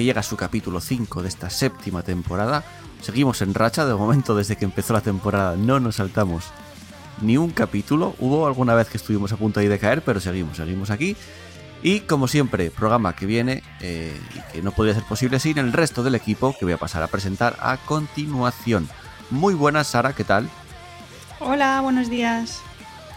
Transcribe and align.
que 0.00 0.04
llega 0.04 0.20
a 0.20 0.22
su 0.22 0.38
capítulo 0.38 0.80
5 0.80 1.20
de 1.20 1.28
esta 1.28 1.50
séptima 1.50 2.02
temporada. 2.02 2.64
Seguimos 3.02 3.42
en 3.42 3.52
racha, 3.52 3.84
de 3.84 3.94
momento 3.94 4.34
desde 4.34 4.56
que 4.56 4.64
empezó 4.64 4.94
la 4.94 5.02
temporada 5.02 5.56
no 5.56 5.78
nos 5.78 5.96
saltamos 5.96 6.44
ni 7.20 7.36
un 7.36 7.50
capítulo. 7.50 8.14
Hubo 8.18 8.46
alguna 8.46 8.74
vez 8.74 8.88
que 8.88 8.96
estuvimos 8.96 9.30
a 9.32 9.36
punto 9.36 9.60
de 9.60 9.78
caer, 9.78 10.00
pero 10.00 10.18
seguimos, 10.18 10.56
seguimos 10.56 10.88
aquí. 10.88 11.18
Y 11.82 12.00
como 12.00 12.28
siempre, 12.28 12.70
programa 12.70 13.14
que 13.14 13.26
viene 13.26 13.62
eh, 13.82 14.18
y 14.34 14.52
que 14.52 14.62
no 14.62 14.72
podría 14.72 14.94
ser 14.94 15.02
posible 15.02 15.38
sin 15.38 15.58
el 15.58 15.70
resto 15.70 16.02
del 16.02 16.14
equipo 16.14 16.56
que 16.58 16.64
voy 16.64 16.72
a 16.72 16.78
pasar 16.78 17.02
a 17.02 17.08
presentar 17.08 17.58
a 17.60 17.76
continuación. 17.76 18.88
Muy 19.28 19.52
buenas, 19.52 19.88
Sara, 19.88 20.14
¿qué 20.14 20.24
tal? 20.24 20.48
Hola, 21.40 21.82
buenos 21.82 22.08
días. 22.08 22.62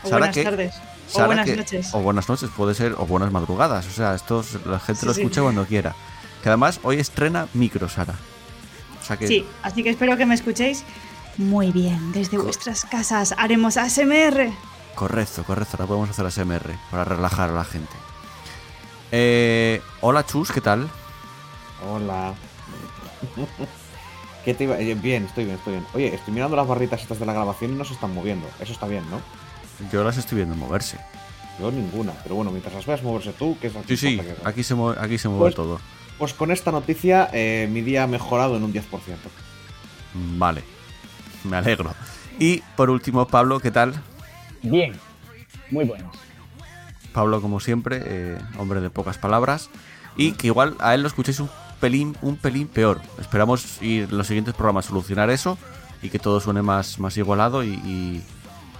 O 0.04 0.09
buenas 0.09 0.36
tardes. 0.36 0.76
o 1.14 1.26
buenas 1.26 1.48
noches. 1.48 1.94
O 1.94 2.02
buenas 2.02 2.28
noches, 2.28 2.50
puede 2.58 2.73
ser, 2.76 2.94
o 2.98 3.06
buenas 3.06 3.31
madrugadas. 3.31 3.88
O 3.88 3.92
sea, 3.92 4.16
esto 4.16 4.44
la 4.66 4.81
gente 4.81 5.06
lo 5.06 5.14
escucha 5.14 5.42
cuando 5.42 5.66
quiera. 5.66 5.95
Que 6.44 6.50
además 6.50 6.82
hoy 6.84 7.00
estrena 7.00 7.48
micro, 7.54 7.88
Sara. 7.88 8.16
Sí, 9.26 9.45
así 9.62 9.81
que 9.81 9.90
espero 9.90 10.17
que 10.17 10.26
me 10.26 10.36
escuchéis 10.36 10.84
muy 11.38 11.72
bien. 11.72 12.12
Desde 12.12 12.38
vuestras 12.38 12.84
casas 12.84 13.34
haremos 13.38 13.78
ASMR. 13.78 14.52
Correcto, 14.94 15.44
correcto. 15.45 15.78
Ahora 15.78 15.88
podemos 15.88 16.09
hacer 16.09 16.26
ASMR 16.26 16.78
para 16.92 17.06
relajar 17.06 17.50
a 17.50 17.54
la 17.54 17.64
gente. 17.64 17.94
Eh, 19.12 19.82
hola, 20.02 20.26
Chus, 20.26 20.52
¿qué 20.52 20.59
tal? 20.59 20.90
Hola. 21.90 22.34
¿Qué 24.44 24.54
te 24.54 24.66
iba? 24.66 24.78
Eh, 24.78 24.95
bien, 24.95 25.26
estoy 25.26 25.45
bien, 25.45 25.58
estoy 25.58 25.73
bien. 25.73 25.86
Oye, 25.94 26.14
estoy 26.14 26.34
mirando 26.34 26.58
las 26.58 26.67
barritas 26.67 27.02
estas 27.02 27.20
de 27.20 27.26
la 27.26 27.34
grabación 27.34 27.72
y 27.72 27.76
no 27.76 27.86
se 27.86 27.94
están 27.94 28.14
moviendo. 28.14 28.48
Eso 28.60 28.73
está 28.73 28.88
bien, 28.88 29.04
¿no? 29.10 29.22
Yo 29.92 30.04
las 30.04 30.17
estoy 30.17 30.38
viendo 30.38 30.56
moverse. 30.56 30.98
Yo 31.60 31.72
ninguna, 31.72 32.14
pero 32.23 32.36
bueno, 32.36 32.52
mientras 32.52 32.73
las 32.73 32.86
veas 32.86 33.02
moverse 33.02 33.32
tú, 33.34 33.58
que 33.60 33.67
es 33.67 33.73
Sí, 33.88 33.95
sí, 33.95 34.22
aquí 34.44 34.64
se 34.64 34.76
mueve, 34.76 35.00
aquí 35.00 35.17
se 35.17 35.30
mueve 35.30 35.44
pues, 35.44 35.56
todo. 35.56 35.80
Pues 36.24 36.34
con 36.34 36.52
esta 36.52 36.72
noticia 36.72 37.30
eh, 37.34 37.68
mi 37.70 37.82
día 37.82 38.04
ha 38.04 38.08
mejorado 38.08 38.56
en 38.56 38.64
un 38.64 38.72
10%. 38.72 38.82
Vale, 40.38 40.64
me 41.44 41.58
alegro. 41.58 41.94
Y 42.40 42.60
por 42.78 42.90
último, 42.90 43.28
Pablo, 43.28 43.60
¿qué 43.60 43.72
tal? 43.72 43.94
Bien, 44.62 44.94
muy 45.70 45.84
buenos. 45.84 46.16
Pablo, 47.12 47.42
como 47.42 47.60
siempre, 47.60 48.02
eh, 48.06 48.38
hombre 48.58 48.80
de 48.80 48.90
pocas 48.90 49.18
palabras. 49.18 49.70
Y 50.16 50.32
que 50.32 50.48
igual 50.48 50.78
a 50.80 50.96
él 50.96 51.02
lo 51.02 51.10
escuchéis 51.10 51.42
un 51.42 51.50
pelín, 51.82 52.16
un 52.22 52.38
pelín 52.38 52.70
peor. 52.70 53.02
Esperamos 53.20 53.82
ir 53.82 54.04
en 54.04 54.18
los 54.18 54.28
siguientes 54.28 54.54
programas 54.54 54.86
a 54.86 54.90
solucionar 54.92 55.30
eso 55.30 55.58
y 56.02 56.10
que 56.10 56.20
todo 56.20 56.40
suene 56.40 56.62
más, 56.62 57.00
más 57.00 57.18
igualado 57.18 57.66
y, 57.66 58.24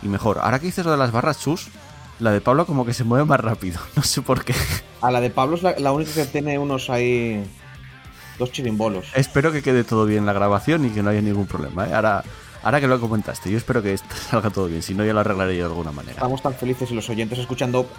y 0.02 0.08
mejor. 0.08 0.40
Ahora 0.40 0.60
que 0.60 0.68
dices 0.68 0.86
lo 0.86 0.92
de 0.92 0.98
las 0.98 1.12
barras 1.12 1.36
sus, 1.36 1.68
la 2.24 2.32
de 2.32 2.42
Pablo 2.42 2.66
como 2.66 2.86
que 2.86 2.94
se 2.94 3.04
mueve 3.04 3.26
más 3.26 3.40
rápido. 3.40 3.80
No 3.96 4.04
sé 4.04 4.22
por 4.22 4.44
qué. 4.44 4.56
A 5.02 5.12
la 5.12 5.22
de 5.22 5.30
Pablo 5.30 5.58
es 5.58 5.80
la, 5.80 5.92
única 5.92 6.14
que 6.14 6.26
tiene 6.26 6.58
unos 6.58 6.90
ahí. 6.90 7.44
Dos 8.40 8.52
chirimbolos. 8.52 9.06
Espero 9.14 9.52
que 9.52 9.62
quede 9.62 9.84
todo 9.84 10.06
bien 10.06 10.26
la 10.26 10.34
grabación 10.34 10.86
y 10.86 10.90
que 10.90 11.04
no 11.04 11.12
haya 11.12 11.22
ningún 11.22 11.46
problema. 11.46 11.88
¿eh? 11.88 11.94
Ahora, 11.94 12.24
ahora 12.64 12.82
que 12.82 12.88
lo 12.88 13.00
comentaste, 13.00 13.52
yo 13.52 13.58
espero 13.58 13.84
que 13.84 13.96
salga 14.30 14.50
todo 14.50 14.68
bien. 14.68 14.81
Si 14.81 14.96
no, 14.96 15.06
ya 15.06 15.14
lo 15.14 15.20
arreglaré 15.20 15.56
yo 15.56 15.66
de 15.66 15.70
alguna 15.70 15.92
manera. 15.92 16.14
Estamos 16.14 16.42
tan 16.42 16.56
felices 16.56 16.90
y 16.90 16.96
los 16.96 17.09
oyentes 17.09 17.38
escuchando. 17.40 17.88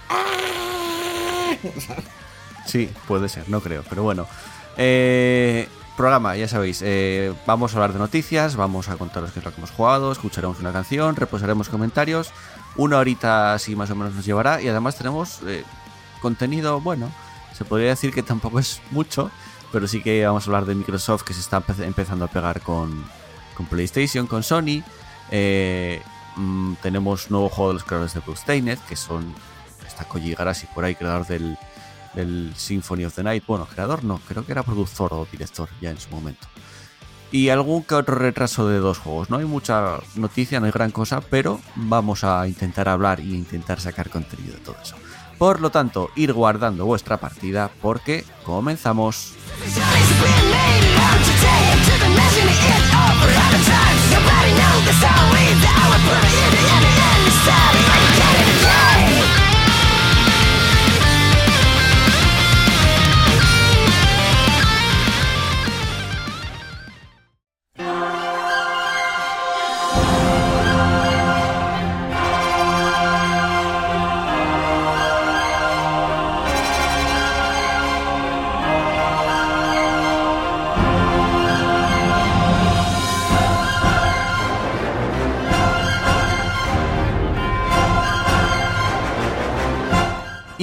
Sí, 2.66 2.88
puede 3.06 3.28
ser, 3.28 3.47
no 3.50 3.60
creo. 3.60 3.84
Pero 3.91 4.03
bueno. 4.03 4.27
Eh, 4.78 5.69
programa, 5.97 6.37
ya 6.37 6.48
sabéis, 6.48 6.82
eh, 6.82 7.32
vamos 7.47 7.72
a 7.72 7.77
hablar 7.77 7.93
de 7.93 7.98
noticias, 7.98 8.56
vamos 8.56 8.88
a 8.88 8.97
contaros 8.97 9.32
qué 9.32 9.38
es 9.38 9.44
lo 9.44 9.53
que 9.53 9.59
hemos 9.59 9.71
jugado, 9.71 10.10
escucharemos 10.10 10.59
una 10.60 10.72
canción, 10.72 11.15
reposaremos 11.15 11.69
comentarios, 11.69 12.32
una 12.76 12.98
horita 12.98 13.54
así 13.54 13.76
más 13.76 13.90
o 13.90 13.94
menos 13.94 14.14
nos 14.14 14.24
llevará 14.24 14.60
y 14.60 14.68
además 14.68 14.96
tenemos 14.96 15.40
eh, 15.46 15.64
contenido, 16.20 16.80
bueno, 16.80 17.10
se 17.56 17.64
podría 17.64 17.90
decir 17.90 18.12
que 18.12 18.22
tampoco 18.22 18.58
es 18.58 18.80
mucho, 18.90 19.30
pero 19.72 19.86
sí 19.86 20.02
que 20.02 20.26
vamos 20.26 20.44
a 20.44 20.46
hablar 20.46 20.66
de 20.66 20.74
Microsoft 20.74 21.22
que 21.22 21.34
se 21.34 21.40
está 21.40 21.62
empezando 21.80 22.24
a 22.24 22.28
pegar 22.28 22.60
con, 22.60 23.04
con 23.56 23.66
PlayStation, 23.66 24.26
con 24.26 24.42
Sony. 24.42 24.82
Eh, 25.30 26.02
mm, 26.36 26.74
tenemos 26.82 27.30
nuevo 27.30 27.48
juego 27.48 27.70
de 27.70 27.74
los 27.74 27.84
creadores 27.84 28.14
de 28.14 28.20
Bloodstained, 28.20 28.78
que 28.88 28.96
son 28.96 29.34
está 29.86 30.04
Koji 30.04 30.30
Igarashi 30.30 30.66
por 30.74 30.84
ahí, 30.84 30.94
creador 30.94 31.26
del 31.26 31.56
el 32.16 32.52
Symphony 32.56 33.04
of 33.04 33.14
the 33.14 33.22
Night. 33.22 33.44
Bueno, 33.46 33.66
creador 33.66 34.04
no, 34.04 34.18
creo 34.18 34.44
que 34.44 34.52
era 34.52 34.62
productor 34.62 35.12
o 35.12 35.26
director 35.30 35.68
ya 35.80 35.91
en 35.91 35.98
su 35.98 36.10
momento. 36.10 36.46
Y 37.34 37.49
algún 37.49 37.83
que 37.83 37.97
otro 37.97 38.15
retraso 38.15 38.69
de 38.69 38.78
dos 38.78 38.99
juegos. 38.99 39.28
No 39.28 39.39
hay 39.39 39.45
mucha 39.45 39.99
noticia, 40.15 40.61
no 40.61 40.67
hay 40.67 40.72
gran 40.72 40.93
cosa, 40.93 41.21
pero 41.21 41.61
vamos 41.75 42.22
a 42.22 42.47
intentar 42.47 42.89
hablar 42.89 43.19
y 43.19 43.34
intentar 43.34 43.81
sacar 43.81 44.09
contenido 44.09 44.55
de 44.55 44.61
todo 44.61 44.77
eso. 44.81 44.95
Por 45.37 45.61
lo 45.61 45.71
tanto, 45.71 46.11
ir 46.15 46.33
guardando 46.33 46.87
vuestra 46.87 47.17
partida 47.17 47.72
porque 47.83 48.25
comenzamos. 48.45 49.33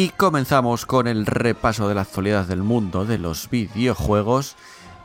Y 0.01 0.09
comenzamos 0.09 0.88
con 0.88 1.07
el 1.07 1.28
repaso 1.28 1.88
de 1.88 1.94
la 1.94 2.01
actualidad 2.01 2.47
del 2.47 2.63
mundo 2.63 3.06
de 3.06 3.19
los 3.19 3.47
videojuegos. 3.51 4.56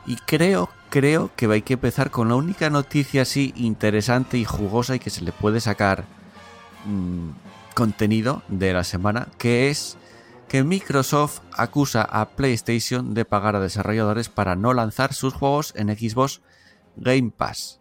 Y 0.07 0.15
creo, 0.15 0.71
creo 0.89 1.29
que 1.35 1.45
hay 1.45 1.61
que 1.61 1.73
empezar 1.73 2.09
con 2.09 2.29
la 2.29 2.35
única 2.35 2.71
noticia 2.71 3.21
así 3.21 3.53
interesante 3.57 4.39
y 4.39 4.43
jugosa 4.43 4.95
y 4.95 4.99
que 4.99 5.11
se 5.11 5.21
le 5.21 5.31
puede 5.31 5.61
sacar 5.61 6.05
mm, 6.85 7.29
contenido 7.75 8.41
de 8.47 8.73
la 8.73 8.83
semana, 8.83 9.27
que 9.37 9.69
es 9.69 9.99
que 10.47 10.63
Microsoft 10.63 11.41
acusa 11.53 12.01
a 12.01 12.29
PlayStation 12.29 13.13
de 13.13 13.23
pagar 13.23 13.55
a 13.55 13.59
desarrolladores 13.59 14.29
para 14.29 14.55
no 14.55 14.73
lanzar 14.73 15.13
sus 15.13 15.35
juegos 15.35 15.73
en 15.75 15.95
Xbox 15.95 16.41
Game 16.95 17.29
Pass. 17.37 17.79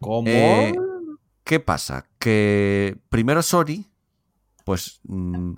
¿Cómo? 0.00 0.28
Eh, 0.28 0.74
¿Qué 1.44 1.60
pasa? 1.60 2.04
Que 2.18 2.98
primero 3.08 3.40
Sony, 3.40 3.86
pues... 4.66 5.00
Mm, 5.04 5.54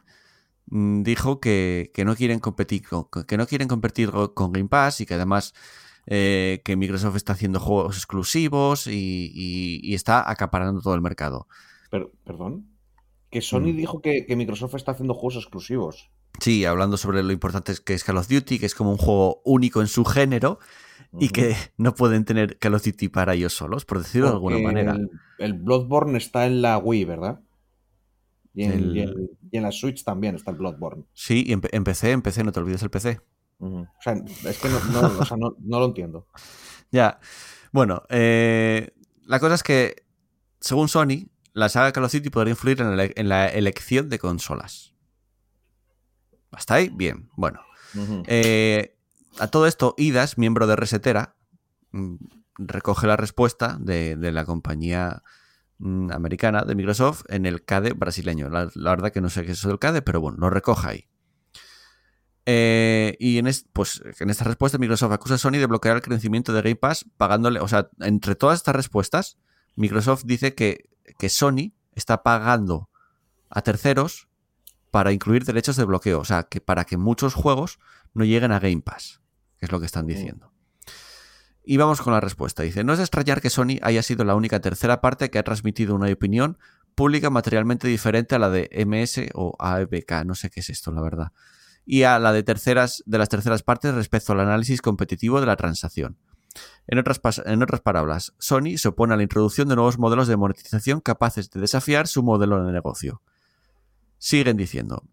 dijo 0.70 1.40
que, 1.40 1.90
no 2.04 2.16
quieren 2.16 2.38
competir 2.38 2.86
con, 2.88 3.06
que 3.26 3.36
no 3.36 3.46
quieren 3.46 3.68
competir 3.68 4.10
con 4.34 4.52
Game 4.52 4.68
Pass 4.68 5.00
y 5.00 5.06
que 5.06 5.14
además 5.14 5.54
eh, 6.06 6.62
que 6.64 6.76
Microsoft 6.76 7.16
está 7.16 7.34
haciendo 7.34 7.60
juegos 7.60 7.96
exclusivos 7.96 8.86
y, 8.86 9.94
está 9.94 10.28
acaparando 10.28 10.80
todo 10.80 10.94
el 10.94 11.00
mercado. 11.00 11.46
¿Perdón? 11.90 12.66
Que 13.30 13.40
Sony 13.40 13.72
mm. 13.72 13.76
dijo 13.76 14.00
que, 14.00 14.26
Microsoft 14.36 14.74
está 14.74 14.92
haciendo 14.92 15.14
juegos 15.14 15.36
exclusivos. 15.36 16.10
Sí, 16.40 16.64
hablando 16.64 16.96
sobre 16.96 17.22
lo 17.22 17.32
importante 17.32 17.74
que 17.84 17.94
es 17.94 18.04
Call 18.04 18.16
of 18.16 18.28
Duty, 18.28 18.58
que 18.58 18.66
es 18.66 18.74
como 18.74 18.92
un 18.92 18.96
juego 18.96 19.42
único 19.44 19.80
en 19.80 19.88
su 19.88 20.04
género 20.04 20.58
y 21.18 21.28
que 21.28 21.54
no 21.76 21.94
pueden 21.94 22.24
tener 22.24 22.58
Call 22.58 22.74
of 22.74 22.84
Duty 22.84 23.08
para 23.08 23.34
ellos 23.34 23.52
solos, 23.52 23.84
por 23.84 23.98
decirlo 23.98 24.28
de 24.28 24.34
alguna 24.34 24.58
manera. 24.58 24.96
el 25.38 25.52
Bloodborne 25.54 26.16
está 26.16 26.46
en 26.46 26.62
la 26.62 26.78
Wii, 26.78 27.04
¿verdad? 27.04 27.40
Y 28.54 28.64
en, 28.64 29.62
la 29.62 29.72
Switch 29.72 30.04
también 30.04 30.34
está 30.34 30.50
el 30.50 30.56
Bloodborne. 30.56 31.04
Sí, 31.12 31.44
y 31.46 31.52
en, 31.52 31.60
PC, 31.60 32.12
en 32.12 32.22
PC, 32.22 32.44
no 32.44 32.52
te 32.52 32.60
olvides 32.60 32.82
el 32.82 32.90
PC. 32.90 33.20
O 33.58 33.86
sea, 34.00 34.14
es 34.14 34.58
que 34.58 34.68
no, 34.68 35.78
lo 35.78 35.84
entiendo. 35.84 36.26
Ya. 36.92 37.20
Bueno, 37.70 38.02
eh, 38.08 38.92
la 39.24 39.38
cosa 39.38 39.54
es 39.54 39.62
que, 39.62 40.02
según 40.58 40.88
Sony, 40.88 41.28
la 41.52 41.68
saga 41.68 41.92
Call 41.92 42.02
of 42.02 42.12
Duty 42.12 42.28
podría 42.30 42.50
influir 42.50 42.80
en 42.80 43.28
la, 43.28 43.46
elección 43.46 44.08
de 44.08 44.18
consolas. 44.18 44.92
¿Hasta 46.50 46.74
ahí? 46.74 46.88
Bien. 46.88 47.30
Bueno. 47.36 47.60
Eh, 48.26 48.96
a 49.38 49.46
todo 49.46 49.66
esto, 49.66 49.94
IDAS, 49.96 50.36
miembro 50.36 50.66
de 50.66 50.74
Resetera, 50.74 51.36
mm, 51.92 52.16
recoge 52.58 53.06
la 53.06 53.16
respuesta 53.16 53.78
de, 53.80 54.16
la 54.16 54.44
compañía 54.44 55.22
americana 55.80 56.62
de 56.62 56.74
Microsoft 56.74 57.22
en 57.28 57.46
el 57.46 57.64
CADE 57.64 57.92
brasileño. 57.92 58.48
La, 58.48 58.68
verdad 58.74 59.12
que 59.12 59.20
no 59.20 59.30
sé 59.30 59.44
qué 59.44 59.52
es 59.52 59.58
eso 59.58 59.68
del 59.68 59.78
CADE, 59.78 60.02
pero 60.02 60.20
bueno, 60.20 60.38
lo 60.38 60.50
recoge 60.50 60.88
ahí. 60.88 61.08
Eh, 62.46 63.16
y 63.18 63.38
en, 63.38 63.48
pues, 63.72 64.02
en 64.18 64.30
esta 64.30 64.44
respuesta 64.44 64.78
Microsoft 64.78 65.12
acusa 65.12 65.34
a 65.34 65.38
Sony 65.38 65.52
de 65.52 65.66
bloquear 65.66 65.96
el 65.96 66.02
crecimiento 66.02 66.52
de 66.52 66.62
Game 66.62 66.76
Pass 66.76 67.06
pagándole, 67.16 67.60
o 67.60 67.68
sea, 67.68 67.90
entre 68.00 68.34
todas 68.34 68.58
estas 68.58 68.74
respuestas, 68.74 69.38
Microsoft 69.76 70.24
dice 70.24 70.54
que, 70.54 70.88
que 71.18 71.28
Sony 71.28 71.72
está 71.92 72.22
pagando 72.22 72.88
a 73.50 73.62
terceros 73.62 74.28
para 74.90 75.12
incluir 75.12 75.44
derechos 75.44 75.76
de 75.76 75.84
bloqueo, 75.84 76.20
o 76.20 76.24
sea, 76.24 76.44
que 76.44 76.60
para 76.60 76.84
que 76.84 76.96
muchos 76.96 77.34
juegos 77.34 77.78
no 78.14 78.24
lleguen 78.24 78.52
a 78.52 78.58
Game 78.58 78.82
Pass, 78.82 79.20
que 79.58 79.66
es 79.66 79.72
lo 79.72 79.78
que 79.80 79.86
están 79.86 80.06
diciendo. 80.06 80.52
Y 81.62 81.76
vamos 81.76 82.00
con 82.00 82.12
la 82.12 82.20
respuesta. 82.20 82.62
Dice, 82.62 82.84
no 82.84 82.92
es 82.92 83.00
extrañar 83.00 83.40
que 83.40 83.50
Sony 83.50 83.78
haya 83.82 84.02
sido 84.02 84.24
la 84.24 84.34
única 84.34 84.60
tercera 84.60 85.00
parte 85.00 85.30
que 85.30 85.38
ha 85.38 85.42
transmitido 85.42 85.94
una 85.94 86.10
opinión 86.10 86.58
pública 86.94 87.30
materialmente 87.30 87.88
diferente 87.88 88.34
a 88.34 88.38
la 88.38 88.50
de 88.50 88.68
MS 88.86 89.30
o 89.34 89.54
ABK, 89.58 90.24
no 90.24 90.34
sé 90.34 90.50
qué 90.50 90.60
es 90.60 90.70
esto, 90.70 90.92
la 90.92 91.00
verdad, 91.00 91.32
y 91.84 92.02
a 92.02 92.18
la 92.18 92.32
de 92.32 92.42
terceras 92.42 93.02
de 93.06 93.18
las 93.18 93.28
terceras 93.28 93.62
partes 93.62 93.94
respecto 93.94 94.32
al 94.32 94.40
análisis 94.40 94.82
competitivo 94.82 95.40
de 95.40 95.46
la 95.46 95.56
transacción. 95.56 96.18
En 96.86 96.98
otras, 96.98 97.20
en 97.46 97.62
otras 97.62 97.80
palabras, 97.80 98.34
Sony 98.38 98.76
se 98.76 98.88
opone 98.88 99.14
a 99.14 99.16
la 99.16 99.22
introducción 99.22 99.68
de 99.68 99.76
nuevos 99.76 99.98
modelos 99.98 100.26
de 100.26 100.36
monetización 100.36 101.00
capaces 101.00 101.50
de 101.50 101.60
desafiar 101.60 102.08
su 102.08 102.22
modelo 102.22 102.64
de 102.64 102.72
negocio. 102.72 103.22
Siguen 104.18 104.56
diciendo, 104.56 105.04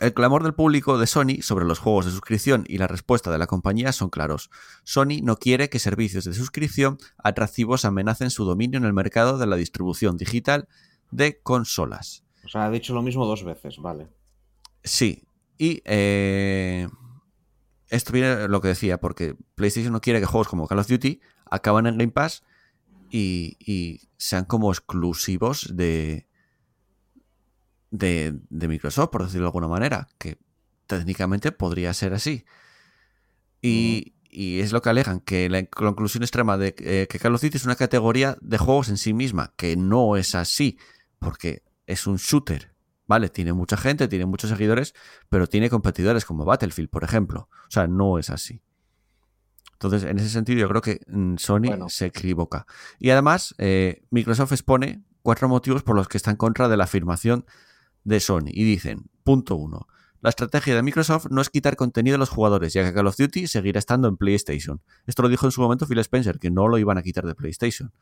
el 0.00 0.14
clamor 0.14 0.44
del 0.44 0.54
público 0.54 0.96
de 0.96 1.06
Sony 1.06 1.42
sobre 1.42 1.64
los 1.64 1.80
juegos 1.80 2.04
de 2.04 2.12
suscripción 2.12 2.64
y 2.68 2.78
la 2.78 2.86
respuesta 2.86 3.32
de 3.32 3.38
la 3.38 3.46
compañía 3.48 3.92
son 3.92 4.10
claros. 4.10 4.50
Sony 4.84 5.20
no 5.22 5.36
quiere 5.36 5.68
que 5.68 5.80
servicios 5.80 6.24
de 6.24 6.34
suscripción 6.34 6.98
atractivos 7.18 7.84
amenacen 7.84 8.30
su 8.30 8.44
dominio 8.44 8.78
en 8.78 8.84
el 8.84 8.92
mercado 8.92 9.38
de 9.38 9.46
la 9.46 9.56
distribución 9.56 10.16
digital 10.16 10.68
de 11.10 11.40
consolas. 11.40 12.24
O 12.44 12.48
sea, 12.48 12.66
ha 12.66 12.70
dicho 12.70 12.94
lo 12.94 13.02
mismo 13.02 13.26
dos 13.26 13.42
veces, 13.42 13.78
vale. 13.78 14.08
Sí. 14.84 15.24
Y 15.58 15.82
eh, 15.84 16.88
esto 17.88 18.12
viene 18.12 18.46
lo 18.46 18.60
que 18.60 18.68
decía, 18.68 19.00
porque 19.00 19.34
PlayStation 19.56 19.92
no 19.92 20.00
quiere 20.00 20.20
que 20.20 20.26
juegos 20.26 20.46
como 20.46 20.68
Call 20.68 20.78
of 20.78 20.86
Duty 20.86 21.20
acaben 21.50 21.86
en 21.86 21.98
Game 21.98 22.12
Pass 22.12 22.44
y 23.10 24.00
sean 24.16 24.44
como 24.44 24.70
exclusivos 24.70 25.74
de, 25.74 26.27
de, 27.90 28.38
Microsoft, 28.50 29.10
por 29.10 29.24
decirlo 29.24 29.44
de 29.44 29.48
alguna 29.48 29.68
manera, 29.68 30.08
que 30.18 30.38
técnicamente 30.86 31.52
podría 31.52 31.92
ser 31.94 32.14
así. 32.14 32.44
Y, 33.60 34.14
es 34.30 34.72
lo 34.72 34.82
que 34.82 34.90
alegan, 34.90 35.20
que 35.20 35.48
la 35.48 35.64
conclusión 35.64 36.22
extrema 36.22 36.58
de 36.58 36.74
eh, 36.78 37.06
que 37.10 37.18
Call 37.18 37.34
of 37.34 37.40
Duty 37.42 37.56
es 37.56 37.64
una 37.64 37.76
categoría 37.76 38.36
de 38.40 38.58
juegos 38.58 38.88
en 38.88 38.98
sí 38.98 39.12
misma, 39.12 39.52
que 39.56 39.76
no 39.76 40.16
es 40.16 40.34
así, 40.34 40.78
porque 41.18 41.62
es 41.86 42.06
un 42.06 42.18
shooter, 42.18 42.72
¿vale? 43.06 43.30
Tiene 43.30 43.52
mucha 43.52 43.76
gente, 43.76 44.06
tiene 44.06 44.26
muchos 44.26 44.50
seguidores, 44.50 44.94
pero 45.28 45.48
tiene 45.48 45.70
competidores 45.70 46.24
como 46.24 46.44
Battlefield, 46.44 46.90
por 46.90 47.02
ejemplo. 47.02 47.48
O 47.50 47.70
sea, 47.70 47.88
no 47.88 48.18
es 48.18 48.30
así. 48.30 48.62
Entonces, 49.72 50.04
en 50.04 50.18
ese 50.18 50.28
sentido, 50.28 50.60
yo 50.60 50.68
creo 50.68 50.82
que 50.82 51.00
mm, 51.06 51.36
Sony 51.36 51.88
se 51.88 52.06
equivoca. 52.06 52.66
Y 52.98 53.10
además, 53.10 53.54
eh, 53.58 54.02
Microsoft 54.10 54.52
expone 54.52 55.02
cuatro 55.22 55.48
motivos 55.48 55.82
por 55.82 55.96
los 55.96 56.08
que 56.08 56.16
está 56.16 56.30
en 56.30 56.36
contra 56.36 56.68
de 56.68 56.76
la 56.76 56.84
afirmación 56.84 57.44
de 58.08 58.20
Sony 58.20 58.48
y 58.48 58.64
dicen, 58.64 59.04
punto 59.22 59.54
uno, 59.56 59.86
la 60.20 60.30
estrategia 60.30 60.74
de 60.74 60.82
Microsoft 60.82 61.26
no 61.30 61.40
es 61.40 61.50
quitar 61.50 61.76
contenido 61.76 62.14
de 62.14 62.18
los 62.18 62.30
jugadores, 62.30 62.72
ya 62.72 62.84
que 62.84 62.92
Call 62.92 63.06
of 63.06 63.16
Duty 63.16 63.46
seguirá 63.46 63.78
estando 63.78 64.08
en 64.08 64.16
PlayStation. 64.16 64.80
Esto 65.06 65.22
lo 65.22 65.28
dijo 65.28 65.46
en 65.46 65.52
su 65.52 65.60
momento 65.60 65.86
Phil 65.86 65.98
Spencer, 65.98 66.38
que 66.38 66.50
no 66.50 66.66
lo 66.66 66.78
iban 66.78 66.98
a 66.98 67.02
quitar 67.02 67.24
de 67.24 67.34
PlayStation, 67.34 67.92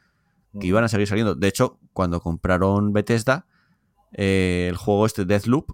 que 0.53 0.67
mm. 0.67 0.71
iban 0.71 0.85
a 0.85 0.89
seguir 0.89 1.07
saliendo. 1.07 1.35
De 1.35 1.49
hecho, 1.49 1.79
cuando 1.93 2.21
compraron 2.21 2.93
Bethesda, 2.93 3.47
eh, 4.13 4.69
el 4.71 4.77
juego 4.77 5.05
este 5.05 5.25
Deathloop, 5.25 5.73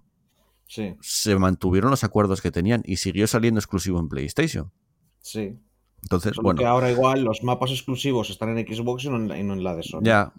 se 1.01 1.37
mantuvieron 1.37 1.91
los 1.91 2.03
acuerdos 2.03 2.41
que 2.41 2.51
tenían 2.51 2.83
y 2.87 2.97
siguió 2.97 3.27
saliendo 3.27 3.61
exclusivo 3.61 4.01
en 4.01 4.09
PlayStation. 4.09 4.73
Sí. 5.21 5.59
Entonces, 6.03 6.33
bueno. 6.43 6.59
Que 6.59 6.65
ahora 6.65 6.91
igual 6.91 7.23
los 7.23 7.45
mapas 7.45 7.71
exclusivos 7.71 8.31
están 8.31 8.57
en 8.57 8.67
Xbox 8.67 9.05
y 9.05 9.11
no 9.11 9.17
en 9.35 9.63
la 9.63 9.77
de 9.77 9.83
Sony. 9.83 10.01
Ya. 10.03 10.33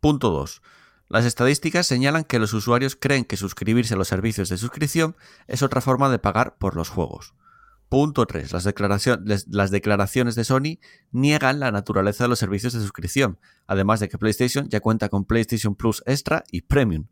Punto 0.00 0.30
dos. 0.30 0.62
Las 1.08 1.24
estadísticas 1.24 1.86
señalan 1.86 2.24
que 2.24 2.38
los 2.38 2.52
usuarios 2.52 2.96
creen 2.96 3.24
que 3.24 3.38
suscribirse 3.38 3.94
a 3.94 3.96
los 3.96 4.08
servicios 4.08 4.50
de 4.50 4.58
suscripción 4.58 5.16
es 5.46 5.62
otra 5.62 5.80
forma 5.80 6.10
de 6.10 6.18
pagar 6.18 6.56
por 6.58 6.76
los 6.76 6.90
juegos. 6.90 7.34
Punto 7.88 8.26
3. 8.26 8.52
Las, 8.52 9.70
declaraciones 9.70 10.34
de 10.34 10.44
Sony 10.44 10.78
niegan 11.10 11.58
la 11.58 11.72
naturaleza 11.72 12.24
de 12.24 12.28
los 12.28 12.38
servicios 12.38 12.74
de 12.74 12.80
suscripción, 12.80 13.38
además 13.66 14.00
de 14.00 14.10
que 14.10 14.18
PlayStation 14.18 14.68
ya 14.68 14.80
cuenta 14.80 15.08
con 15.08 15.24
PlayStation 15.24 15.74
Plus 15.74 16.02
Extra 16.04 16.44
y 16.52 16.62
Premium. 16.62 17.06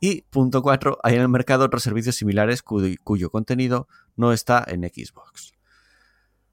Y 0.00 0.22
punto 0.22 0.60
4. 0.60 0.98
Hay 1.02 1.14
en 1.14 1.22
el 1.22 1.28
mercado 1.30 1.64
otros 1.64 1.82
servicios 1.82 2.16
similares 2.16 2.62
cuyo, 2.62 3.30
contenido 3.30 3.88
no 4.16 4.34
está 4.34 4.62
en 4.68 4.82
Xbox. 4.82 5.54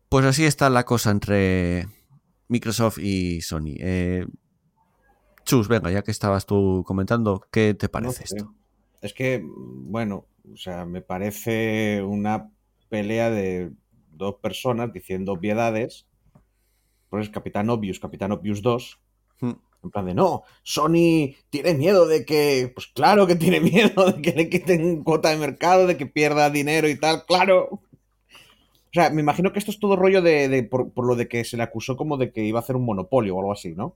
Pues 0.08 0.26
así 0.26 0.46
está 0.46 0.70
la 0.70 0.86
cosa 0.86 1.12
entre 1.12 1.90
Microsoft 2.48 3.00
y 3.00 3.42
Sony. 3.42 3.76
Eh, 3.80 4.26
Chus, 5.46 5.68
venga, 5.68 5.92
ya 5.92 6.02
que 6.02 6.12
estabas 6.12 6.46
tú 6.48 6.84
comentando, 6.86 7.48
¿qué 7.52 7.76
te 7.76 7.88
parece 7.88 8.24
esto? 8.24 8.54
Es 9.02 9.14
que, 9.14 9.44
bueno, 9.46 10.26
o 10.52 10.58
sea, 10.58 10.86
me 10.86 11.02
parece 11.02 12.02
una 12.02 12.50
pelea 12.90 13.30
de 13.30 13.72
dos 14.12 14.36
personas 14.42 14.92
diciendo 14.92 15.34
obviedades. 15.34 16.08
Pues 17.10 17.30
Capitán 17.30 17.70
Obvious, 17.70 18.00
Capitán 18.00 18.32
Obvious 18.32 18.64
2. 18.64 19.00
Hmm. 19.42 19.52
En 19.84 19.92
plan 19.92 20.06
de, 20.08 20.16
no, 20.16 20.44
Sony 20.64 21.36
tiene 21.52 21.76
miedo 21.76 22.08
de 22.08 22.26
que, 22.26 22.72
pues 22.74 22.88
claro 22.88 23.28
que 23.28 23.36
tiene 23.36 23.60
miedo 23.62 24.12
de 24.12 24.22
que 24.24 24.32
le 24.32 24.50
quiten 24.50 25.04
cuota 25.04 25.30
de 25.30 25.38
mercado, 25.38 25.86
de 25.86 25.96
que 25.96 26.08
pierda 26.08 26.50
dinero 26.50 26.90
y 26.90 27.00
tal, 27.00 27.24
claro. 27.26 27.70
O 27.72 28.92
sea, 28.92 29.12
me 29.12 29.22
imagino 29.22 29.54
que 29.54 29.60
esto 29.60 29.70
es 29.70 29.80
todo 29.80 29.96
rollo 29.96 30.24
de, 30.24 30.64
por, 30.64 30.92
por, 30.92 31.06
lo 31.06 31.16
de 31.16 31.28
que 31.28 31.44
se 31.44 31.58
le 31.58 31.64
acusó 31.64 31.96
como 31.96 32.18
de 32.18 32.32
que 32.32 32.44
iba 32.44 32.60
a 32.60 32.64
hacer 32.64 32.76
un 32.76 32.86
monopolio 32.86 33.36
o 33.36 33.40
algo 33.40 33.52
así, 33.52 33.76
¿no? 33.76 33.96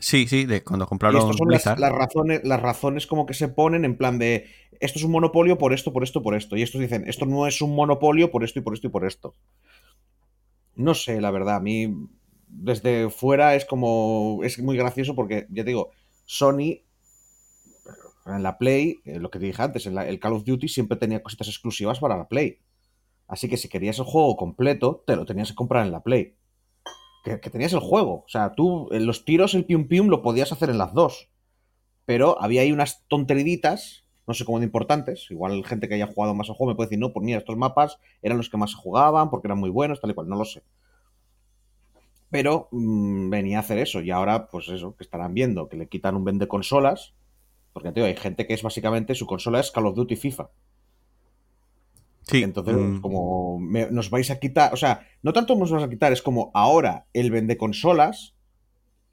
Sí, 0.00 0.26
sí, 0.26 0.46
de 0.46 0.64
cuando 0.64 0.86
compraron. 0.86 1.30
Y 1.30 1.36
son 1.36 1.50
las, 1.50 1.64
razones, 1.92 2.40
las 2.42 2.60
razones 2.60 3.06
como 3.06 3.26
que 3.26 3.34
se 3.34 3.48
ponen 3.48 3.84
en 3.84 3.98
plan 3.98 4.18
de 4.18 4.46
esto 4.80 4.98
es 4.98 5.04
un 5.04 5.12
monopolio 5.12 5.58
por 5.58 5.74
esto, 5.74 5.92
por 5.92 6.02
esto, 6.02 6.22
por 6.22 6.34
esto. 6.34 6.56
Y 6.56 6.62
estos 6.62 6.80
dicen, 6.80 7.04
esto 7.06 7.26
no 7.26 7.46
es 7.46 7.60
un 7.60 7.74
monopolio 7.74 8.30
por 8.30 8.42
esto 8.42 8.58
y 8.58 8.62
por 8.62 8.72
esto 8.72 8.86
y 8.86 8.90
por 8.90 9.06
esto. 9.06 9.34
No 10.74 10.94
sé, 10.94 11.20
la 11.20 11.30
verdad, 11.30 11.56
a 11.56 11.60
mí 11.60 11.94
desde 12.48 13.10
fuera 13.10 13.54
es 13.54 13.66
como. 13.66 14.40
es 14.42 14.58
muy 14.58 14.76
gracioso 14.76 15.14
porque, 15.14 15.46
ya 15.50 15.64
te 15.64 15.70
digo, 15.70 15.90
Sony. 16.24 16.80
En 18.26 18.42
la 18.42 18.58
Play, 18.58 19.00
eh, 19.04 19.18
lo 19.18 19.30
que 19.30 19.38
dije 19.38 19.62
antes, 19.62 19.86
en 19.86 19.98
el 19.98 20.20
Call 20.20 20.34
of 20.34 20.44
Duty 20.44 20.68
siempre 20.68 20.96
tenía 20.96 21.22
cositas 21.22 21.48
exclusivas 21.48 21.98
para 21.98 22.16
la 22.16 22.28
Play. 22.28 22.58
Así 23.26 23.48
que 23.48 23.56
si 23.56 23.68
querías 23.68 23.98
el 23.98 24.04
juego 24.04 24.36
completo, 24.36 25.02
te 25.06 25.16
lo 25.16 25.24
tenías 25.24 25.48
que 25.48 25.54
comprar 25.54 25.84
en 25.84 25.92
la 25.92 26.02
Play 26.02 26.36
que, 27.24 27.38
tenías 27.38 27.72
el 27.72 27.80
juego. 27.80 28.24
O 28.24 28.28
sea, 28.28 28.52
tú 28.52 28.88
los 28.90 29.24
tiros, 29.24 29.54
el 29.54 29.64
pium 29.64 29.88
pium, 29.88 30.08
lo 30.08 30.22
podías 30.22 30.52
hacer 30.52 30.70
en 30.70 30.78
las 30.78 30.94
dos. 30.94 31.28
Pero 32.06 32.40
había 32.42 32.62
ahí 32.62 32.72
unas 32.72 33.06
tonteriditas, 33.08 34.04
no 34.26 34.34
sé 34.34 34.44
cómo 34.44 34.58
de 34.58 34.64
importantes. 34.64 35.30
Igual 35.30 35.64
gente 35.64 35.88
que 35.88 35.94
haya 35.94 36.06
jugado 36.06 36.34
más 36.34 36.48
al 36.48 36.56
juego 36.56 36.72
me 36.72 36.76
puede 36.76 36.88
decir, 36.88 36.98
no, 36.98 37.12
pues 37.12 37.24
mira, 37.24 37.38
estos 37.38 37.56
mapas 37.56 37.98
eran 38.22 38.38
los 38.38 38.48
que 38.48 38.56
más 38.56 38.72
se 38.72 38.76
jugaban 38.76 39.30
porque 39.30 39.48
eran 39.48 39.58
muy 39.58 39.70
buenos, 39.70 40.00
tal 40.00 40.10
y 40.10 40.14
cual, 40.14 40.28
no 40.28 40.36
lo 40.36 40.44
sé. 40.44 40.62
Pero 42.30 42.68
mm, 42.70 43.28
venía 43.28 43.58
a 43.58 43.60
hacer 43.60 43.78
eso 43.78 44.00
y 44.00 44.10
ahora, 44.10 44.46
pues 44.48 44.68
eso, 44.68 44.96
que 44.96 45.04
estarán 45.04 45.34
viendo, 45.34 45.68
que 45.68 45.76
le 45.76 45.88
quitan 45.88 46.16
un 46.16 46.24
vende 46.24 46.48
consolas. 46.48 47.14
Porque, 47.72 47.88
hay 48.00 48.16
gente 48.16 48.46
que 48.46 48.54
es 48.54 48.62
básicamente 48.62 49.14
su 49.14 49.26
consola 49.26 49.60
es 49.60 49.70
Call 49.70 49.86
of 49.86 49.94
Duty 49.94 50.16
FIFA. 50.16 50.50
Entonces, 52.32 52.76
mm. 52.76 53.00
como 53.00 53.58
nos 53.90 54.10
vais 54.10 54.30
a 54.30 54.38
quitar, 54.38 54.72
o 54.72 54.76
sea, 54.76 55.06
no 55.22 55.32
tanto 55.32 55.54
nos 55.56 55.70
vais 55.70 55.84
a 55.84 55.88
quitar, 55.88 56.12
es 56.12 56.22
como 56.22 56.50
ahora 56.54 57.06
el 57.12 57.30
vende 57.30 57.56
consolas 57.56 58.34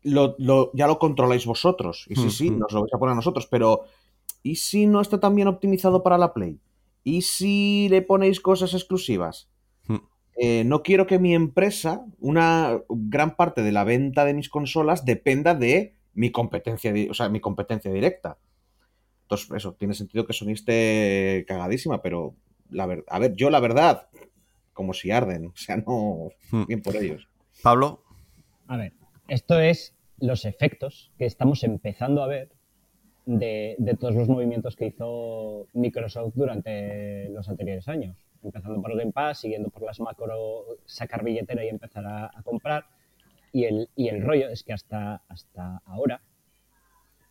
lo, 0.03 0.71
ya 0.73 0.87
lo 0.87 0.99
controláis 0.99 1.45
vosotros. 1.45 2.05
Y 2.09 2.15
sí, 2.15 2.29
sí, 2.29 2.51
mm, 2.51 2.55
mm. 2.55 2.59
nos 2.59 2.71
lo 2.73 2.81
vais 2.81 2.93
a 2.93 2.97
poner 2.97 3.13
a 3.13 3.15
nosotros, 3.15 3.47
pero 3.47 3.81
¿y 4.43 4.55
si 4.55 4.87
no 4.87 5.01
está 5.01 5.19
tan 5.19 5.35
bien 5.35 5.47
optimizado 5.47 6.03
para 6.03 6.17
la 6.17 6.33
Play? 6.33 6.59
¿Y 7.03 7.21
si 7.21 7.87
le 7.89 8.01
ponéis 8.01 8.39
cosas 8.39 8.73
exclusivas? 8.73 9.49
Eh, 10.39 10.63
no 10.65 10.83
quiero 10.83 11.07
que 11.07 11.17
mi 11.17 11.33
empresa, 11.33 12.05
una 12.19 12.79
gran 12.89 13.35
parte 13.35 13.63
de 13.63 13.71
la 13.71 13.83
venta 13.83 14.23
de 14.23 14.35
mis 14.35 14.49
consolas 14.49 15.03
dependa 15.03 15.55
de 15.55 15.95
mi 16.13 16.31
competencia, 16.31 16.93
o 17.09 17.13
sea, 17.15 17.27
mi 17.29 17.39
competencia 17.39 17.91
directa. 17.91 18.37
Entonces, 19.23 19.49
eso, 19.55 19.73
tiene 19.73 19.95
sentido 19.95 20.27
que 20.27 20.33
soniste 20.33 21.43
cagadísima, 21.47 22.03
pero 22.03 22.35
a 22.79 23.19
ver, 23.19 23.35
yo 23.35 23.49
la 23.49 23.59
verdad, 23.59 24.07
como 24.73 24.93
si 24.93 25.11
arden, 25.11 25.47
o 25.47 25.55
sea, 25.55 25.77
no, 25.77 26.29
hmm. 26.51 26.65
bien 26.67 26.81
por 26.81 26.95
ellos. 26.95 27.27
Pablo. 27.63 28.03
A 28.67 28.77
ver, 28.77 28.93
esto 29.27 29.59
es 29.59 29.95
los 30.19 30.45
efectos 30.45 31.11
que 31.17 31.25
estamos 31.25 31.63
empezando 31.63 32.23
a 32.23 32.27
ver 32.27 32.49
de, 33.25 33.75
todos 33.99 34.15
los 34.15 34.29
movimientos 34.29 34.75
que 34.75 34.87
hizo 34.87 35.67
Microsoft 35.73 36.33
durante 36.35 37.29
los 37.29 37.47
anteriores 37.49 37.87
años. 37.87 38.15
empezando 38.43 38.81
por 38.81 38.91
el 38.91 38.97
Game 38.97 39.11
Pass, 39.11 39.41
siguiendo 39.41 39.69
por 39.69 39.83
las 39.83 39.99
macro, 39.99 40.77
sacar 40.85 41.23
billetera 41.23 41.65
y 41.65 41.69
empezar 41.69 42.05
a, 42.05 42.31
comprar. 42.43 42.85
Y 43.51 43.65
el, 43.65 43.89
y 43.95 44.07
el 44.07 44.21
rollo 44.21 44.49
es 44.49 44.63
que 44.63 44.73
hasta, 44.73 45.23
hasta 45.27 45.81
ahora 45.85 46.21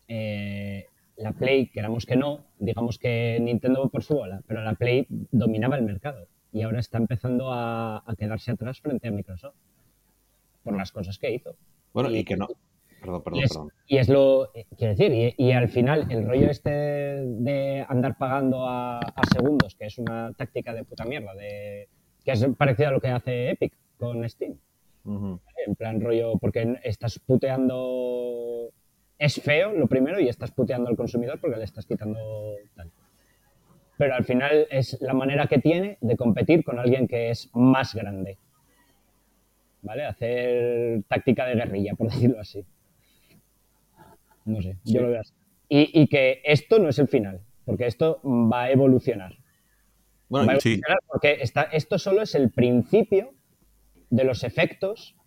eh, 0.07 0.85
la 1.17 1.33
Play, 1.33 1.67
queramos 1.67 2.05
que 2.05 2.15
no, 2.15 2.45
digamos 2.59 2.97
que 2.99 3.39
Nintendo 3.41 3.89
por 3.89 4.03
su 4.03 4.15
bola, 4.15 4.41
pero 4.47 4.63
la 4.63 4.75
Play 4.75 5.07
dominaba 5.09 5.75
el 5.75 5.83
mercado 5.83 6.27
y 6.51 6.61
ahora 6.61 6.79
está 6.79 6.97
empezando 6.97 7.51
a, 7.51 8.03
quedarse 8.17 8.51
atrás 8.51 8.79
frente 8.79 9.07
a 9.07 9.11
Microsoft 9.11 9.55
por 10.63 10.77
las 10.77 10.91
cosas 10.91 11.17
que 11.17 11.31
hizo. 11.31 11.55
Bueno, 11.93 12.09
y, 12.11 12.23
que 12.23 12.37
no. 12.37 12.47
Perdón, 13.01 13.23
perdón, 13.23 13.39
y 13.39 13.43
es, 13.43 13.49
perdón. 13.49 13.71
Y 13.87 13.97
es 13.97 14.09
lo, 14.09 14.51
quiero 14.77 14.95
decir, 14.95 15.33
y, 15.37 15.51
al 15.51 15.69
final 15.69 16.07
el 16.09 16.25
rollo 16.27 16.49
este 16.49 16.69
de 16.69 17.85
andar 17.87 18.17
pagando 18.17 18.67
a, 18.67 18.99
segundos, 19.31 19.75
que 19.75 19.85
es 19.85 19.97
una 19.97 20.33
táctica 20.33 20.73
de 20.73 20.83
puta 20.83 21.05
mierda, 21.05 21.33
de, 21.33 21.89
que 22.23 22.31
es 22.31 22.45
parecido 22.57 22.89
a 22.89 22.91
lo 22.91 23.01
que 23.01 23.09
hace 23.09 23.49
Epic 23.51 23.73
con 23.97 24.27
Steam. 24.29 24.57
En 25.05 25.75
plan 25.75 25.99
rollo, 26.01 26.37
porque 26.37 26.79
estás 26.83 27.19
puteando... 27.19 28.71
Es 29.17 29.41
feo 29.41 29.73
lo 29.73 29.87
primero 29.87 30.19
y 30.19 30.27
estás 30.27 30.51
puteando 30.51 30.89
al 30.89 30.95
consumidor 30.95 31.39
porque 31.39 31.57
le 31.57 31.63
estás 31.63 31.85
quitando 31.85 32.19
tal 32.75 32.91
pero 33.97 34.13
al 34.13 34.23
final 34.23 34.67
es 34.69 34.97
la 35.01 35.13
manera 35.13 35.47
que 35.47 35.57
tiene 35.57 35.97
de 36.01 36.15
competir 36.15 36.63
con 36.63 36.79
alguien 36.79 37.07
que 37.07 37.31
es 37.31 37.49
más 37.53 37.95
grande. 37.95 38.37
¿Vale? 39.81 40.05
Hacer 40.05 41.03
táctica 41.07 41.45
de 41.45 41.55
guerrilla, 41.55 41.95
por 41.95 42.09
decirlo 42.11 42.39
así. 42.39 42.63
No 44.45 44.61
sé, 44.61 44.77
yo 44.85 45.01
lo 45.01 45.09
veo 45.09 45.21
así. 45.21 45.33
Y, 45.69 46.07
que 46.07 46.41
esto 46.45 46.79
no 46.79 46.87
es 46.87 46.97
el 46.97 47.09
final, 47.09 47.41
porque 47.65 47.87
esto 47.87 48.21
va 48.23 48.63
a 48.63 48.71
evolucionar. 48.71 49.35
Bueno, 50.29 50.47
va 50.47 50.53
a 50.53 50.55
evolucionar 50.55 50.99
porque 51.07 51.39
esto 51.41 51.99
solo 51.99 52.21
es 52.21 52.35
el 52.35 52.51
principio 52.51 53.33
de 54.09 54.23
los 54.23 54.45
efectos, 54.45 55.17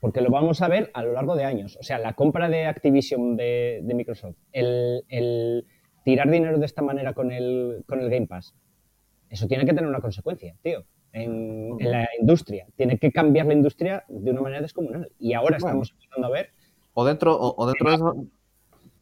porque 0.00 0.20
lo 0.20 0.30
vamos 0.30 0.62
a 0.62 0.68
ver 0.68 0.90
a 0.94 1.02
lo 1.02 1.12
largo 1.12 1.36
de 1.36 1.44
años. 1.44 1.76
O 1.80 1.82
sea, 1.82 1.98
la 1.98 2.14
compra 2.14 2.48
de 2.48 2.66
Activision 2.66 3.36
de, 3.36 3.82
Microsoft, 3.84 4.36
el 4.52 5.64
tirar 6.04 6.30
dinero 6.30 6.58
de 6.58 6.66
esta 6.66 6.82
manera 6.82 7.12
con 7.12 7.32
el, 7.32 7.84
con 7.86 8.00
el 8.00 8.08
Game 8.08 8.26
Pass, 8.26 8.54
eso 9.30 9.46
tiene 9.46 9.64
que 9.64 9.72
tener 9.74 9.86
una 9.86 10.00
consecuencia, 10.00 10.54
tío. 10.62 10.84
En, 11.12 11.76
la 11.80 12.08
industria. 12.20 12.66
Tiene 12.76 12.98
que 12.98 13.10
cambiar 13.10 13.46
la 13.46 13.54
industria 13.54 14.04
de 14.08 14.30
una 14.30 14.40
manera 14.40 14.62
descomunal. 14.62 15.10
Y 15.18 15.32
ahora 15.32 15.56
estamos 15.56 15.90
empezando 15.90 16.26
a 16.26 16.30
ver. 16.30 16.50
O 16.94 17.04
dentro, 17.04 17.36
o, 17.38 17.66
dentro 17.66 17.90
de. 17.90 18.28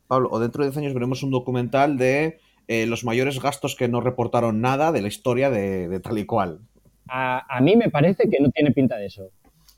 Pablo, 0.06 0.28
o 0.30 0.38
dentro 0.38 0.62
de 0.62 0.70
10 0.70 0.78
años 0.78 0.94
veremos 0.94 1.22
un 1.22 1.30
documental 1.30 1.98
de 1.98 2.38
eh, 2.68 2.86
los 2.86 3.04
mayores 3.04 3.40
gastos 3.40 3.74
que 3.74 3.88
no 3.88 4.00
reportaron 4.00 4.60
nada 4.60 4.92
de 4.92 5.02
la 5.02 5.08
historia 5.08 5.50
de, 5.50 6.00
tal 6.00 6.16
y 6.18 6.26
cual. 6.26 6.60
A, 7.08 7.60
mí 7.60 7.76
me 7.76 7.90
parece 7.90 8.28
que 8.28 8.38
no 8.40 8.50
tiene 8.50 8.70
pinta 8.70 8.96
de 8.96 9.06
eso. 9.06 9.30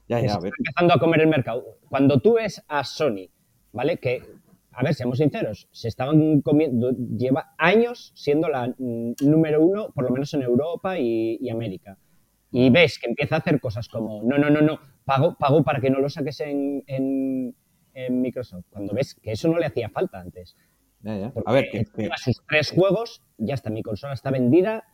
Ya, 0.09 0.21
ya, 0.21 0.27
está 0.27 0.47
empezando 0.47 0.95
a 0.95 0.99
comer 0.99 1.21
el 1.21 1.29
mercado. 1.29 1.79
Cuando 1.89 2.21
tú 2.21 2.35
ves 2.35 2.65
a 2.67 2.83
Sony, 2.83 3.29
¿vale? 3.73 3.99
Que 3.99 4.23
a 4.79 4.85
ver, 4.85 4.95
seamos 4.95 5.19
sinceros, 5.19 5.69
se 5.73 5.89
estaban 5.89 6.41
comiendo, 6.41 6.93
lleva 6.93 7.53
años 7.59 8.13
siendo 8.15 8.49
la 8.49 8.73
número 8.79 9.61
uno, 9.61 9.91
por 9.93 10.05
lo 10.05 10.11
menos 10.11 10.33
en 10.35 10.43
Europa 10.43 10.97
y, 10.97 11.51
América. 11.51 11.99
Y 12.53 12.71
ves 12.71 13.01
que 13.01 13.09
empieza 13.09 13.35
a 13.35 13.39
hacer 13.39 13.61
cosas 13.61 13.89
como, 13.89 14.23
no, 14.23 14.39
no, 14.39 14.51
no, 14.51 14.61
no, 14.61 14.79
pago, 15.05 15.37
pago 15.37 15.65
para 15.65 15.81
que 15.81 15.91
no 15.91 15.99
lo 15.99 16.09
saques 16.09 16.41
en, 16.43 16.85
en, 16.87 17.57
Microsoft. 18.23 18.67
Cuando 18.71 18.95
ves 18.95 19.17
que 19.17 19.33
eso 19.33 19.49
no 19.49 19.59
le 19.59 19.67
hacía 19.67 19.89
falta 19.89 20.21
antes. 20.21 20.57
A 21.45 21.53
ver, 21.53 21.71
que, 21.73 21.85
sus 22.17 22.41
tres 22.49 22.71
juegos, 22.71 23.25
ya 23.37 23.55
está, 23.55 23.71
mi 23.71 23.83
consola 23.83 24.15
está 24.15 24.31
vendida 24.31 24.85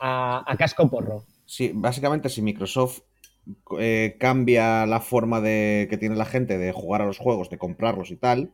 a, 0.00 0.42
a 0.50 0.56
casco 0.56 0.90
porro. 0.90 1.26
Sí, 1.44 1.70
básicamente 1.72 2.28
si 2.28 2.42
Microsoft 2.42 3.02
eh, 3.78 4.16
cambia 4.18 4.86
la 4.86 5.00
forma 5.00 5.40
de, 5.40 5.86
que 5.90 5.98
tiene 5.98 6.16
la 6.16 6.24
gente 6.24 6.58
de 6.58 6.72
jugar 6.72 7.02
a 7.02 7.06
los 7.06 7.18
juegos, 7.18 7.50
de 7.50 7.58
comprarlos 7.58 8.10
y 8.10 8.16
tal. 8.16 8.52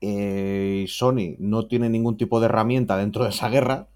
Eh, 0.00 0.84
Sony 0.88 1.36
no 1.38 1.66
tiene 1.66 1.88
ningún 1.88 2.16
tipo 2.16 2.40
de 2.40 2.46
herramienta 2.46 2.96
dentro 2.96 3.24
de 3.24 3.30
esa 3.30 3.48
guerra. 3.48 3.88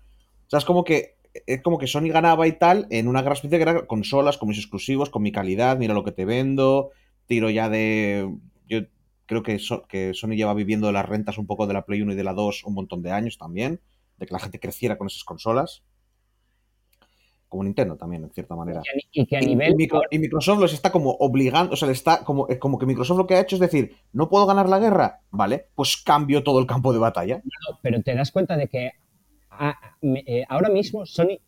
O 0.47 0.51
sea, 0.51 0.59
es 0.59 0.65
como 0.65 0.85
que 0.85 1.17
es 1.47 1.63
como 1.63 1.79
que 1.79 1.87
Sony 1.87 2.09
ganaba 2.09 2.47
y 2.47 2.53
tal 2.53 2.87
en 2.91 3.07
una 3.07 3.23
guerra 3.23 3.35
especie 3.35 3.61
era 3.61 3.87
consolas, 3.87 4.39
con 4.39 4.49
mis 4.49 4.59
exclusivos, 4.59 5.11
con 5.11 5.23
mi 5.23 5.33
calidad, 5.33 5.79
mira 5.79 5.95
lo 5.95 6.05
que 6.05 6.13
te 6.13 6.25
vendo, 6.25 6.91
tiro 7.27 7.51
ya 7.51 7.69
de... 7.69 8.29
Yo 8.69 8.81
creo 9.27 9.43
que, 9.43 9.61
que 9.89 10.15
Sony 10.15 10.31
lleva 10.31 10.55
viviendo 10.55 10.91
las 10.91 11.07
rentas 11.07 11.39
un 11.39 11.47
poco 11.47 11.67
de 11.67 11.75
la 11.75 11.85
Play 11.85 12.03
1 12.03 12.13
y 12.13 12.17
de 12.17 12.25
la 12.25 12.33
2 12.33 12.65
un 12.65 12.75
montón 12.75 13.03
de 13.03 13.13
años 13.13 13.39
también, 13.39 13.81
de 14.17 14.27
que 14.27 14.33
la 14.33 14.41
gente 14.41 14.59
creciera 14.59 14.99
con 14.99 15.07
esas 15.07 15.25
consolas 15.25 15.83
como 17.49 17.65
Nintendo 17.65 17.97
también, 17.97 18.25
en 18.25 18.31
cierta 18.31 18.55
manera. 18.55 18.83
Y, 19.11 19.27
que 19.27 19.37
a 19.37 19.41
nivel... 19.41 19.75
Y, 20.11 20.19
Microsoft 20.19 20.61
los 20.61 20.73
está 20.73 20.93
como 20.93 21.11
obligando, 21.13 21.73
o 21.73 21.77
sea, 21.77 21.87
le 21.87 21.93
está 21.93 22.23
como, 22.25 22.49
eh, 22.49 22.59
como 22.59 22.79
que 22.79 22.87
Microsoft 22.87 23.19
lo 23.19 23.27
que 23.27 23.35
ha 23.35 23.41
hecho 23.41 23.57
es 23.57 23.61
decir, 23.61 23.97
no 24.13 24.29
puedo 24.29 24.47
ganar 24.47 24.69
la 24.69 24.79
guerra, 24.79 25.21
¿vale? 25.31 25.67
Pues 25.75 25.97
cambio 25.97 26.43
todo 26.43 26.61
el 26.61 26.67
campo 26.67 26.93
de 26.93 26.99
batalla. 26.99 27.37
No, 27.37 27.79
pero 27.83 28.03
te 28.03 28.15
das 28.15 28.31
cuenta 28.31 28.57
de 28.57 28.69
que 28.69 28.93
eh, 30.03 30.45
ahora 30.49 30.69
mismo 30.69 31.07
Sony 31.07 31.39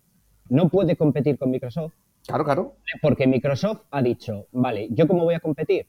no 0.48 0.68
puede 0.68 0.96
competir 0.96 1.38
con 1.38 1.50
Microsoft. 1.50 1.92
Claro, 2.26 2.44
claro. 2.44 2.76
Porque 3.00 3.26
Microsoft 3.26 3.82
ha 3.90 4.02
dicho, 4.02 4.46
vale, 4.52 4.88
¿yo 4.90 5.06
cómo 5.06 5.24
voy 5.24 5.34
a 5.34 5.40
competir? 5.40 5.86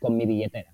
Con 0.00 0.16
mi 0.16 0.26
billetera. 0.26 0.72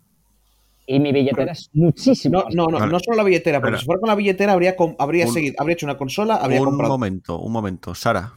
Y 0.87 1.01
mi 1.01 1.13
billetera 1.13 1.53
es 1.53 1.69
muchísimo. 1.75 2.45
No, 2.55 2.67
no, 2.67 2.79
no, 2.79 2.87
no 2.87 2.99
solo 2.99 3.19
la 3.19 3.23
billetera, 3.23 3.61
porque 3.61 3.77
si 3.77 3.85
fuera 3.85 4.01
con 4.01 4.09
la 4.09 4.15
billetera 4.15 4.55
habría, 4.55 4.75
habría, 4.99 5.27
seguido, 5.27 5.55
habría 5.59 5.75
hecho 5.75 5.85
una 5.85 5.99
consola, 5.99 6.37
habría 6.37 6.63
un 6.63 6.77
momento, 6.77 7.39
un 7.39 7.53
momento. 7.53 7.95
Sara, 7.95 8.33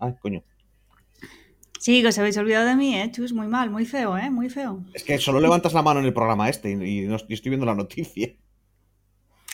Ay, 0.00 0.14
coño. 0.20 0.42
Sí, 1.78 2.02
que 2.02 2.08
os 2.08 2.18
habéis 2.18 2.36
olvidado 2.36 2.66
de 2.66 2.76
mí, 2.76 2.94
¿eh? 2.94 3.10
Chus, 3.10 3.32
muy 3.32 3.46
mal, 3.46 3.70
muy 3.70 3.86
feo, 3.86 4.16
¿eh? 4.18 4.30
Muy 4.30 4.50
feo. 4.50 4.84
Es 4.92 5.02
que 5.02 5.18
solo 5.18 5.40
levantas 5.40 5.72
la 5.72 5.82
mano 5.82 6.00
en 6.00 6.06
el 6.06 6.12
programa 6.12 6.48
este 6.48 6.70
y, 6.70 7.06
no, 7.06 7.16
estoy 7.16 7.48
viendo 7.48 7.64
la 7.64 7.74
noticia. 7.74 8.34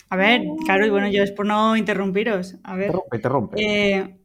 A 0.08 0.16
ver, 0.16 0.42
claro, 0.64 0.86
y 0.86 0.90
bueno, 0.90 1.08
yo 1.08 1.22
es 1.22 1.32
por 1.32 1.46
no 1.46 1.76
interrumpiros. 1.76 2.56
A 2.64 2.74
ver. 2.74 2.92
Te 3.10 3.28
rompe, 3.28 3.60
eh, 3.60 4.16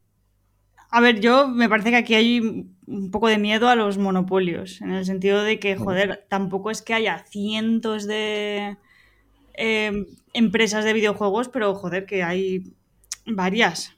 a 0.94 1.00
ver, 1.00 1.20
yo 1.20 1.48
me 1.48 1.70
parece 1.70 1.90
que 1.90 1.96
aquí 1.96 2.14
hay 2.14 2.40
un 2.86 3.10
poco 3.10 3.28
de 3.28 3.38
miedo 3.38 3.68
a 3.68 3.76
los 3.76 3.96
monopolios, 3.96 4.82
en 4.82 4.92
el 4.92 5.06
sentido 5.06 5.42
de 5.42 5.58
que, 5.58 5.76
joder, 5.76 6.26
tampoco 6.28 6.70
es 6.70 6.82
que 6.82 6.92
haya 6.92 7.24
cientos 7.30 8.06
de 8.06 8.76
em, 9.54 10.06
empresas 10.34 10.84
de 10.84 10.92
videojuegos, 10.92 11.48
pero 11.48 11.74
joder, 11.74 12.04
que 12.04 12.22
hay 12.22 12.74
varias. 13.24 13.96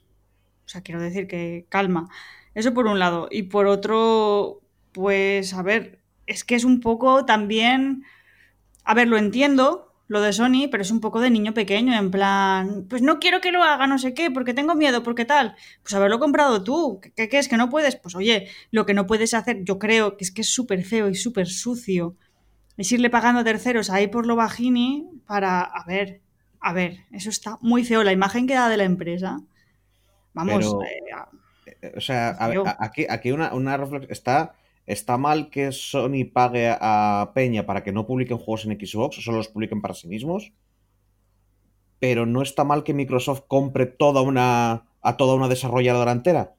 O 0.65 0.69
sea, 0.69 0.81
quiero 0.81 1.01
decir 1.01 1.27
que 1.27 1.65
calma. 1.69 2.09
Eso 2.53 2.73
por 2.73 2.87
un 2.87 2.99
lado. 2.99 3.27
Y 3.31 3.43
por 3.43 3.67
otro, 3.67 4.61
pues 4.91 5.53
a 5.53 5.61
ver, 5.61 5.99
es 6.25 6.43
que 6.43 6.55
es 6.55 6.63
un 6.63 6.79
poco 6.79 7.25
también... 7.25 8.03
A 8.83 8.93
ver, 8.93 9.07
lo 9.07 9.17
entiendo, 9.17 9.95
lo 10.07 10.21
de 10.21 10.33
Sony, 10.33 10.67
pero 10.69 10.83
es 10.83 10.91
un 10.91 10.99
poco 10.99 11.19
de 11.19 11.31
niño 11.31 11.53
pequeño, 11.53 11.97
en 11.97 12.11
plan, 12.11 12.85
pues 12.87 13.01
no 13.01 13.19
quiero 13.19 13.41
que 13.41 13.51
lo 13.51 13.63
haga, 13.63 13.87
no 13.87 13.97
sé 13.97 14.13
qué, 14.13 14.29
porque 14.29 14.53
tengo 14.53 14.75
miedo, 14.75 15.01
porque 15.01 15.25
tal. 15.25 15.55
Pues 15.81 15.93
haberlo 15.95 16.19
comprado 16.19 16.63
tú, 16.63 16.99
¿qué, 17.15 17.27
qué 17.27 17.39
es 17.39 17.47
que 17.47 17.57
no 17.57 17.69
puedes? 17.69 17.95
Pues 17.95 18.15
oye, 18.15 18.47
lo 18.71 18.85
que 18.85 18.93
no 18.93 19.07
puedes 19.07 19.33
hacer, 19.33 19.63
yo 19.63 19.79
creo 19.79 20.17
que 20.17 20.23
es 20.23 20.31
que 20.31 20.41
es 20.41 20.49
súper 20.49 20.83
feo 20.83 21.09
y 21.09 21.15
súper 21.15 21.47
sucio, 21.47 22.15
es 22.77 22.91
irle 22.91 23.09
pagando 23.09 23.41
a 23.41 23.43
terceros 23.43 23.89
ahí 23.89 24.07
por 24.07 24.27
lo 24.27 24.35
bajini 24.35 25.07
para, 25.25 25.61
a 25.61 25.85
ver, 25.85 26.21
a 26.59 26.73
ver, 26.73 27.05
eso 27.11 27.29
está 27.29 27.57
muy 27.61 27.83
feo, 27.83 28.03
la 28.03 28.11
imagen 28.11 28.47
que 28.47 28.53
da 28.53 28.69
de 28.69 28.77
la 28.77 28.83
empresa 28.83 29.39
Vamos. 30.35 30.77
Eh, 30.85 31.75
eh, 31.81 31.93
o 31.97 32.01
sea, 32.01 32.37
aquí, 32.79 33.07
aquí 33.09 33.31
una, 33.31 33.53
una 33.53 33.77
reflexión. 33.77 34.11
Está, 34.11 34.53
¿Está 34.85 35.17
mal 35.17 35.49
que 35.49 35.71
Sony 35.71 36.29
pague 36.31 36.69
a 36.69 37.31
Peña 37.33 37.65
para 37.65 37.83
que 37.83 37.91
no 37.91 38.05
publiquen 38.05 38.37
juegos 38.37 38.65
en 38.65 38.77
Xbox 38.79 39.23
solo 39.23 39.37
los 39.37 39.47
publiquen 39.47 39.81
para 39.81 39.95
sí 39.95 40.07
mismos? 40.07 40.51
Pero 41.99 42.25
no 42.27 42.43
está 42.43 42.63
mal 42.63 42.83
que 42.83 42.93
Microsoft 42.93 43.43
compre 43.47 43.87
toda 43.87 44.21
una, 44.21 44.85
a 45.01 45.17
toda 45.17 45.33
una 45.33 45.47
desarrolladora 45.47 46.11
entera. 46.11 46.53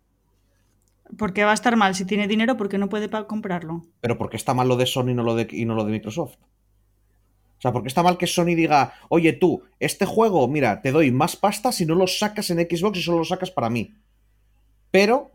¿Por 1.16 1.32
qué 1.32 1.44
va 1.44 1.52
a 1.52 1.54
estar 1.54 1.76
mal? 1.76 1.94
Si 1.94 2.04
tiene 2.04 2.26
dinero, 2.26 2.56
¿por 2.56 2.68
qué 2.68 2.78
no 2.78 2.88
puede 2.88 3.08
comprarlo? 3.26 3.82
Pero 4.00 4.18
¿por 4.18 4.28
qué 4.28 4.36
está 4.36 4.54
mal 4.54 4.66
lo 4.66 4.76
de 4.76 4.86
Sony 4.86 5.10
y 5.10 5.14
no 5.14 5.22
lo 5.22 5.36
de, 5.36 5.46
y 5.50 5.64
no 5.64 5.76
lo 5.76 5.84
de 5.84 5.92
Microsoft? 5.92 6.36
Sea, 7.66 7.72
porque 7.72 7.88
está 7.88 8.02
mal 8.02 8.16
que 8.16 8.26
Sony 8.26 8.54
diga, 8.54 8.94
oye 9.08 9.32
tú, 9.32 9.62
este 9.80 10.06
juego, 10.06 10.46
mira, 10.48 10.82
te 10.82 10.92
doy 10.92 11.10
más 11.10 11.36
pasta 11.36 11.72
si 11.72 11.84
no 11.84 11.94
lo 11.94 12.06
sacas 12.06 12.50
en 12.50 12.58
Xbox 12.58 12.98
y 12.98 13.02
solo 13.02 13.18
lo 13.18 13.24
sacas 13.24 13.50
para 13.50 13.70
mí. 13.70 13.94
Pero, 14.90 15.32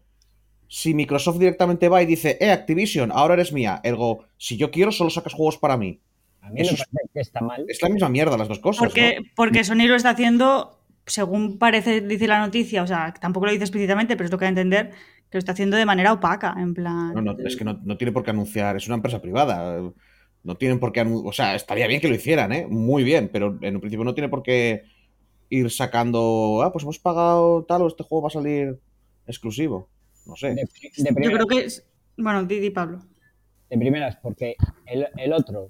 si 0.68 0.94
Microsoft 0.94 1.40
directamente 1.40 1.90
va 1.90 2.02
y 2.02 2.06
dice, 2.06 2.38
eh, 2.40 2.52
Activision, 2.52 3.12
ahora 3.12 3.34
eres 3.34 3.52
mía, 3.52 3.82
ergo, 3.84 4.26
si 4.38 4.56
yo 4.56 4.72
quiero, 4.72 4.92
solo 4.92 5.10
sacas 5.10 5.34
juegos 5.34 5.58
para 5.58 5.76
mí. 5.76 6.00
A 6.42 6.50
mí 6.50 6.62
me 6.62 6.66
parece 6.66 6.86
que 7.14 7.20
está 7.20 7.42
mal. 7.42 7.66
Es 7.68 7.82
la 7.82 7.90
misma 7.90 8.10
mierda 8.10 8.38
las 8.38 8.48
dos 8.48 8.60
cosas. 8.60 8.80
Porque, 8.80 9.18
porque 9.36 9.64
Sony 9.64 9.88
lo 9.88 9.96
está 9.96 10.12
haciendo, 10.12 10.80
según 11.06 11.60
parece, 11.60 12.02
dice 12.02 12.28
la 12.28 12.40
noticia, 12.40 12.82
o 12.82 12.88
sea, 12.88 13.14
tampoco 13.14 13.46
lo 13.46 13.52
dice 13.52 13.66
explícitamente, 13.66 14.16
pero 14.16 14.26
es 14.26 14.32
lo 14.32 14.38
que 14.38 14.46
entender, 14.46 14.90
que 14.90 15.38
lo 15.38 15.40
está 15.40 15.52
haciendo 15.52 15.78
de 15.78 15.86
manera 15.86 16.14
opaca, 16.14 16.56
en 16.58 16.74
plan. 16.74 17.14
No, 17.14 17.22
no, 17.22 17.36
es 17.46 17.56
que 17.56 17.66
no, 17.66 17.80
no 17.84 17.98
tiene 17.98 18.12
por 18.12 18.24
qué 18.24 18.32
anunciar, 18.32 18.76
es 18.78 18.88
una 18.88 18.96
empresa 18.96 19.22
privada. 19.22 19.92
No 20.44 20.56
tienen 20.56 20.80
por 20.80 20.92
qué. 20.92 21.02
O 21.02 21.32
sea, 21.32 21.56
estaría 21.56 21.88
bien 21.88 22.02
que 22.02 22.08
lo 22.08 22.16
hicieran, 22.16 22.52
¿eh? 22.52 22.66
Muy 22.68 23.04
bien, 23.04 23.30
pero 23.32 23.58
en 23.62 23.76
un 23.76 23.82
principio 23.82 24.04
no 24.04 24.14
tiene 24.14 24.30
por 24.30 24.42
qué 24.44 24.84
ir 25.50 25.70
sacando. 25.70 26.62
Ah, 26.64 26.72
pues 26.72 26.84
hemos 26.84 27.00
pagado 27.00 27.64
tal 27.66 27.84
o 27.84 27.88
este 27.88 28.04
juego 28.04 28.24
va 28.24 28.28
a 28.28 28.32
salir. 28.32 28.80
exclusivo. 29.28 29.88
No 30.26 30.36
sé. 30.36 30.50
De, 30.56 30.68
de 30.98 31.24
Yo 31.24 31.32
creo 31.32 31.48
que 31.48 31.60
es. 31.66 31.86
Bueno, 32.18 32.44
Didi 32.44 32.70
Pablo. 32.72 33.00
de 33.70 33.78
primeras, 33.78 34.18
porque 34.18 34.56
el, 34.86 35.08
el 35.18 35.34
otro, 35.34 35.70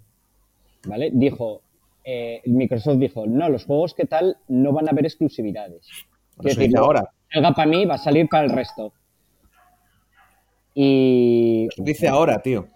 ¿vale? 0.86 1.12
Dijo, 1.13 1.62
eh, 2.04 2.42
Microsoft 2.46 2.98
dijo, 2.98 3.28
no, 3.28 3.48
los 3.50 3.66
juegos 3.66 3.94
que 3.94 4.06
tal 4.06 4.38
no 4.48 4.74
van 4.74 4.88
a 4.88 4.92
haber 4.92 5.06
exclusividades. 5.06 5.88
Decir, 6.38 6.63
dice 6.68 6.78
ahora. 6.78 7.12
salga 7.32 7.54
para 7.54 7.70
mí, 7.70 7.86
va 7.86 7.96
a 7.96 8.00
salir 8.00 8.28
para 8.28 8.46
el 8.46 8.51
resto. 8.51 8.94
Y 10.74 11.68
Dice 11.78 12.08
ahora, 12.08 12.42
tío. 12.42 12.68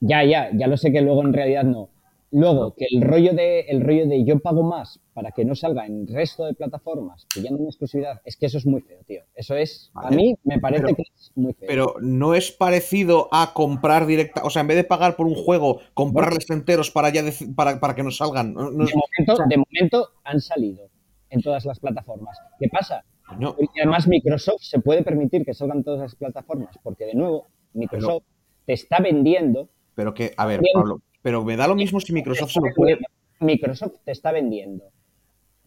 Ya, 0.00 0.24
ya, 0.24 0.50
ya 0.52 0.66
lo 0.66 0.76
sé 0.76 0.92
que 0.92 1.00
luego 1.00 1.22
en 1.22 1.32
realidad 1.32 1.64
no. 1.64 1.90
Luego, 2.32 2.74
que 2.74 2.86
el 2.90 3.02
rollo 3.02 3.32
de 3.34 3.60
el 3.60 3.80
rollo 3.80 4.06
de 4.08 4.24
yo 4.24 4.40
pago 4.40 4.64
más 4.64 5.00
para 5.14 5.30
que 5.30 5.44
no 5.44 5.54
salga 5.54 5.86
en 5.86 6.06
resto 6.08 6.44
de 6.44 6.54
plataformas 6.54 7.24
pillando 7.32 7.60
una 7.60 7.68
exclusividad, 7.70 8.20
es 8.24 8.36
que 8.36 8.46
eso 8.46 8.58
es 8.58 8.66
muy 8.66 8.82
feo, 8.82 8.98
tío. 9.06 9.22
Eso 9.34 9.54
es, 9.54 9.90
a 9.94 10.10
mí 10.10 10.34
me 10.42 10.58
parece 10.58 10.82
Pero- 10.82 10.96
que 10.96 11.02
es 11.02 11.32
muy 11.36 11.52
feo. 11.54 11.68
Pero 11.68 11.94
no 12.00 12.34
es 12.34 12.50
parecido 12.50 13.28
a 13.30 13.52
comprar 13.54 14.06
directa. 14.06 14.42
O 14.44 14.50
sea, 14.50 14.62
en 14.62 14.68
vez 14.68 14.76
de 14.76 14.84
pagar 14.84 15.14
por 15.16 15.26
un 15.26 15.36
juego, 15.36 15.80
comprarles 15.94 16.50
enteros 16.50 16.90
para, 16.90 17.10
ya 17.10 17.22
para, 17.54 17.78
para 17.78 17.94
que 17.94 18.02
salgan. 18.10 18.52
No- 18.54 18.70
no- 18.70 18.84
de, 18.84 18.92
momento, 18.94 19.44
de 19.48 19.56
momento 19.56 20.08
han 20.24 20.40
salido 20.40 20.90
en 21.30 21.40
todas 21.40 21.64
las 21.64 21.78
plataformas. 21.78 22.36
¿Qué 22.58 22.68
pasa? 22.68 23.04
no. 23.38 23.54
Y 23.58 23.80
además 23.80 24.06
Microsoft 24.08 24.62
se 24.62 24.80
puede 24.80 25.02
permitir 25.02 25.44
que 25.44 25.54
salgan 25.54 25.82
todas 25.84 26.00
las 26.00 26.14
plataformas, 26.16 26.76
porque 26.82 27.06
de 27.06 27.14
nuevo 27.14 27.46
Microsoft 27.72 28.24
te 28.66 28.72
está 28.72 28.98
vendiendo, 29.00 29.68
Pero 29.96 30.14
que, 30.14 30.32
a 30.36 30.46
ver, 30.46 30.60
Bien. 30.60 30.72
Pablo, 30.74 31.00
pero 31.22 31.42
me 31.44 31.56
da 31.56 31.66
lo 31.66 31.74
mismo 31.74 31.98
si 31.98 32.12
Microsoft 32.12 32.52
se 32.52 32.60
lo 32.60 32.72
puede. 32.76 32.98
Microsoft 33.40 33.94
te 34.04 34.12
está 34.12 34.30
vendiendo, 34.30 34.84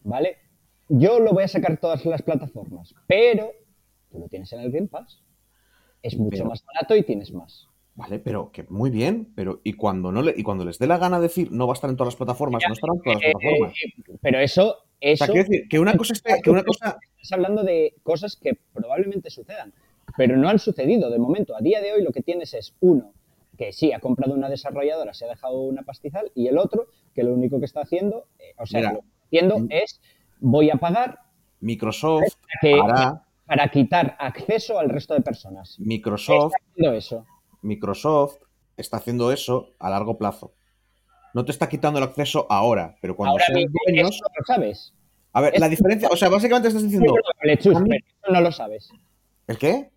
¿vale? 0.03 0.37
Yo 0.87 1.19
lo 1.19 1.33
voy 1.33 1.43
a 1.43 1.47
sacar 1.49 1.77
todas 1.77 2.05
las 2.05 2.21
plataformas, 2.21 2.95
pero 3.07 3.51
tú 4.09 4.19
lo 4.19 4.27
tienes 4.29 4.53
en 4.53 4.61
el 4.61 4.71
Game 4.71 4.87
Pass. 4.87 5.21
Es 6.01 6.15
mucho 6.17 6.29
Pero- 6.37 6.45
más 6.45 6.63
barato 6.65 6.95
y 6.95 7.03
tienes 7.03 7.33
más. 7.33 7.67
Vale, 7.95 8.17
pero 8.19 8.49
que 8.53 8.63
muy 8.69 8.89
bien, 8.89 9.33
pero 9.35 9.59
y 9.63 9.73
cuando 9.73 10.09
no 10.13 10.21
le, 10.21 10.33
y 10.37 10.41
cuando 10.43 10.63
les 10.63 10.79
dé 10.79 10.87
la 10.87 10.97
gana 10.97 11.19
decir 11.19 11.51
no 11.51 11.67
va 11.67 11.73
a 11.73 11.75
estar 11.75 11.89
en 11.89 11.97
todas 11.97 12.13
las 12.13 12.15
plataformas, 12.15 12.63
no 12.65 12.73
estará 12.73 12.93
en 12.93 13.01
todas 13.01 13.15
las 13.15 13.23
Eh, 13.25 13.31
plataformas. 13.33 13.73
eh, 13.73 14.17
pero 14.21 14.39
eso, 14.39 14.69
O 14.69 14.83
eso 15.01 15.25
sea, 15.25 15.33
quiero 15.33 15.49
decir 15.49 15.67
que 15.67 15.79
una 15.79 15.97
cosa 15.97 16.13
esté- 16.13 16.41
que 16.41 16.49
una 16.49 16.63
cosa 16.63 16.97
estás 17.17 17.31
hablando 17.33 17.63
de 17.63 17.95
cosas 18.03 18.37
que 18.37 18.53
probablemente 18.73 19.29
sucedan, 19.29 19.73
pero 20.15 20.37
no 20.37 20.47
han 20.47 20.59
sucedido 20.59 21.09
de 21.09 21.19
momento. 21.19 21.57
A 21.57 21.61
día 21.61 21.81
de 21.81 21.91
hoy 21.91 22.01
lo 22.03 22.11
que 22.13 22.21
tienes 22.21 22.53
es 22.53 22.73
uno 22.79 23.11
que 23.59 23.73
sí 23.73 23.91
ha 23.91 23.99
comprado 23.99 24.33
una 24.33 24.47
desarrolladora, 24.49 25.13
se 25.13 25.25
ha 25.25 25.27
dejado 25.27 25.59
una 25.59 25.83
pastizal, 25.83 26.31
y 26.33 26.47
el 26.47 26.57
otro 26.57 26.87
que 27.13 27.23
lo 27.23 27.33
único 27.33 27.59
que 27.59 27.65
está 27.65 27.81
haciendo, 27.81 28.25
eh, 28.39 28.53
o 28.57 28.65
sea, 28.65 28.79
Mira. 28.79 28.93
lo 28.93 28.99
que 29.01 29.05
está 29.05 29.25
haciendo 29.27 29.67
es 29.69 30.01
voy 30.39 30.69
a 30.69 30.77
pagar 30.77 31.19
Microsoft 31.59 32.23
que- 32.61 32.79
hará, 32.79 33.25
para 33.45 33.67
quitar 33.67 34.15
acceso 34.17 34.79
al 34.79 34.89
resto 34.89 35.13
de 35.13 35.19
personas. 35.21 35.75
Microsoft, 35.79 36.53
Está 36.55 36.65
haciendo 36.71 36.93
eso. 36.97 37.25
Microsoft 37.61 38.37
está 38.77 38.95
haciendo 38.97 39.31
eso 39.33 39.73
a 39.77 39.89
largo 39.89 40.17
plazo. 40.17 40.53
No 41.33 41.43
te 41.43 41.51
está 41.51 41.67
quitando 41.67 41.99
el 41.99 42.05
acceso 42.05 42.47
ahora, 42.49 42.95
pero 43.01 43.15
cuando 43.15 43.31
Ahora 43.33 43.45
sean 43.47 43.69
dueños. 43.85 44.11
eso 44.15 44.23
lo 44.39 44.45
sabes. 44.45 44.93
A 45.33 45.41
ver, 45.41 45.53
es- 45.55 45.59
la 45.59 45.67
diferencia, 45.67 46.07
o 46.09 46.15
sea, 46.15 46.29
básicamente 46.29 46.69
estás 46.69 46.83
Es 46.83 46.89
diciendo, 46.89 47.13
probable, 47.13 47.57
Chus, 47.57 47.81
mí- 47.81 47.89
pero 47.89 48.05
eso 48.23 48.31
no 48.33 48.41
lo 48.41 48.51
sabes. 48.53 48.89
¿el 49.47 49.57
qué? 49.57 49.89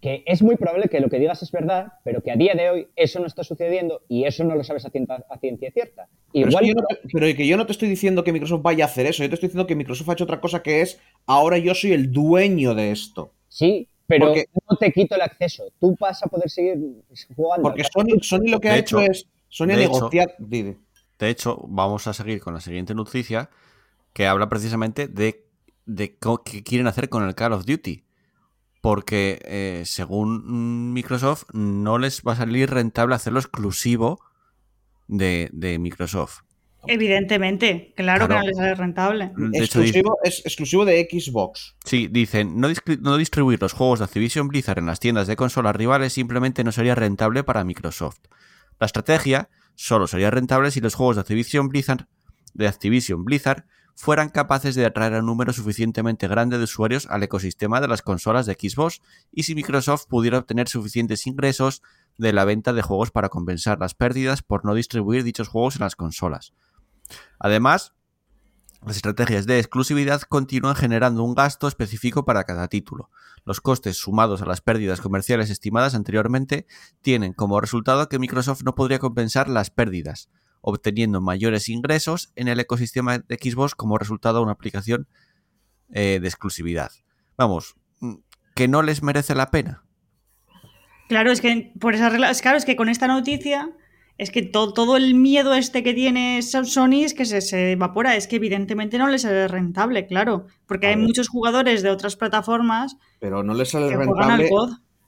Que 0.00 0.22
es 0.26 0.40
muy 0.42 0.56
probable 0.56 0.88
que 0.88 0.98
lo 1.00 1.10
que 1.10 1.18
digas 1.18 1.42
es 1.42 1.52
verdad, 1.52 1.92
pero 2.04 2.22
que 2.22 2.30
a 2.30 2.36
día 2.36 2.54
de 2.54 2.70
hoy 2.70 2.88
eso 2.96 3.20
no 3.20 3.26
está 3.26 3.44
sucediendo 3.44 4.00
y 4.08 4.24
eso 4.24 4.44
no 4.44 4.54
lo 4.54 4.64
sabes 4.64 4.86
a 4.86 4.90
ciencia, 4.90 5.24
a 5.28 5.38
ciencia 5.38 5.70
cierta. 5.72 6.08
Pero, 6.32 6.48
es 6.48 6.52
Igual 6.52 6.64
que 6.64 6.68
yo 6.68 6.74
no 6.74 6.86
te, 6.86 6.96
pero 7.12 7.36
que 7.36 7.46
yo 7.46 7.56
no 7.58 7.66
te 7.66 7.72
estoy 7.72 7.88
diciendo 7.88 8.24
que 8.24 8.32
Microsoft 8.32 8.62
vaya 8.62 8.84
a 8.84 8.88
hacer 8.88 9.04
eso, 9.06 9.22
yo 9.22 9.28
te 9.28 9.34
estoy 9.34 9.48
diciendo 9.48 9.66
que 9.66 9.74
Microsoft 9.76 10.08
ha 10.08 10.12
hecho 10.14 10.24
otra 10.24 10.40
cosa 10.40 10.62
que 10.62 10.80
es, 10.80 10.98
ahora 11.26 11.58
yo 11.58 11.74
soy 11.74 11.92
el 11.92 12.10
dueño 12.10 12.74
de 12.74 12.92
esto. 12.92 13.32
Sí, 13.48 13.88
pero 14.06 14.28
Porque- 14.28 14.46
no 14.70 14.76
te 14.78 14.90
quito 14.90 15.14
el 15.16 15.20
acceso. 15.22 15.64
Tú 15.78 15.94
vas 16.00 16.22
a 16.22 16.26
poder 16.28 16.48
seguir 16.48 16.78
jugando. 17.36 17.62
Porque 17.68 17.84
Sony, 17.84 18.18
Sony 18.22 18.48
lo 18.50 18.58
que 18.60 18.68
De 18.68 18.74
ha 18.74 18.78
hecho- 18.78 19.00
hecho, 19.00 19.10
es, 19.10 19.26
Sony 19.48 19.64
ha 19.72 19.76
negociado. 19.76 20.32
De 20.38 21.28
hecho, 21.28 21.62
vamos 21.68 22.06
a 22.06 22.14
seguir 22.14 22.40
con 22.40 22.54
la 22.54 22.60
siguiente 22.60 22.94
noticia 22.94 23.50
que 24.14 24.26
habla 24.26 24.48
precisamente 24.48 25.08
de, 25.08 25.44
de 25.84 26.16
qué 26.44 26.62
quieren 26.64 26.86
hacer 26.86 27.10
con 27.10 27.24
el 27.26 27.34
Call 27.34 27.52
of 27.52 27.66
Duty. 27.66 28.02
Porque 28.80 29.40
eh, 29.44 29.82
según 29.84 30.92
Microsoft 30.92 31.44
no 31.52 31.98
les 31.98 32.22
va 32.22 32.32
a 32.32 32.36
salir 32.36 32.70
rentable 32.70 33.14
hacerlo 33.14 33.38
exclusivo 33.40 34.20
de, 35.08 35.50
de 35.52 35.78
Microsoft. 35.78 36.40
Evidentemente, 36.86 37.92
claro, 37.94 38.26
Claro. 38.26 38.40
que 38.40 38.40
no 38.40 38.46
les 38.48 38.56
sale 38.56 38.74
rentable. 38.74 39.32
De 39.36 39.58
hecho, 39.64 39.80
dice- 39.80 39.98
exclusivo, 39.98 40.16
es 40.24 40.40
exclusivo 40.46 40.84
de 40.86 41.06
Xbox. 41.10 41.76
Sí, 41.84 42.08
dicen, 42.10 42.58
no, 42.58 42.68
no 43.00 43.16
distribuir 43.18 43.60
los 43.60 43.74
juegos 43.74 43.98
de 43.98 44.06
Activision 44.06 44.48
Blizzard 44.48 44.78
en 44.78 44.86
las 44.86 44.98
tiendas 44.98 45.26
de 45.26 45.36
consolas 45.36 45.76
rivales 45.76 46.12
simplemente 46.14 46.64
no 46.64 46.72
sería 46.72 46.94
rentable 46.94 47.44
para 47.44 47.64
Microsoft. 47.64 48.18
La 48.78 48.86
estrategia 48.86 49.50
solo 49.74 50.06
sería 50.06 50.30
rentable 50.30 50.70
si 50.70 50.80
los 50.80 50.94
juegos 50.94 51.16
de 51.16 51.20
Activision 51.20 51.68
Blizzard, 51.68 52.06
de 52.54 52.66
Activision 52.68 53.24
Blizzard 53.24 53.64
fueran 54.00 54.30
capaces 54.30 54.74
de 54.74 54.86
atraer 54.86 55.12
a 55.12 55.18
un 55.18 55.26
número 55.26 55.52
suficientemente 55.52 56.26
grande 56.26 56.56
de 56.56 56.64
usuarios 56.64 57.06
al 57.10 57.22
ecosistema 57.22 57.82
de 57.82 57.88
las 57.88 58.00
consolas 58.00 58.46
de 58.46 58.54
Xbox 58.54 59.02
y 59.30 59.42
si 59.42 59.54
Microsoft 59.54 60.06
pudiera 60.08 60.38
obtener 60.38 60.68
suficientes 60.70 61.26
ingresos 61.26 61.82
de 62.16 62.32
la 62.32 62.46
venta 62.46 62.72
de 62.72 62.80
juegos 62.80 63.10
para 63.10 63.28
compensar 63.28 63.78
las 63.78 63.92
pérdidas 63.92 64.40
por 64.40 64.64
no 64.64 64.72
distribuir 64.72 65.22
dichos 65.22 65.48
juegos 65.48 65.76
en 65.76 65.82
las 65.82 65.96
consolas. 65.96 66.54
Además, 67.38 67.92
las 68.86 68.96
estrategias 68.96 69.44
de 69.44 69.58
exclusividad 69.58 70.22
continúan 70.22 70.76
generando 70.76 71.22
un 71.22 71.34
gasto 71.34 71.68
específico 71.68 72.24
para 72.24 72.44
cada 72.44 72.68
título. 72.68 73.10
Los 73.44 73.60
costes 73.60 73.98
sumados 73.98 74.40
a 74.40 74.46
las 74.46 74.62
pérdidas 74.62 75.02
comerciales 75.02 75.50
estimadas 75.50 75.94
anteriormente 75.94 76.66
tienen 77.02 77.34
como 77.34 77.60
resultado 77.60 78.08
que 78.08 78.18
Microsoft 78.18 78.62
no 78.62 78.74
podría 78.74 78.98
compensar 78.98 79.50
las 79.50 79.68
pérdidas, 79.68 80.30
obteniendo 80.60 81.20
mayores 81.20 81.68
ingresos 81.68 82.32
en 82.36 82.48
el 82.48 82.60
ecosistema 82.60 83.18
de 83.18 83.36
Xbox 83.36 83.74
como 83.74 83.98
resultado 83.98 84.38
de 84.38 84.42
una 84.44 84.52
aplicación 84.52 85.06
eh, 85.92 86.18
de 86.20 86.28
exclusividad. 86.28 86.90
Vamos, 87.36 87.74
mm, 88.00 88.14
que 88.54 88.68
no 88.68 88.82
les 88.82 89.02
merece 89.02 89.34
la 89.34 89.50
pena. 89.50 89.84
Claro, 91.08 91.32
es 91.32 91.40
que 91.40 91.72
por 91.80 91.94
esa 91.94 92.08
regla, 92.08 92.30
es 92.30 92.40
claro, 92.42 92.56
es 92.56 92.64
que 92.64 92.76
con 92.76 92.88
esta 92.88 93.08
noticia 93.08 93.70
es 94.18 94.30
que 94.30 94.42
to- 94.42 94.72
todo 94.74 94.96
el 94.96 95.14
miedo 95.14 95.54
este 95.54 95.82
que 95.82 95.94
tiene 95.94 96.40
Sony 96.42 97.04
es 97.04 97.14
que 97.14 97.24
se, 97.24 97.40
se 97.40 97.72
evapora, 97.72 98.14
es 98.16 98.26
que 98.28 98.36
evidentemente 98.36 98.98
no 98.98 99.08
les 99.08 99.22
sale 99.22 99.48
rentable, 99.48 100.06
claro, 100.06 100.46
porque 100.66 100.88
hay 100.88 100.96
muchos 100.96 101.28
jugadores 101.28 101.82
de 101.82 101.90
otras 101.90 102.16
plataformas 102.16 102.96
Pero 103.18 103.42
no 103.42 103.54
les 103.54 103.70
sale 103.70 103.88
que 103.88 103.96
rentable. 103.96 104.50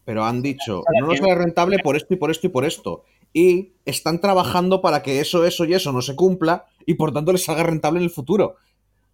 Pero 0.04 0.24
han 0.24 0.42
dicho, 0.42 0.82
no 1.00 1.06
nos 1.06 1.18
sale 1.18 1.34
rentable 1.36 1.78
por 1.78 1.94
esto 1.94 2.14
y 2.14 2.16
por 2.16 2.30
esto 2.32 2.46
y 2.48 2.50
por 2.50 2.64
esto. 2.64 3.04
Y 3.32 3.72
están 3.84 4.20
trabajando 4.20 4.80
para 4.82 5.02
que 5.02 5.20
eso, 5.20 5.44
eso 5.46 5.64
y 5.64 5.74
eso 5.74 5.92
no 5.92 6.02
se 6.02 6.14
cumpla 6.16 6.66
y 6.86 6.94
por 6.94 7.12
tanto 7.12 7.32
les 7.32 7.44
salga 7.44 7.62
rentable 7.62 7.98
en 7.98 8.04
el 8.04 8.10
futuro. 8.10 8.56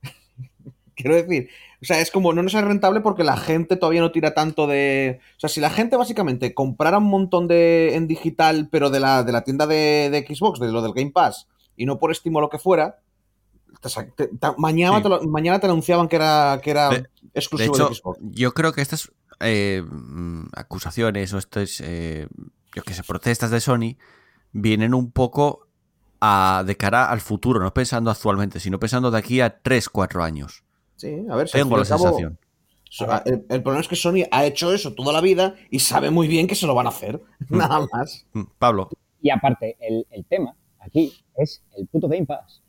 Quiero 0.96 1.14
decir, 1.14 1.48
o 1.81 1.85
sea, 1.85 2.00
es 2.00 2.11
como 2.11 2.33
no 2.33 2.42
nos 2.42 2.52
sale 2.52 2.66
rentable 2.66 3.00
porque 3.00 3.22
la 3.22 3.37
gente 3.37 3.76
todavía 3.76 4.00
no 4.00 4.11
tira 4.11 4.35
tanto 4.35 4.66
de. 4.66 5.20
O 5.37 5.40
sea, 5.40 5.48
si 5.48 5.61
la 5.61 5.70
gente 5.70 5.96
básicamente 5.96 6.52
comprara 6.54 6.98
un 6.98 7.04
montón 7.04 7.46
de 7.46 7.94
en 7.94 8.09
digital, 8.09 8.68
pero 8.70 8.90
de 8.90 8.98
la, 9.00 9.22
de 9.22 9.31
la 9.33 9.44
tienda 9.44 9.66
de, 9.68 10.09
de 10.11 10.26
Xbox, 10.35 10.59
de 10.59 10.72
lo 10.72 10.83
del 10.83 10.92
Game 10.94 11.12
Pass, 11.12 11.46
y 11.76 11.87
no 11.87 11.98
por 11.98 12.14
Steam 12.14 12.35
o 12.35 12.40
lo 12.40 12.50
que 12.50 12.59
fuera, 12.59 12.98
te 13.81 14.28
te- 14.28 14.31
mañana, 14.57 14.96
Sí. 14.96 15.02
te 15.04 15.09
lo- 15.09 15.22
mañana 15.28 15.61
te 15.61 15.66
anunciaban 15.66 16.09
que 16.09 16.16
era, 16.16 16.59
que 16.64 16.70
era 16.72 16.88
De- 16.90 17.07
exclusivo 17.33 17.76
de, 17.76 17.85
hecho, 17.85 17.94
Xbox. 17.94 18.18
yo 18.22 18.52
creo 18.52 18.72
que 18.72 18.81
estas 18.83 19.12
eh, 19.40 19.85
mm, 19.88 20.46
acusaciones 20.54 21.33
o 21.33 21.38
estas, 21.38 21.81
eh, 21.81 22.26
yo 22.74 22.83
que 22.83 22.94
sé, 22.94 23.02
protestas 23.02 23.50
de 23.50 23.61
Sony 23.61 23.96
vienen 24.52 24.94
un 24.94 25.11
poco 25.11 25.66
a, 26.20 26.64
de 26.66 26.76
cara 26.76 27.11
al 27.11 27.20
futuro, 27.20 27.61
no 27.61 27.72
pensando 27.72 28.11
actualmente, 28.11 28.61
sino 28.61 28.78
pensando 28.78 29.11
de 29.11 29.18
aquí 29.18 29.40
a 29.40 29.61
3, 29.61 29.88
4 29.88 30.22
años. 30.22 30.64
Sí, 30.96 31.24
a 31.31 31.37
ver, 31.37 31.48
si 31.48 31.59
Tengo 31.59 31.76
la 31.76 31.85
cabo- 31.85 32.04
sensación. 32.04 32.38
El, 33.26 33.44
el 33.50 33.62
problema 33.62 33.81
es 33.81 33.88
que 33.88 33.96
Sony 33.96 34.24
ha 34.31 34.46
hecho 34.46 34.72
eso 34.72 34.94
toda 34.94 35.12
la 35.12 35.20
vida 35.20 35.54
y 35.70 35.78
sabe 35.81 36.11
muy 36.11 36.26
bien 36.26 36.46
que 36.46 36.54
se 36.54 36.66
lo 36.66 36.74
van 36.74 36.87
a 36.87 36.88
hacer. 36.88 37.20
Nada 37.50 37.87
más. 37.92 38.26
Mm, 38.33 38.42
Pablo, 38.59 38.88
Y 39.20 39.31
aparte, 39.31 39.76
el, 39.81 40.07
el 40.11 40.24
tema 40.24 40.54
aquí 40.81 41.12
es 41.37 41.62
el 41.76 41.87
puto 41.87 42.09
Game 42.09 42.24
Pass. 42.26 42.62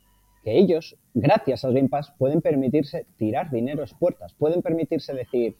Que 0.44 0.58
ellos, 0.58 0.96
gracias 1.14 1.64
al 1.64 1.72
Game 1.74 1.88
Pass, 1.88 2.12
pueden 2.18 2.40
permitirse 2.42 3.06
tirar 3.16 3.50
dinero 3.50 3.82
a 3.82 3.98
puertas. 3.98 4.32
Pueden 4.34 4.60
permitirse 4.62 5.12
decir, 5.14 5.56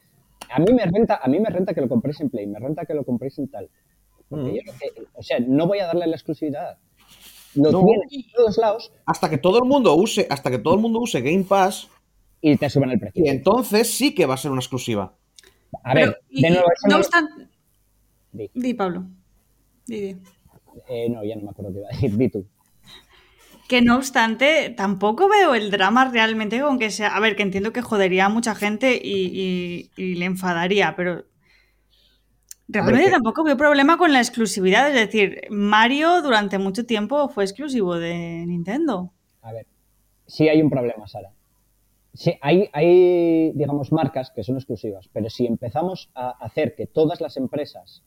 a 0.51 0.59
mí 0.59 0.73
me 0.75 0.85
renta, 0.87 1.21
a 1.23 1.29
mí 1.29 1.41
me 1.41 1.49
renta 1.51 1.73
que 1.75 1.81
lo 1.81 1.89
compréis 1.89 2.21
en 2.21 2.29
Play, 2.31 2.47
me 2.47 2.59
renta 2.59 2.85
que 2.87 2.95
lo 2.95 3.05
compréis 3.05 3.39
en 3.39 3.49
tal. 3.49 3.69
Porque 4.31 4.51
Mm. 4.51 4.55
yo 4.55 4.61
lo 4.65 4.79
que- 4.79 5.03
o 5.13 5.23
sea, 5.23 5.39
no 5.41 5.67
voy 5.67 5.81
a 5.81 5.87
darle 5.87 6.07
la 6.07 6.17
exclusividad. 6.17 6.79
Lo 7.55 7.73
No. 7.73 7.83
tienen 7.85 8.09
en 8.13 8.33
todos 8.33 8.57
lados 8.59 8.93
Hasta 9.05 9.29
que 9.29 9.37
todo 9.37 9.59
el 9.59 9.65
mundo 9.69 9.93
use, 9.95 10.27
hasta 10.31 10.51
que 10.51 10.59
todo 10.59 10.75
el 10.75 10.81
mundo 10.81 11.01
use 11.01 11.21
Game 11.21 11.43
Pass, 11.45 11.89
y 12.41 12.57
te 12.57 12.71
suben 12.71 12.91
el 12.91 12.99
precio. 13.01 13.23
y 13.25 13.29
entonces 13.29 13.91
sí 13.91 14.15
que 14.15 14.25
va 14.25 14.35
a 14.35 14.39
ser 14.39 14.51
una 14.53 14.61
exclusiva. 14.61 15.13
A 15.83 15.95
ver, 15.95 16.05
Pero, 16.11 16.17
y- 16.31 16.43
de 16.43 16.51
nuevo, 16.51 16.65
eso 16.73 16.89
no 16.89 16.97
obstante. 16.99 17.49
Di. 18.33 18.51
Di, 18.55 18.75
Pablo. 18.75 19.05
Di, 19.87 20.01
di. 20.01 20.17
Eh, 20.89 21.09
no, 21.11 21.25
ya 21.25 21.35
no 21.37 21.43
me 21.43 21.51
acuerdo 21.51 21.73
qué 21.73 21.79
iba 21.81 21.89
a 21.89 21.93
decir. 21.93 22.17
Di 22.17 22.29
tú. 22.29 22.47
Que 23.69 23.83
no 23.83 23.97
obstante, 23.97 24.71
tampoco 24.77 25.29
veo 25.29 25.55
el 25.55 25.71
drama 25.71 26.09
realmente 26.11 26.61
con 26.61 26.79
que 26.79 26.91
sea. 26.91 27.17
A 27.17 27.21
ver, 27.21 27.35
que 27.37 27.43
entiendo 27.43 27.73
que 27.73 27.83
jodería 27.83 28.27
a 28.27 28.29
mucha 28.29 28.55
gente 28.55 29.01
y, 29.03 29.27
y- 29.27 29.91
y 29.97 30.15
le 30.15 30.25
enfadaría, 30.27 30.95
pero. 30.97 31.25
Realmente 32.73 33.11
tampoco 33.11 33.45
veo 33.45 33.57
problema 33.57 33.99
con 33.99 34.13
la 34.13 34.21
exclusividad. 34.21 34.89
Es 34.89 34.95
decir, 34.95 35.43
Mario 35.51 36.23
durante 36.23 36.59
mucho 36.59 36.87
tiempo 36.87 37.29
fue 37.29 37.45
exclusivo 37.45 37.97
de 37.97 38.45
Nintendo. 38.47 39.13
A 39.43 39.53
ver, 39.53 39.67
sí 40.27 40.49
hay 40.49 40.63
un 40.63 40.71
problema, 40.71 41.07
Sara. 41.09 41.33
Sí, 42.13 42.35
hay, 42.41 42.69
hay, 42.73 43.53
digamos, 43.53 43.93
marcas 43.93 44.31
que 44.31 44.43
son 44.43 44.57
exclusivas, 44.57 45.09
pero 45.13 45.31
si 45.31 45.47
empezamos 45.47 46.11
a 46.15 46.31
hacer 46.45 46.75
que 46.75 46.87
todas 46.87 47.21
las 47.21 47.37
empresas 47.37 48.03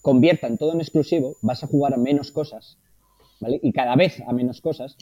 conviertan 0.00 0.58
todo 0.58 0.72
en 0.72 0.80
exclusivo, 0.80 1.36
vas 1.42 1.64
a 1.64 1.66
jugar 1.66 1.94
a 1.94 1.96
menos 1.96 2.30
cosas, 2.30 2.78
¿vale? 3.40 3.58
Y 3.62 3.72
cada 3.72 3.96
vez 3.96 4.22
a 4.26 4.32
menos 4.32 4.60
cosas, 4.60 4.96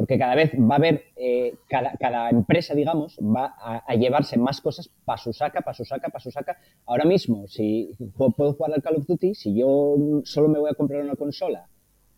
porque 0.00 0.18
cada 0.18 0.34
vez 0.34 0.50
va 0.54 0.76
a 0.76 0.78
haber, 0.78 1.04
eh, 1.14 1.56
cada, 1.68 1.92
cada 2.00 2.30
empresa, 2.30 2.74
digamos, 2.74 3.18
va 3.18 3.54
a, 3.58 3.84
a 3.86 3.94
llevarse 3.96 4.38
más 4.38 4.62
cosas 4.62 4.88
para 5.04 5.18
su 5.18 5.30
saca, 5.34 5.60
para 5.60 5.74
su 5.74 5.84
saca, 5.84 6.08
para 6.08 6.22
su 6.22 6.30
saca. 6.30 6.56
Ahora 6.86 7.04
mismo, 7.04 7.46
si 7.48 7.90
puedo 8.16 8.54
jugar 8.54 8.72
al 8.72 8.82
Call 8.82 8.96
of 8.96 9.06
Duty, 9.06 9.34
si 9.34 9.54
yo 9.54 9.94
solo 10.24 10.48
me 10.48 10.58
voy 10.58 10.70
a 10.70 10.74
comprar 10.74 11.02
una 11.02 11.16
consola, 11.16 11.68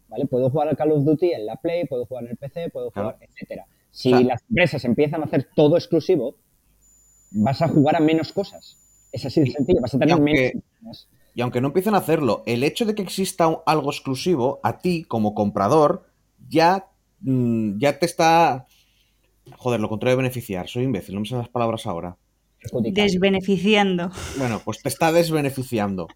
¿vale? 0.06 0.26
Puedo 0.26 0.48
jugar 0.48 0.68
al 0.68 0.76
Call 0.76 0.92
of 0.92 1.02
Duty 1.04 1.32
en 1.32 1.44
la 1.44 1.56
Play, 1.56 1.86
puedo 1.88 2.06
jugar 2.06 2.22
en 2.22 2.30
el 2.30 2.36
PC, 2.36 2.70
puedo 2.70 2.92
jugar, 2.92 3.16
etcétera. 3.20 3.66
Si 3.90 4.12
las 4.22 4.42
empresas 4.48 4.84
empiezan 4.84 5.22
a 5.22 5.24
hacer 5.24 5.48
todo 5.56 5.76
exclusivo, 5.76 6.36
vas 7.32 7.62
a 7.62 7.68
jugar 7.68 7.96
a 7.96 8.00
menos 8.00 8.32
cosas. 8.32 8.78
Es 9.10 9.26
así 9.26 9.40
de 9.40 9.50
sencillo, 9.50 9.80
vas 9.80 9.92
a 9.92 9.98
tener 9.98 10.12
aunque- 10.14 10.52
menos. 10.80 11.08
Y 11.34 11.40
aunque 11.40 11.60
no 11.60 11.66
empiecen 11.66 11.96
a 11.96 11.98
hacerlo, 11.98 12.44
el 12.46 12.62
hecho 12.62 12.84
de 12.86 12.94
que 12.94 13.02
exista 13.02 13.50
algo 13.66 13.90
exclusivo, 13.90 14.60
a 14.62 14.78
ti 14.78 15.02
como 15.02 15.34
comprador, 15.34 16.06
ya, 16.48 16.86
mm, 17.22 17.78
ya 17.78 17.98
te 17.98 18.06
está... 18.06 18.66
Joder, 19.56 19.80
lo 19.80 19.88
contrario 19.88 20.16
de 20.16 20.22
beneficiar. 20.22 20.68
Soy 20.68 20.84
imbécil, 20.84 21.14
no 21.14 21.20
me 21.20 21.26
salen 21.26 21.42
las 21.42 21.48
palabras 21.50 21.86
ahora. 21.86 22.16
Desbeneficiando. 22.92 24.10
Bueno, 24.38 24.60
pues 24.64 24.82
te 24.82 24.88
está 24.88 25.10
desbeneficiando. 25.12 26.06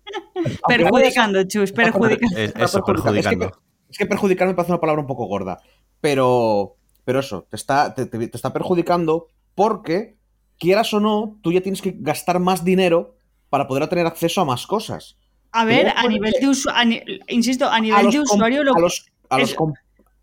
Perjudicando, 0.69 1.43
Chus, 1.45 1.73
perjudicando. 1.73 2.39
Es- 2.39 2.55
eso, 2.57 2.85
perjudicando. 2.85 3.47
Es 3.47 3.51
que, 3.53 3.93
es 3.93 3.99
que 3.99 4.07
perjudicar 4.07 4.47
me 4.49 4.55
parece 4.55 4.73
una 4.73 4.81
palabra 4.81 5.01
un 5.01 5.07
poco 5.09 5.27
gorda. 5.27 5.59
Pero, 6.01 6.77
pero 7.05 7.21
eso, 7.21 7.47
te 7.51 7.57
está, 7.57 7.95
te, 7.95 8.07
te- 8.07 8.29
te 8.29 8.37
está 8.37 8.53
perjudicando 8.53 9.27
porque, 9.55 10.17
quieras 10.59 10.93
o 10.95 11.01
no, 11.01 11.39
tú 11.43 11.53
ya 11.53 11.61
tienes 11.63 11.83
que 11.83 11.95
gastar 11.99 12.39
más 12.39 12.65
dinero 12.65 13.17
para 13.51 13.67
poder 13.67 13.89
tener 13.89 14.07
acceso 14.07 14.41
a 14.41 14.45
más 14.45 14.67
cosas. 14.67 15.17
A 15.53 15.65
ver, 15.65 15.89
a 15.89 16.07
nivel 16.07 16.33
de 16.41 16.49
usuario, 16.49 17.01
insisto, 17.29 17.69
a 17.69 17.81
nivel 17.81 18.05
los 18.05 18.15
de 18.15 18.21
usuario 18.21 18.63
lo 18.63 18.75
a 18.77 18.81
los, 18.81 19.07
a 19.31 19.39
los 19.39 19.51
es- 19.51 19.57
com- 19.57 19.73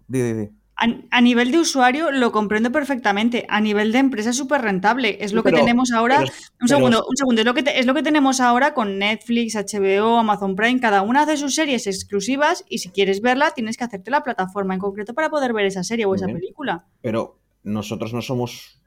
di, 0.07 0.21
di, 0.21 0.33
di. 0.33 0.49
A, 0.75 0.88
a 1.12 1.21
nivel 1.21 1.51
de 1.51 1.59
usuario 1.59 2.09
lo 2.12 2.31
comprendo 2.31 2.71
perfectamente. 2.71 3.45
A 3.47 3.62
nivel 3.62 3.91
de 3.91 3.99
empresa 3.99 4.31
es 4.31 4.38
súper 4.38 4.62
rentable. 4.62 5.17
Es 5.21 5.31
lo 5.31 5.43
que 5.43 5.51
tenemos 5.51 5.91
ahora. 5.91 6.17
pero- 6.17 6.31
un 6.31 6.57
pero- 6.57 6.67
segundo, 6.67 7.05
un 7.07 7.15
segundo. 7.17 7.41
Es 7.41 7.45
lo, 7.45 7.53
que 7.53 7.63
te- 7.63 7.79
es 7.79 7.86
lo 7.86 7.93
que 7.93 8.01
tenemos 8.03 8.39
ahora 8.41 8.73
con 8.73 8.97
Netflix, 8.97 9.55
HBO, 9.55 10.17
Amazon 10.17 10.55
Prime. 10.55 10.79
Cada 10.79 11.03
una 11.03 11.21
hace 11.21 11.38
sus 11.38 11.53
series 11.55 11.86
exclusivas 11.86 12.65
y 12.69 12.79
si 12.79 12.89
quieres 12.89 13.21
verla 13.21 13.51
tienes 13.51 13.77
que 13.77 13.83
hacerte 13.83 14.09
la 14.09 14.21
plataforma 14.23 14.73
en 14.73 14.79
concreto 14.79 15.13
para 15.13 15.29
poder 15.29 15.53
ver 15.53 15.65
esa 15.67 15.83
serie 15.83 16.05
o 16.05 16.15
esa 16.15 16.25
bien. 16.25 16.39
película. 16.39 16.86
Pero 17.01 17.38
nosotros 17.63 18.12
no 18.13 18.21
somos, 18.23 18.79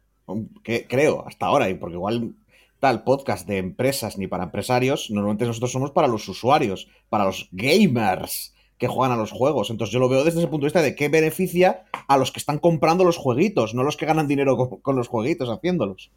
que, 0.65 0.87
creo, 0.89 1.25
hasta 1.27 1.47
ahora, 1.47 1.69
y 1.71 1.75
porque 1.75 1.95
igual 1.95 2.33
tal 2.81 3.05
podcast 3.05 3.47
de 3.49 3.59
empresas 3.59 4.19
ni 4.19 4.27
para 4.27 4.45
empresarios, 4.45 5.09
normalmente 5.11 5.47
nosotros 5.47 5.71
somos 5.73 5.93
para 5.93 6.09
los 6.09 6.29
usuarios, 6.29 6.89
para 7.09 7.25
los 7.25 7.49
gamers 7.53 8.55
que 8.79 8.89
juegan 8.89 9.13
a 9.13 9.21
los 9.21 9.33
juegos. 9.33 9.71
Entonces 9.71 9.93
yo 9.93 9.99
lo 10.01 10.09
veo 10.09 10.25
desde 10.25 10.39
ese 10.41 10.49
punto 10.49 10.65
de 10.65 10.69
vista 10.69 10.83
de 10.83 10.95
qué 10.95 11.09
beneficia 11.09 11.85
a 12.09 12.17
los 12.19 12.31
que 12.33 12.39
están 12.41 12.59
comprando 12.59 13.05
los 13.05 13.17
jueguitos, 13.17 13.75
no 13.75 13.83
los 13.83 13.97
que 13.97 14.07
ganan 14.07 14.29
dinero 14.29 14.57
con, 14.57 14.81
con 14.81 14.97
los 14.97 15.09
jueguitos 15.09 15.49
haciéndolos. 15.49 16.11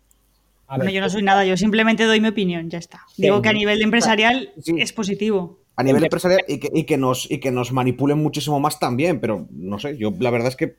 A 0.67 0.73
ver, 0.73 0.85
Bueno, 0.85 0.91
yo 0.91 1.01
no 1.01 1.09
soy 1.09 1.23
nada, 1.23 1.45
yo 1.45 1.57
simplemente 1.57 2.03
doy 2.03 2.21
mi 2.21 2.27
opinión, 2.27 2.69
ya 2.69 2.77
está. 2.77 3.01
Digo 3.17 3.41
que 3.41 3.49
a 3.49 3.53
nivel 3.53 3.77
de 3.79 3.85
empresarial 3.85 4.51
Sí. 4.61 4.75
es 4.77 4.93
positivo. 4.93 5.59
A 5.75 5.83
nivel 5.83 6.03
empresarial 6.03 6.41
y 6.47 6.59
que, 6.59 6.69
y 6.73 6.83
que 6.83 6.97
nos, 6.97 7.31
y 7.31 7.39
que 7.39 7.51
nos 7.51 7.71
manipulen 7.71 8.17
muchísimo 8.17 8.59
más 8.59 8.79
también, 8.79 9.19
pero 9.21 9.47
no 9.49 9.79
sé, 9.79 9.97
yo 9.97 10.13
la 10.19 10.29
verdad 10.29 10.49
es 10.49 10.57
que... 10.57 10.75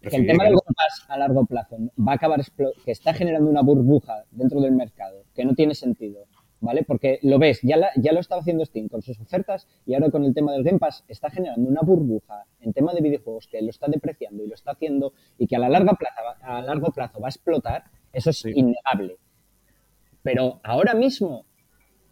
que 0.00 0.16
el 0.16 0.26
tema 0.26 0.44
que 0.44 0.48
del 0.48 0.54
no. 0.54 0.60
Game 0.64 0.74
Pass 0.74 1.04
a 1.10 1.18
largo 1.18 1.44
plazo 1.44 1.76
va 1.98 2.12
a 2.12 2.14
acabar 2.14 2.40
que 2.84 2.90
está 2.90 3.12
generando 3.12 3.50
una 3.50 3.60
burbuja 3.60 4.24
dentro 4.30 4.60
del 4.62 4.72
mercado 4.72 5.24
que 5.34 5.44
no 5.44 5.54
tiene 5.54 5.74
sentido, 5.74 6.24
¿vale? 6.60 6.84
Porque 6.84 7.18
lo 7.22 7.38
ves, 7.38 7.60
ya, 7.62 7.76
la- 7.76 7.90
ya 7.96 8.12
lo 8.12 8.20
estaba 8.20 8.40
haciendo 8.40 8.64
Steam 8.64 8.88
con 8.88 9.02
sus 9.02 9.18
ofertas 9.20 9.66
y 9.86 9.94
ahora 9.94 10.10
con 10.10 10.24
el 10.24 10.34
tema 10.34 10.52
del 10.52 10.62
Game 10.64 10.78
Pass 10.78 11.04
está 11.08 11.30
generando 11.30 11.68
una 11.68 11.80
burbuja 11.82 12.44
en 12.60 12.72
tema 12.72 12.92
de 12.94 13.00
videojuegos 13.00 13.46
que 13.48 13.60
lo 13.62 13.70
está 13.70 13.86
depreciando 13.88 14.44
y 14.44 14.48
lo 14.48 14.54
está 14.54 14.72
haciendo 14.72 15.12
y 15.38 15.46
que 15.46 15.56
a 15.56 15.58
la 15.58 15.68
larga 15.68 15.94
plazo, 15.94 16.20
va- 16.24 16.58
a 16.58 16.62
largo 16.62 16.90
plazo 16.92 17.20
va 17.20 17.28
a 17.28 17.30
explotar, 17.30 17.84
eso 18.12 18.30
es 18.30 18.38
Sí. 18.40 18.50
innegable. 18.54 19.16
Pero 20.22 20.60
ahora 20.62 20.94
mismo 20.94 21.46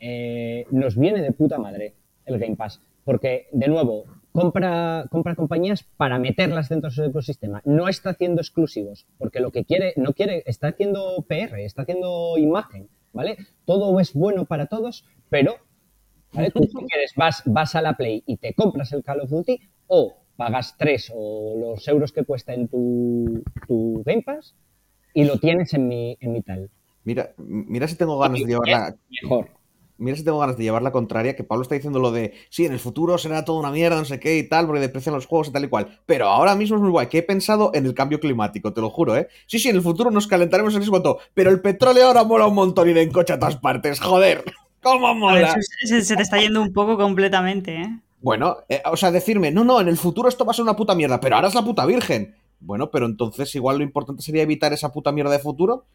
eh, 0.00 0.64
nos 0.70 0.96
viene 0.96 1.20
de 1.22 1.32
puta 1.32 1.58
madre 1.58 1.94
el 2.24 2.38
Game 2.38 2.56
Pass. 2.56 2.80
Porque, 3.04 3.48
de 3.52 3.68
nuevo, 3.68 4.04
compra, 4.32 5.06
compra 5.10 5.34
compañías 5.34 5.82
para 5.96 6.18
meterlas 6.18 6.68
dentro 6.68 6.90
de 6.90 6.94
su 6.94 7.02
ecosistema. 7.04 7.62
No 7.64 7.88
está 7.88 8.10
haciendo 8.10 8.40
exclusivos, 8.40 9.06
porque 9.18 9.40
lo 9.40 9.50
que 9.50 9.64
quiere, 9.64 9.94
no 9.96 10.12
quiere, 10.12 10.42
está 10.46 10.68
haciendo 10.68 11.24
PR, 11.26 11.64
está 11.64 11.82
haciendo 11.82 12.36
imagen, 12.38 12.88
¿vale? 13.12 13.36
Todo 13.64 13.98
es 14.00 14.14
bueno 14.14 14.44
para 14.44 14.66
todos, 14.66 15.04
pero, 15.28 15.56
¿vale? 16.32 16.50
Tú 16.50 16.60
si 16.64 16.86
quieres, 16.86 17.12
vas, 17.16 17.42
vas 17.44 17.74
a 17.74 17.82
la 17.82 17.94
Play 17.94 18.22
y 18.26 18.36
te 18.36 18.54
compras 18.54 18.92
el 18.92 19.02
Call 19.02 19.20
of 19.20 19.30
Duty, 19.30 19.60
o 19.86 20.16
pagas 20.36 20.76
3 20.78 21.12
o 21.14 21.56
los 21.58 21.88
euros 21.88 22.12
que 22.12 22.24
cuesta 22.24 22.54
en 22.54 22.68
tu, 22.68 23.42
tu 23.66 24.02
Game 24.04 24.22
Pass 24.22 24.54
y 25.12 25.24
lo 25.24 25.38
tienes 25.38 25.74
en 25.74 25.88
mi, 25.88 26.16
en 26.20 26.32
mi 26.32 26.42
tal. 26.42 26.70
Mira, 27.04 27.32
mira 27.36 27.88
si 27.88 27.96
tengo 27.96 28.18
ganas 28.18 28.38
de 28.38 28.46
llevarla... 28.46 28.94
Mejor. 29.22 29.57
Mira 29.98 30.16
si 30.16 30.24
tengo 30.24 30.38
ganas 30.38 30.56
de 30.56 30.62
llevar 30.62 30.82
la 30.82 30.92
contraria, 30.92 31.34
que 31.34 31.44
Pablo 31.44 31.62
está 31.62 31.74
diciendo 31.74 31.98
lo 31.98 32.12
de, 32.12 32.32
sí, 32.50 32.64
en 32.64 32.72
el 32.72 32.78
futuro 32.78 33.18
será 33.18 33.44
toda 33.44 33.58
una 33.58 33.70
mierda, 33.70 33.96
no 33.96 34.04
sé 34.04 34.20
qué 34.20 34.38
y 34.38 34.48
tal, 34.48 34.66
porque 34.66 34.80
deprecian 34.80 35.14
los 35.14 35.26
juegos 35.26 35.48
y 35.48 35.52
tal 35.52 35.64
y 35.64 35.68
cual. 35.68 36.00
Pero 36.06 36.28
ahora 36.28 36.54
mismo 36.54 36.76
es 36.76 36.82
muy 36.82 36.90
guay, 36.90 37.08
que 37.08 37.18
he 37.18 37.22
pensado 37.22 37.72
en 37.74 37.84
el 37.84 37.94
cambio 37.94 38.20
climático, 38.20 38.72
te 38.72 38.80
lo 38.80 38.90
juro, 38.90 39.16
¿eh? 39.16 39.28
Sí, 39.46 39.58
sí, 39.58 39.68
en 39.68 39.76
el 39.76 39.82
futuro 39.82 40.10
nos 40.10 40.28
calentaremos 40.28 40.74
en 40.74 40.82
ese 40.82 40.90
cuanto, 40.90 41.18
pero 41.34 41.50
el 41.50 41.60
petróleo 41.60 42.06
ahora 42.06 42.22
mola 42.22 42.46
un 42.46 42.54
montón 42.54 42.88
y 42.88 42.92
de 42.92 43.02
encocha 43.02 43.34
a 43.34 43.38
todas 43.38 43.56
partes, 43.56 44.00
joder. 44.00 44.44
¿Cómo 44.82 45.08
ver, 45.08 45.16
mola? 45.16 45.56
se 45.82 46.16
te 46.16 46.22
está 46.22 46.38
yendo 46.38 46.62
un 46.62 46.72
poco 46.72 46.96
completamente, 46.96 47.74
¿eh? 47.74 48.00
Bueno, 48.20 48.58
eh, 48.68 48.82
o 48.84 48.96
sea, 48.96 49.10
decirme, 49.10 49.50
no, 49.50 49.64
no, 49.64 49.80
en 49.80 49.88
el 49.88 49.96
futuro 49.96 50.28
esto 50.28 50.44
va 50.44 50.52
a 50.52 50.54
ser 50.54 50.62
una 50.62 50.76
puta 50.76 50.94
mierda, 50.94 51.20
pero 51.20 51.36
ahora 51.36 51.48
es 51.48 51.54
la 51.54 51.62
puta 51.62 51.86
virgen. 51.86 52.34
Bueno, 52.60 52.90
pero 52.90 53.06
entonces 53.06 53.54
igual 53.54 53.78
lo 53.78 53.84
importante 53.84 54.22
sería 54.22 54.42
evitar 54.42 54.72
esa 54.72 54.92
puta 54.92 55.12
mierda 55.12 55.30
de 55.30 55.38
futuro, 55.38 55.86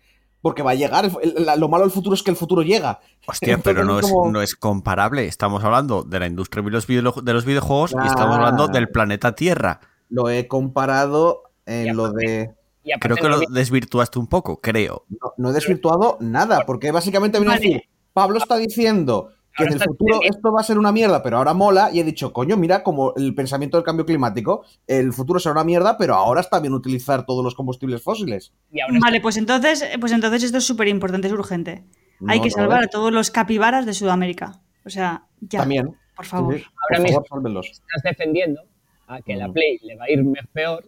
porque 0.43 0.61
va 0.61 0.71
a 0.71 0.75
llegar, 0.75 1.05
el- 1.05 1.47
el- 1.47 1.59
lo 1.59 1.69
malo 1.69 1.85
del 1.85 1.91
futuro 1.91 2.13
es 2.13 2.21
que 2.21 2.29
el 2.29 2.35
futuro 2.37 2.61
llega. 2.63 2.99
Hostia, 3.25 3.53
Entonces, 3.53 3.63
pero 3.73 3.85
no 3.85 3.97
es, 3.99 4.05
como- 4.11 4.29
no 4.31 4.41
es 4.41 4.55
comparable. 4.55 5.25
Estamos 5.25 5.63
hablando 5.63 6.03
de 6.03 6.19
la 6.19 6.27
industria 6.27 6.61
de 6.61 6.69
los, 6.69 6.85
video- 6.85 7.13
de 7.23 7.33
los 7.33 7.45
videojuegos 7.45 7.93
y 8.03 8.05
estamos 8.07 8.35
hablando 8.35 8.67
del 8.67 8.89
planeta 8.89 9.33
Tierra. 9.35 9.79
Lo 10.09 10.29
he 10.29 10.47
comparado 10.47 11.43
en 11.65 11.95
lo 11.95 12.11
de... 12.11 12.53
Creo 12.99 13.15
que 13.15 13.29
lo 13.29 13.39
desvirtuaste 13.49 14.19
un 14.19 14.27
poco, 14.27 14.59
creo. 14.59 15.05
No, 15.07 15.31
no 15.37 15.49
he 15.49 15.53
desvirtuado 15.53 16.17
nada, 16.19 16.65
porque 16.67 16.91
básicamente 16.91 17.39
viene 17.39 17.53
a 17.53 17.57
decir, 17.57 17.83
Pablo 18.11 18.37
está 18.37 18.57
diciendo 18.57 19.29
que 19.55 19.63
en 19.65 19.73
el 19.73 19.79
futuro 19.79 20.15
diciendo- 20.19 20.35
esto 20.37 20.51
va 20.51 20.61
a 20.61 20.63
ser 20.63 20.77
una 20.77 20.91
mierda, 20.91 21.21
pero 21.23 21.37
ahora 21.37 21.53
mola, 21.53 21.89
y 21.93 21.99
he 21.99 22.03
dicho, 22.03 22.33
coño, 22.33 22.57
mira 22.57 22.83
como 22.83 23.13
el 23.15 23.35
pensamiento 23.35 23.77
del 23.77 23.83
cambio 23.83 24.05
climático, 24.05 24.63
el 24.87 25.13
futuro 25.13 25.39
será 25.39 25.53
una 25.53 25.63
mierda, 25.63 25.97
pero 25.97 26.15
ahora 26.15 26.41
está 26.41 26.59
bien 26.59 26.73
utilizar 26.73 27.25
todos 27.25 27.43
los 27.43 27.53
combustibles 27.55 28.01
fósiles. 28.01 28.53
y 28.71 28.79
ahora 28.81 28.97
Vale, 29.01 29.21
pues 29.21 29.37
entonces, 29.37 29.87
pues 29.99 30.11
entonces 30.11 30.43
esto 30.43 30.57
es 30.57 30.63
súper 30.65 30.87
importante, 30.87 31.27
es 31.27 31.33
urgente. 31.33 31.83
Hay 32.27 32.39
que 32.39 32.49
no, 32.49 32.55
salvar 32.55 32.81
¿eh? 32.83 32.85
a 32.85 32.89
todos 32.89 33.11
los 33.11 33.29
capibaras 33.31 33.85
de 33.85 33.93
Sudamérica. 33.93 34.61
O 34.85 34.89
sea, 34.89 35.25
ya. 35.41 35.59
También. 35.59 35.95
Por 36.15 36.25
favor. 36.25 36.53
Sí, 36.55 36.59
sí. 36.61 36.65
Ahora 36.65 36.95
Por 36.97 37.03
mismo. 37.03 37.23
favor, 37.23 37.29
sálvenlos. 37.29 37.67
estás 37.71 38.03
defendiendo 38.03 38.61
a 39.07 39.21
que 39.21 39.35
la. 39.35 39.51
Play 39.51 39.79
le 39.83 39.95
va 39.97 40.05
a 40.05 40.11
ir 40.11 40.23
peor. 40.53 40.85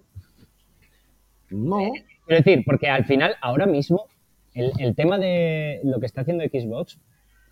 No. 1.49 1.77
Quiero 2.25 2.43
decir, 2.43 2.63
porque 2.65 2.89
al 2.89 3.05
final, 3.05 3.35
ahora 3.41 3.65
mismo, 3.65 4.05
el, 4.53 4.71
el 4.79 4.95
tema 4.95 5.17
de 5.17 5.79
lo 5.83 5.99
que 5.99 6.05
está 6.05 6.21
haciendo 6.21 6.43
Xbox 6.43 6.99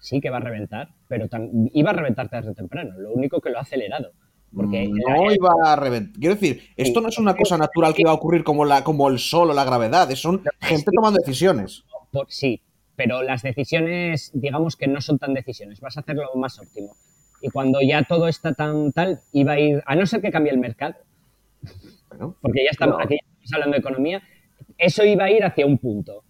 sí 0.04 0.20
que 0.20 0.30
va 0.30 0.38
a 0.38 0.42
reventar, 0.42 0.89
pero 1.08 1.28
iba 1.74 1.89
a 1.92 1.94
reventar 1.94 2.28
tarde 2.30 2.50
o 2.52 2.54
temprano. 2.54 2.92
Lo 3.00 3.13
único 3.13 3.39
que 3.39 3.50
lo 3.50 3.58
ha 3.58 3.62
acelerado. 3.62 4.12
Porque 4.54 4.88
no 4.88 5.32
iba 5.32 5.50
a 5.66 5.76
reventar. 5.78 6.20
Quiero 6.20 6.36
decir, 6.36 6.62
esto 6.76 7.00
no 7.02 7.08
es 7.08 7.18
una 7.18 7.36
cosa 7.36 7.58
natural 7.58 7.94
que 7.96 8.04
va 8.04 8.12
a 8.12 8.16
ocurrir 8.16 8.44
como, 8.44 8.66
la, 8.66 8.84
como 8.84 9.08
el 9.10 9.18
sol 9.18 9.50
o 9.50 9.54
la 9.54 9.63
gravedad, 9.63 10.12
es 10.12 10.20
son 10.22 10.44
gente 10.60 10.92
tomando 10.94 11.18
decisiones. 11.20 11.84
por- 12.12 12.28
sí, 12.30 12.62
pero 12.96 13.24
las 13.24 13.42
decisiones, 13.42 14.30
digamos 14.34 14.76
que 14.76 14.88
no 14.88 15.00
son 15.02 15.18
tan 15.18 15.34
decisiones. 15.34 15.80
Vas 15.80 15.98
a 15.98 16.02
hacerlo 16.02 16.30
más 16.36 16.60
óptimo. 16.60 16.96
Y 17.42 17.50
cuando 17.50 17.80
ya 17.82 18.04
todo 18.04 18.28
está 18.28 18.54
tan 18.54 18.92
tal, 18.92 19.22
iba 19.32 19.54
a 19.54 19.60
ir, 19.60 19.82
a 19.86 19.96
no 19.96 20.06
ser 20.06 20.22
que 20.22 20.32
cambie 20.32 20.52
el 20.52 20.60
mercado, 20.60 20.96
Bueno, 22.10 22.36
porque 22.42 22.63
ya 22.63 22.70
estamos, 22.72 22.98
No. 22.98 23.04
aquí 23.04 23.16
ya 23.16 23.28
estamos 23.44 23.54
hablando 23.54 23.74
de 23.76 23.80
economía, 23.80 24.22
eso 24.78 25.04
iba 25.04 25.26
a 25.26 25.32
ir 25.32 25.44
hacia 25.44 25.66
un 25.66 25.78
punto. 25.78 26.24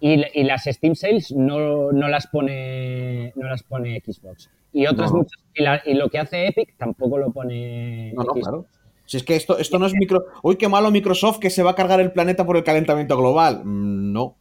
Y, 0.00 0.24
y 0.40 0.44
las 0.44 0.64
Steam 0.64 0.94
Sales 0.94 1.30
no, 1.32 1.92
no 1.92 2.08
las 2.08 2.26
pone 2.26 3.32
no 3.36 3.48
las 3.48 3.62
pone 3.62 4.00
Xbox. 4.04 4.50
Y 4.72 4.86
otras 4.86 5.10
No. 5.12 5.18
muchas, 5.18 5.42
y, 5.54 5.62
la- 5.62 5.82
y 5.84 5.94
lo 5.94 6.08
que 6.08 6.18
hace 6.18 6.46
Epic 6.46 6.74
tampoco 6.76 7.18
lo 7.18 7.30
pone 7.32 8.12
no, 8.14 8.22
no, 8.22 8.32
Xbox. 8.32 8.40
claro. 8.42 8.66
Si 9.04 9.16
es 9.16 9.24
que 9.24 9.34
esto, 9.34 9.58
esto 9.58 9.78
no 9.78 9.86
es 9.86 9.94
micro. 9.94 10.24
Uy, 10.42 10.56
qué 10.56 10.68
malo 10.68 10.90
Microsoft 10.92 11.38
que 11.40 11.50
se 11.50 11.62
va 11.64 11.72
a 11.72 11.74
cargar 11.74 12.00
el 12.00 12.12
planeta 12.12 12.46
por 12.46 12.56
el 12.56 12.62
calentamiento 12.64 13.16
global. 13.18 13.62
Mm, 13.64 14.12
No. 14.12 14.36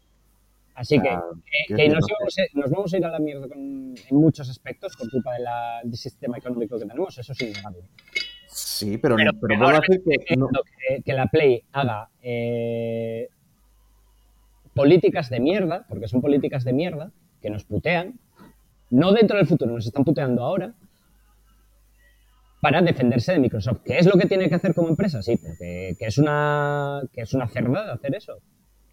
Así 0.75 0.97
que, 1.01 1.09
Ah, 1.09 1.21
que- 1.67 1.73
decir, 1.75 1.91
nos, 1.93 2.05
no 2.07 2.15
vamos 2.19 2.35
a, 2.39 2.57
nos 2.59 2.71
vamos 2.71 2.93
a 2.93 2.97
ir 2.97 3.05
a 3.05 3.09
la 3.09 3.19
mierda 3.19 3.47
con- 3.49 3.95
en 4.09 4.15
muchos 4.15 4.49
aspectos 4.49 4.95
por 4.95 5.09
culpa 5.11 5.33
de 5.33 5.39
la- 5.41 5.79
del 5.83 5.95
sistema 5.97 6.37
económico 6.37 6.75
que 6.79 6.85
tenemos, 6.85 7.17
eso 7.17 7.33
es 7.33 7.41
innegable. 7.41 7.79
Sí, 8.47 8.97
pero, 8.97 9.17
Pero, 9.17 9.31
decir 9.31 9.41
que. 9.41 9.57
no- 9.57 10.45
entiendo 10.47 10.61
que, 10.87 11.01
que 11.03 11.13
la 11.13 11.25
Play 11.27 11.63
haga 11.73 12.09
eh, 12.21 13.27
políticas 14.83 15.29
de 15.29 15.41
mierda, 15.41 15.85
porque 15.89 16.07
son 16.07 16.21
políticas 16.21 16.63
de 16.63 16.71
mierda, 16.71 17.11
que 17.41 17.49
nos 17.49 17.65
putean, 17.65 18.17
no 18.89 19.11
dentro 19.11 19.35
del 19.37 19.45
futuro, 19.45 19.73
nos 19.73 19.85
están 19.85 20.05
puteando 20.05 20.41
ahora, 20.41 20.73
para 22.61 22.81
defenderse 22.81 23.33
de 23.33 23.39
Microsoft. 23.39 23.79
¿Qué 23.83 23.97
es 23.99 24.05
lo 24.05 24.13
que 24.13 24.25
tiene 24.25 24.47
que 24.47 24.55
hacer 24.55 24.73
como 24.73 24.87
empresa? 24.87 25.21
Sí, 25.21 25.35
porque 25.35 25.95
que 25.99 26.05
es 26.05 26.17
una, 26.17 27.01
que 27.13 27.21
es 27.21 27.33
una 27.33 27.47
cerdada 27.49 27.93
hacer 27.93 28.15
eso 28.15 28.37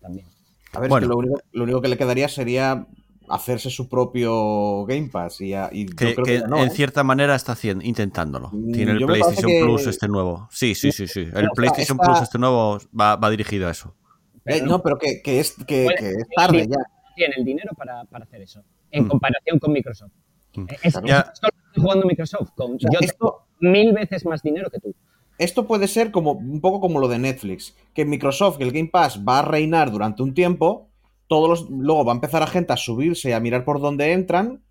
también. 0.00 0.26
A 0.72 0.80
ver, 0.80 0.86
es 0.86 0.90
Bueno. 0.90 1.06
que 1.06 1.08
lo 1.08 1.16
único, 1.18 1.40
lo 1.52 1.62
único 1.64 1.80
que 1.80 1.88
le 1.88 1.96
quedaría 1.96 2.26
sería 2.28 2.86
hacerse 3.28 3.70
su 3.70 3.88
propio 3.88 4.84
Game 4.86 5.08
Pass. 5.12 5.40
Y, 5.40 5.50
yo 5.50 5.66
creo 5.96 6.16
que 6.16 6.22
que 6.22 6.40
ya 6.40 6.46
no, 6.48 6.58
en 6.58 6.66
¿eh? 6.68 6.70
cierta 6.70 7.04
manera 7.04 7.36
está 7.36 7.52
haciendo, 7.52 7.84
intentándolo. 7.84 8.50
Mm, 8.52 8.72
Tiene 8.72 8.92
el 8.92 8.98
yo 8.98 9.06
PlayStation 9.06 9.50
que- 9.50 9.60
Plus 9.62 9.86
este 9.86 10.08
nuevo. 10.08 10.48
Sí, 10.50 10.74
sí, 10.74 10.90
sí, 10.90 11.06
sí. 11.06 11.20
El 11.32 11.48
PlayStation 11.54 11.96
está- 12.00 12.06
Plus 12.08 12.22
este 12.22 12.38
nuevo 12.38 12.78
va, 12.98 13.14
va 13.16 13.30
dirigido 13.30 13.68
a 13.68 13.70
eso. 13.70 13.94
Eh, 14.46 14.62
no, 14.62 14.82
pero 14.82 14.96
que, 14.98 15.20
que 15.22 15.40
es, 15.40 15.52
que, 15.66 15.86
que 15.98 16.08
es 16.10 16.26
tarde 16.36 16.64
sí. 16.64 16.68
ya. 16.70 16.76
Tiene 17.16 17.34
el 17.38 17.44
dinero 17.44 17.72
para, 17.76 18.04
para 18.04 18.24
hacer 18.24 18.42
eso, 18.42 18.62
en 18.90 19.04
Mm. 19.04 19.08
comparación 19.08 19.58
con 19.58 19.72
Microsoft. 19.72 20.12
Mm. 20.54 20.66
Eh, 20.70 20.76
Es, 20.82 21.00
Ya. 21.04 21.32
jugando 21.74 22.06
Microsoft. 22.06 22.50
Con, 22.54 22.74
O 22.76 22.78
sea, 22.78 22.90
yo 22.92 22.98
esto- 23.00 23.16
tengo 23.60 23.72
mil 23.72 23.92
veces 23.92 24.24
más 24.26 24.42
dinero 24.42 24.70
que 24.70 24.78
tú. 24.80 24.94
Esto 25.38 25.66
puede 25.66 25.86
ser 25.88 26.10
como 26.10 26.32
un 26.32 26.60
poco 26.62 26.80
como 26.80 26.98
lo 26.98 27.08
de 27.08 27.18
Netflix, 27.18 27.74
que 27.92 28.04
Microsoft, 28.06 28.56
que 28.58 28.64
el 28.64 28.72
Game 28.72 28.88
Pass 28.88 29.22
va 29.26 29.40
a 29.40 29.42
reinar 29.42 29.90
durante 29.90 30.22
un 30.22 30.32
tiempo, 30.32 30.88
todos 31.26 31.48
los, 31.48 31.70
luego 31.70 32.04
va 32.04 32.12
a 32.12 32.14
empezar 32.14 32.42
a 32.42 32.46
gente 32.46 32.72
a 32.72 32.76
subirse 32.76 33.28
y 33.30 33.32
a 33.32 33.40
mirar 33.40 33.64
por 33.64 33.80
dónde 33.80 34.12
entran, 34.12 34.62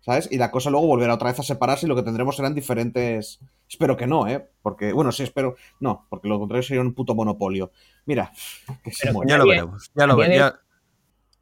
¿sabes? 0.00 0.28
Y 0.32 0.38
la 0.38 0.50
cosa 0.50 0.70
luego 0.70 0.86
volverá 0.86 1.14
otra 1.14 1.30
vez 1.30 1.38
a 1.38 1.42
separarse 1.44 1.86
y 1.86 1.88
lo 1.88 1.94
que 1.96 2.02
tendremos 2.02 2.34
serán 2.36 2.54
diferentes... 2.54 3.38
Espero 3.70 3.96
que 3.96 4.06
no, 4.06 4.26
¿eh? 4.26 4.50
Porque, 4.62 4.92
bueno, 4.92 5.12
sí, 5.12 5.22
espero... 5.22 5.54
No, 5.78 6.06
porque 6.10 6.28
lo 6.28 6.40
contrario 6.40 6.62
sería 6.64 6.82
un 6.82 6.92
puto 6.92 7.14
monopolio. 7.14 7.70
Mira, 8.04 8.32
que 8.84 8.90
se. 8.90 9.12
Ya 9.26 9.38
lo 9.38 9.46
veremos. 9.46 9.90
Ya 9.94 10.06
lo 10.06 10.16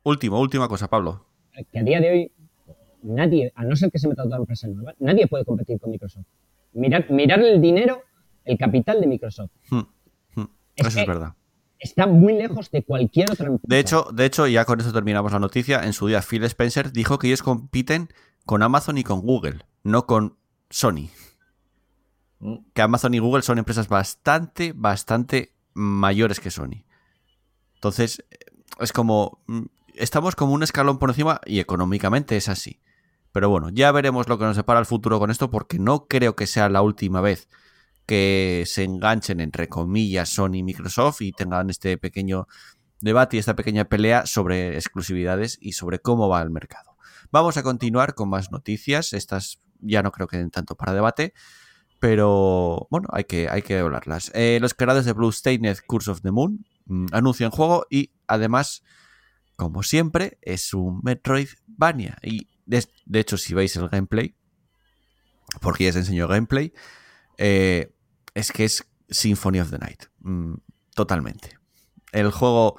Último, 0.05 0.39
última 0.41 0.69
cosa, 0.69 0.89
Pablo. 0.89 1.25
Que 1.73 1.79
a 1.81 1.83
día 1.83 2.01
de 2.01 2.11
hoy, 2.11 2.33
nadie, 3.03 3.53
a 3.57 3.65
no 3.65 3.75
ser 3.77 3.91
que 3.91 3.99
se 3.99 4.09
meta 4.09 4.25
otra 4.25 4.37
empresa 4.39 4.69
nueva, 4.69 4.95
nadie 5.01 5.27
puede 5.27 5.45
competir 5.45 5.81
con 5.81 5.91
Microsoft. 5.91 6.25
Mirar, 6.73 7.11
mirar 7.11 7.41
el 7.41 7.61
dinero, 7.61 8.03
el 8.45 8.57
capital 8.57 9.01
de 9.01 9.07
Microsoft. 9.07 9.51
Hmm, 9.71 9.81
hmm. 10.37 10.45
Es 10.77 10.87
Eso 10.87 10.95
que- 10.97 11.01
es 11.03 11.07
verdad. 11.07 11.35
Está 11.81 12.07
muy 12.07 12.33
lejos 12.35 12.71
de 12.73 12.83
cualquier 12.83 13.31
otra 13.31 13.47
empresa. 13.47 13.69
De 13.69 13.79
hecho, 13.79 14.09
de 14.13 14.25
hecho, 14.27 14.47
ya 14.49 14.65
con 14.65 14.81
esto 14.81 14.93
terminamos 14.93 15.31
la 15.33 15.39
noticia. 15.39 15.85
En 15.85 15.93
su 15.93 16.09
día, 16.09 16.23
Phil 16.23 16.43
Spencer 16.45 16.93
dijo 16.93 17.19
que 17.19 17.29
ellos 17.29 17.43
compiten 17.43 18.09
con 18.45 18.63
Amazon 18.65 18.99
y 18.99 19.05
con 19.05 19.21
Google, 19.21 19.61
no 19.85 20.07
con 20.07 20.37
Sony. 20.71 21.09
Que 22.73 22.83
Amazon 22.83 23.15
y 23.15 23.19
Google 23.19 23.43
son 23.43 23.59
empresas 23.59 23.89
bastante, 23.89 24.73
bastante 24.75 25.55
mayores 25.75 26.41
que 26.41 26.51
Sony. 26.51 26.85
Entonces, 27.75 28.25
es 28.81 28.93
como. 28.93 29.43
mm, 29.47 29.67
Estamos 29.95 30.37
como 30.37 30.53
un 30.53 30.63
escalón 30.63 31.01
por 31.01 31.11
encima 31.11 31.41
y 31.45 31.59
económicamente 31.59 32.37
es 32.37 32.49
así. 32.49 32.81
Pero 33.33 33.51
bueno, 33.51 33.69
ya 33.69 33.91
veremos 33.91 34.29
lo 34.29 34.39
que 34.39 34.45
nos 34.45 34.57
depara 34.57 34.79
el 34.79 34.87
futuro 34.87 35.19
con 35.19 35.31
esto, 35.31 35.51
porque 35.51 35.81
no 35.81 36.07
creo 36.07 36.37
que 36.37 36.47
sea 36.47 36.69
la 36.69 36.83
última 36.83 37.21
vez 37.21 37.49
que 38.07 38.63
se 38.67 38.85
enganchen, 38.85 39.41
entre 39.41 39.69
comillas, 39.69 40.29
Sony 40.31 40.55
y 40.55 40.63
Microsoft 40.63 41.21
y 41.23 41.33
tengan 41.33 41.69
este 41.69 41.99
pequeño 41.99 42.47
debate 43.01 43.37
y 43.37 43.41
esta 43.41 43.57
pequeña 43.57 43.87
pelea 43.87 44.25
sobre 44.25 44.77
exclusividades 44.77 45.59
y 45.61 45.73
sobre 45.73 45.99
cómo 45.99 46.29
va 46.29 46.43
el 46.43 46.51
mercado. 46.51 46.97
Vamos 47.31 47.57
a 47.57 47.63
continuar 47.63 48.15
con 48.15 48.31
más 48.31 48.51
noticias. 48.51 49.13
Estas 49.13 49.61
ya 49.81 50.03
no 50.03 50.13
creo 50.13 50.29
que 50.29 50.39
den 50.39 50.51
tanto 50.51 50.77
para 50.77 50.95
debate, 50.95 51.35
pero 52.01 52.87
bueno, 52.91 53.09
hay 53.13 53.25
que, 53.25 53.49
hay 53.49 53.63
que 53.63 53.79
hablarlas. 53.79 54.31
Eh, 54.35 54.59
los 54.61 54.75
creadores 54.75 55.05
de 55.05 55.13
Blue 55.13 55.33
Stained 55.33 55.79
Curse 55.87 56.11
of 56.11 56.21
the 56.23 56.31
Moon 56.31 56.65
mm, 56.87 57.07
anuncian 57.13 57.51
juego 57.51 57.87
y 57.91 58.13
además, 58.27 58.83
como 59.57 59.83
siempre, 59.83 60.39
es 60.43 60.75
un 60.75 61.01
Metroidvania. 61.03 62.19
Y 62.23 62.49
de, 62.67 62.87
de 63.05 63.21
hecho, 63.21 63.37
si 63.37 63.55
veis 63.55 63.75
el 63.77 63.89
gameplay, 63.89 64.37
porque 65.61 65.85
ya 65.85 65.91
os 65.91 65.97
enseño 65.97 66.29
gameplay, 66.29 66.73
eh, 67.37 67.93
es 68.35 68.53
que 68.53 68.65
es 68.65 68.87
Symphony 69.09 69.61
of 69.61 69.71
the 69.71 69.79
Night. 69.79 70.05
Mm, 70.21 70.55
totalmente. 70.95 71.59
El 72.13 72.31
juego, 72.31 72.77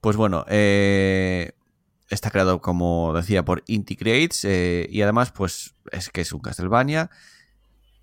pues 0.00 0.16
bueno, 0.16 0.44
eh, 0.48 1.52
está 2.10 2.30
creado, 2.30 2.60
como 2.60 3.12
decía, 3.14 3.44
por 3.44 3.62
Inti 3.68 3.96
Creates 3.96 4.44
y 4.44 5.02
además, 5.02 5.30
pues 5.30 5.74
es 5.92 6.10
que 6.10 6.22
es 6.22 6.32
un 6.32 6.40
Castlevania. 6.40 7.10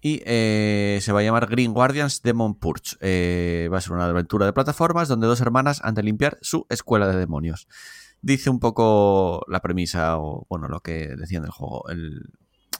Y 0.06 0.22
eh, 0.26 1.00
se 1.02 1.14
va 1.14 1.22
a 1.22 1.24
llamar 1.24 1.48
Green 1.48 1.72
Guardians 1.74 2.22
Demon 2.22 2.56
Purge. 2.56 2.98
Eh, 3.00 3.70
va 3.72 3.78
a 3.78 3.82
ser 3.82 3.94
una 3.94 4.04
aventura 4.06 4.46
de 4.46 4.52
plataformas 4.52 5.08
donde 5.08 5.28
dos 5.28 5.40
hermanas 5.40 5.80
han 5.82 5.94
de 5.96 6.04
limpiar 6.04 6.38
su 6.42 6.66
escuela 6.70 7.08
de 7.08 7.16
demonios. 7.18 7.70
Dice 8.22 8.50
un 8.50 8.60
poco 8.60 9.46
la 9.48 9.62
premisa, 9.62 10.18
o 10.18 10.46
bueno, 10.50 10.68
lo 10.68 10.82
que 10.82 11.16
decían 11.16 11.44
del 11.44 11.52
juego, 11.52 11.88
el- 11.88 12.22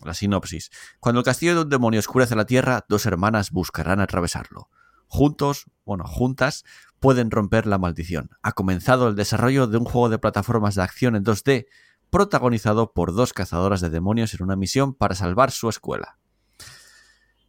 la 0.04 0.14
sinopsis. 0.14 0.70
Cuando 1.00 1.20
el 1.20 1.26
castillo 1.26 1.56
de 1.56 1.62
un 1.62 1.70
demonio 1.70 2.02
oscurece 2.02 2.36
la 2.36 2.46
tierra, 2.46 2.84
dos 2.90 3.06
hermanas 3.06 3.52
buscarán 3.52 4.02
atravesarlo. 4.02 4.68
Juntos, 5.08 5.68
bueno, 5.86 6.04
juntas, 6.06 6.66
pueden 7.00 7.32
romper 7.32 7.68
la 7.68 7.78
maldición. 7.78 8.32
Ha 8.42 8.52
comenzado 8.52 9.08
el 9.08 9.16
desarrollo 9.16 9.68
de 9.68 9.78
un 9.78 9.86
juego 9.86 10.10
de 10.10 10.20
plataformas 10.20 10.76
de 10.76 10.82
acción 10.84 11.16
en 11.16 11.24
2D, 11.24 11.68
protagonizado 12.10 12.92
por 12.92 13.14
dos 13.14 13.32
cazadoras 13.32 13.80
de 13.80 13.90
demonios 13.90 14.34
en 14.34 14.44
una 14.44 14.58
misión 14.58 14.94
para 14.94 15.16
salvar 15.16 15.52
su 15.52 15.70
escuela. 15.70 16.18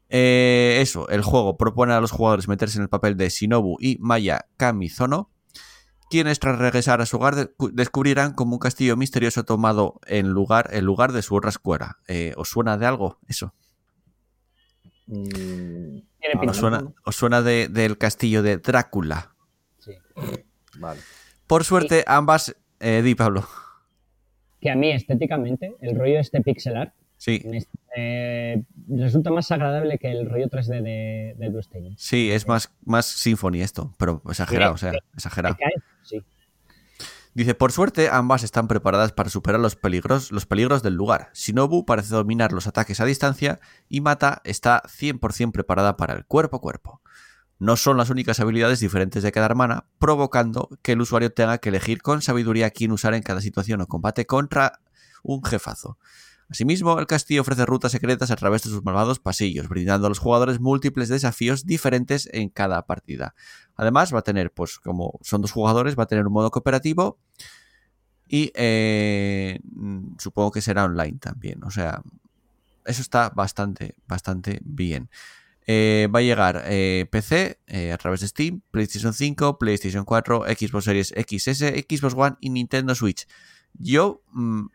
Eh, 0.09 0.79
eso, 0.81 1.09
el 1.09 1.23
juego 1.23 1.57
propone 1.57 1.93
a 1.95 2.01
los 2.01 2.11
jugadores 2.13 2.47
meterse 2.49 2.79
en 2.79 2.83
el 2.83 2.89
papel 2.89 3.17
de 3.17 3.29
Shinobu 3.29 3.77
y 3.81 3.97
Maya 4.01 4.47
Kamizono, 4.57 5.31
quienes 6.11 6.39
tras 6.39 6.59
regresar 6.59 7.01
a 7.01 7.07
su 7.07 7.17
hogar 7.17 7.35
de- 7.35 7.51
descubrirán 7.73 8.35
como 8.35 8.53
un 8.53 8.59
castillo 8.61 8.97
misterioso 8.97 9.41
ha 9.41 9.45
tomado 9.45 10.01
en 10.07 10.29
lugar, 10.29 10.69
el 10.73 10.85
lugar 10.85 11.13
de 11.13 11.23
su 11.23 11.35
otra 11.35 11.51
escuela. 11.51 11.99
Eh, 12.07 12.33
¿Os 12.37 12.49
suena 12.51 12.77
de 12.77 12.87
algo 12.87 13.19
eso? 13.27 13.55
Mm. 15.07 15.99
¿Os 16.49 16.57
suena, 16.57 16.93
os 17.05 17.17
suena 17.17 17.43
de- 17.43 17.69
del 17.69 17.99
castillo 17.99 18.43
de 18.43 18.59
Drácula? 18.59 19.35
Sí. 19.79 19.93
Vale. 20.79 21.01
Por 21.47 21.65
suerte, 21.65 22.05
ambas... 22.07 22.57
Eh, 22.81 23.03
di, 23.03 23.15
Pablo. 23.15 23.47
Que 24.61 24.71
a 24.71 24.75
mí 24.77 24.91
estéticamente, 24.93 25.77
el 25.81 25.99
rollo 25.99 26.19
este 26.21 26.41
pixel 26.41 26.77
art 26.77 26.95
Sí, 27.25 27.41
me- 27.47 27.67
eh, 27.97 28.63
resulta 28.87 29.31
más 29.31 29.51
agradable 29.51 29.99
que 29.99 30.11
el 30.11 30.29
rollo 30.29 30.47
3D 30.51 30.83
de, 30.83 31.35
de 31.39 31.95
sí, 31.97 32.31
es 32.31 32.47
más, 32.47 32.71
más 32.85 33.07
Symphony 33.07 33.63
esto, 33.63 33.95
pero 33.97 34.21
exagerado, 34.29 34.75
o 34.75 34.77
sea, 34.77 34.93
exagerado. 35.15 35.57
Sí. 36.03 36.23
Dice, 37.33 37.55
por 37.55 37.73
suerte, 37.73 38.11
ambas 38.13 38.43
están 38.43 38.69
preparadas 38.69 39.13
para 39.13 39.31
superar 39.31 39.59
los 39.59 39.75
peligros, 39.75 40.33
los 40.33 40.45
peligros 40.45 40.83
del 40.83 40.97
lugar. 40.97 41.31
Shinobu 41.33 41.87
parece 41.87 42.15
dominar 42.15 42.53
los 42.53 42.67
ataques 42.67 43.01
a 43.01 43.07
distancia 43.07 43.59
y 43.89 44.03
Mata 44.03 44.43
está 44.45 44.83
100% 44.87 45.53
preparada 45.53 45.97
para 45.97 46.13
el 46.13 46.27
cuerpo 46.27 46.59
a 46.59 46.61
cuerpo. 46.61 47.01
No 47.59 47.77
son 47.77 47.97
las 47.97 48.11
únicas 48.11 48.39
habilidades 48.39 48.81
diferentes 48.81 49.23
de 49.23 49.33
cada 49.33 49.47
hermana, 49.47 49.87
provocando 49.99 50.69
que 50.83 50.93
el 50.93 51.01
usuario 51.01 51.33
tenga 51.33 51.57
que 51.57 51.71
elegir 51.71 52.03
con 52.03 52.21
sabiduría 52.21 52.69
quién 52.71 52.93
usar 52.93 53.15
en 53.15 53.23
cada 53.23 53.41
situación 53.41 53.81
o 53.81 53.87
combate 53.87 54.27
contra 54.27 54.81
un 55.23 55.43
jefazo. 55.43 55.97
Asimismo, 56.55 57.01
el 57.01 57.09
castillo 57.09 57.41
ofrece 57.41 57.67
rutas 57.67 57.91
secretas 57.91 58.31
a 58.31 58.37
través 58.37 58.63
de 58.63 58.71
sus 58.71 58.85
malvados 58.85 59.19
pasillos, 59.19 59.69
brindando 59.69 60.07
a 60.07 60.09
los 60.09 60.21
jugadores 60.21 60.61
múltiples 60.61 61.09
desafíos 61.09 61.67
diferentes 61.67 62.29
en 62.33 62.49
cada 62.49 62.87
partida. 62.87 63.35
Además, 63.75 64.15
va 64.15 64.21
a 64.21 64.23
tener, 64.23 64.53
pues 64.53 64.79
como 64.79 65.19
son 65.21 65.43
dos 65.43 65.51
jugadores, 65.51 65.99
va 65.99 66.05
a 66.05 66.07
tener 66.07 66.25
un 66.25 66.33
modo 66.33 66.53
cooperativo 66.53 67.19
y 68.29 68.53
eh, 68.55 69.59
supongo 70.19 70.53
que 70.53 70.61
será 70.61 70.85
online 70.85 71.19
también. 71.19 71.65
O 71.65 71.73
sea, 71.73 72.05
eso 72.85 73.03
está 73.03 73.31
bastante, 73.31 73.97
bastante 74.07 74.61
bien. 74.63 75.11
Eh, 75.67 76.07
va 76.15 76.21
a 76.21 76.23
llegar 76.23 76.63
eh, 76.67 77.09
PC 77.11 77.59
a 77.93 77.99
través 77.99 78.21
de 78.21 78.29
Steam, 78.29 78.61
PlayStation 78.71 79.13
5, 79.13 79.59
PlayStation 79.59 80.05
4, 80.05 80.45
Xbox 80.57 80.85
Series 80.85 81.09
XS, 81.09 81.59
Xbox 81.89 82.15
One 82.15 82.37
y 82.41 82.51
Nintendo 82.51 82.95
Switch. 82.95 83.27
Yo 83.77 84.23
mm, 84.31 84.67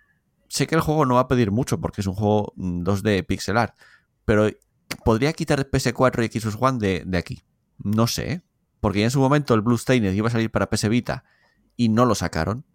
sé 0.49 0.67
que 0.67 0.75
el 0.75 0.81
juego 0.81 1.05
no 1.05 1.15
va 1.15 1.21
a 1.21 1.27
pedir 1.27 1.51
mucho 1.51 1.79
porque 1.79 2.01
es 2.01 2.07
un 2.07 2.15
juego 2.15 2.53
mm, 2.55 2.83
2D 2.83 3.25
pixel 3.25 3.57
art, 3.57 3.75
pero 4.25 4.49
podría 5.05 5.33
quitar 5.33 5.69
PS4 5.69 6.25
y 6.25 6.39
Xbox 6.39 6.57
One 6.59 6.79
de, 6.79 7.03
de 7.05 7.17
aquí. 7.17 7.43
No 7.77 8.07
sé, 8.07 8.31
¿eh? 8.31 8.41
porque 8.81 8.99
ya 8.99 9.05
en 9.05 9.11
su 9.11 9.19
momento 9.19 9.53
el 9.53 9.61
Blue 9.61 9.77
Stained 9.77 10.13
iba 10.13 10.27
a 10.27 10.31
salir 10.31 10.51
para 10.51 10.69
PS 10.69 10.89
Vita 10.89 11.23
y 11.77 11.89
no 11.89 12.05
lo 12.05 12.15
sacaron. 12.15 12.65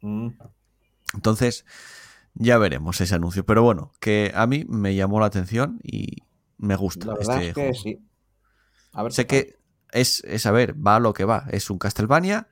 Mm. 0.00 0.28
Entonces, 1.14 1.64
ya 2.34 2.58
veremos 2.58 3.00
ese 3.00 3.14
anuncio. 3.14 3.44
Pero 3.44 3.62
bueno, 3.62 3.92
que 4.00 4.32
a 4.34 4.46
mí 4.46 4.64
me 4.68 4.94
llamó 4.94 5.20
la 5.20 5.26
atención 5.26 5.80
y 5.82 6.18
me 6.58 6.76
gusta 6.76 7.06
La 7.06 7.14
verdad 7.14 7.42
este 7.42 7.48
es 7.48 7.54
que 7.54 7.60
juego. 7.60 7.74
sí. 7.74 8.08
A 8.92 9.02
ver 9.02 9.12
Sé 9.12 9.26
que 9.26 9.56
es, 9.92 10.22
es, 10.24 10.46
a 10.46 10.50
ver, 10.50 10.74
va 10.74 10.96
a 10.96 11.00
lo 11.00 11.12
que 11.12 11.24
va. 11.24 11.46
Es 11.50 11.70
un 11.70 11.78
Castlevania 11.78 12.48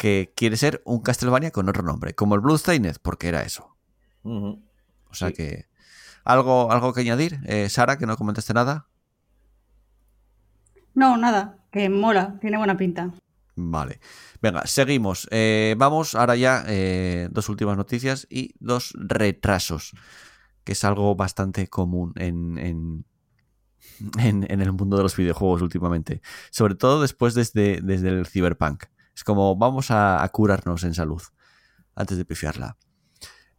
que 0.00 0.32
quiere 0.34 0.56
ser 0.56 0.80
un 0.86 1.00
Castlevania 1.02 1.50
con 1.50 1.68
otro 1.68 1.82
nombre, 1.82 2.14
como 2.14 2.34
el 2.34 2.40
Bloodstained, 2.40 2.96
porque 3.02 3.28
era 3.28 3.42
eso. 3.42 3.76
O 4.22 4.58
sea 5.12 5.28
Sí. 5.28 5.34
que. 5.34 5.66
¿Algo, 6.24 6.72
¿Algo 6.72 6.94
que 6.94 7.02
añadir? 7.02 7.38
Eh, 7.44 7.68
Sara, 7.68 7.98
que 7.98 8.06
no 8.06 8.16
comentaste 8.16 8.54
nada. 8.54 8.86
No, 10.94 11.18
nada, 11.18 11.58
que 11.70 11.90
mola, 11.90 12.38
tiene 12.40 12.56
buena 12.56 12.78
pinta. 12.78 13.12
Vale. 13.56 14.00
Venga, 14.40 14.66
seguimos. 14.66 15.28
Eh, 15.30 15.74
vamos 15.76 16.14
ahora 16.14 16.34
ya, 16.34 16.64
eh, 16.66 17.28
dos 17.30 17.50
últimas 17.50 17.76
noticias 17.76 18.26
y 18.30 18.54
dos 18.58 18.94
retrasos, 18.96 19.92
que 20.64 20.72
es 20.72 20.82
algo 20.84 21.14
bastante 21.14 21.68
común 21.68 22.14
en, 22.16 22.56
en, 22.56 23.04
en- 24.18 24.46
en 24.50 24.60
el 24.62 24.72
mundo 24.72 24.96
de 24.96 25.02
los 25.02 25.14
videojuegos 25.14 25.60
últimamente. 25.60 26.22
Sobre 26.50 26.74
todo 26.74 27.02
después 27.02 27.34
desde, 27.34 27.82
desde 27.82 28.08
el 28.08 28.26
Cyberpunk. 28.26 28.84
Es 29.20 29.24
como 29.24 29.54
vamos 29.54 29.90
a, 29.90 30.24
a 30.24 30.28
curarnos 30.30 30.82
en 30.82 30.94
salud 30.94 31.20
antes 31.94 32.16
de 32.16 32.24
pifiarla. 32.24 32.78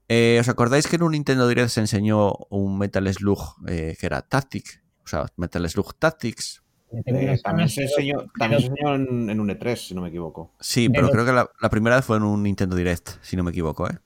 Eh, 0.07 0.39
¿Os 0.39 0.49
acordáis 0.49 0.87
que 0.87 0.95
en 0.95 1.03
un 1.03 1.11
Nintendo 1.11 1.47
Direct 1.47 1.69
se 1.69 1.81
enseñó 1.81 2.33
un 2.49 2.79
Metal 2.79 3.07
Slug 3.13 3.39
eh, 3.67 3.95
que 3.99 4.07
era 4.07 4.23
Tactic? 4.23 4.83
O 5.03 5.07
sea, 5.07 5.27
Metal 5.37 5.69
Slug 5.69 5.93
Tactics. 5.99 6.63
Eh, 6.91 7.37
también 7.43 7.69
se 7.69 7.83
enseñó, 7.83 8.25
también 8.39 8.59
se 8.59 8.67
enseñó 8.69 8.95
en, 8.95 9.29
en 9.29 9.39
un 9.39 9.49
E3, 9.49 9.75
si 9.75 9.93
no 9.93 10.01
me 10.01 10.09
equivoco. 10.09 10.51
Sí, 10.59 10.89
pero 10.89 11.11
creo 11.11 11.27
que 11.27 11.31
la, 11.31 11.47
la 11.61 11.69
primera 11.69 11.95
vez 11.95 12.05
fue 12.05 12.17
en 12.17 12.23
un 12.23 12.41
Nintendo 12.41 12.75
Direct, 12.75 13.21
si 13.21 13.37
no 13.37 13.43
me 13.43 13.51
equivoco, 13.51 13.87
¿eh? 13.87 13.99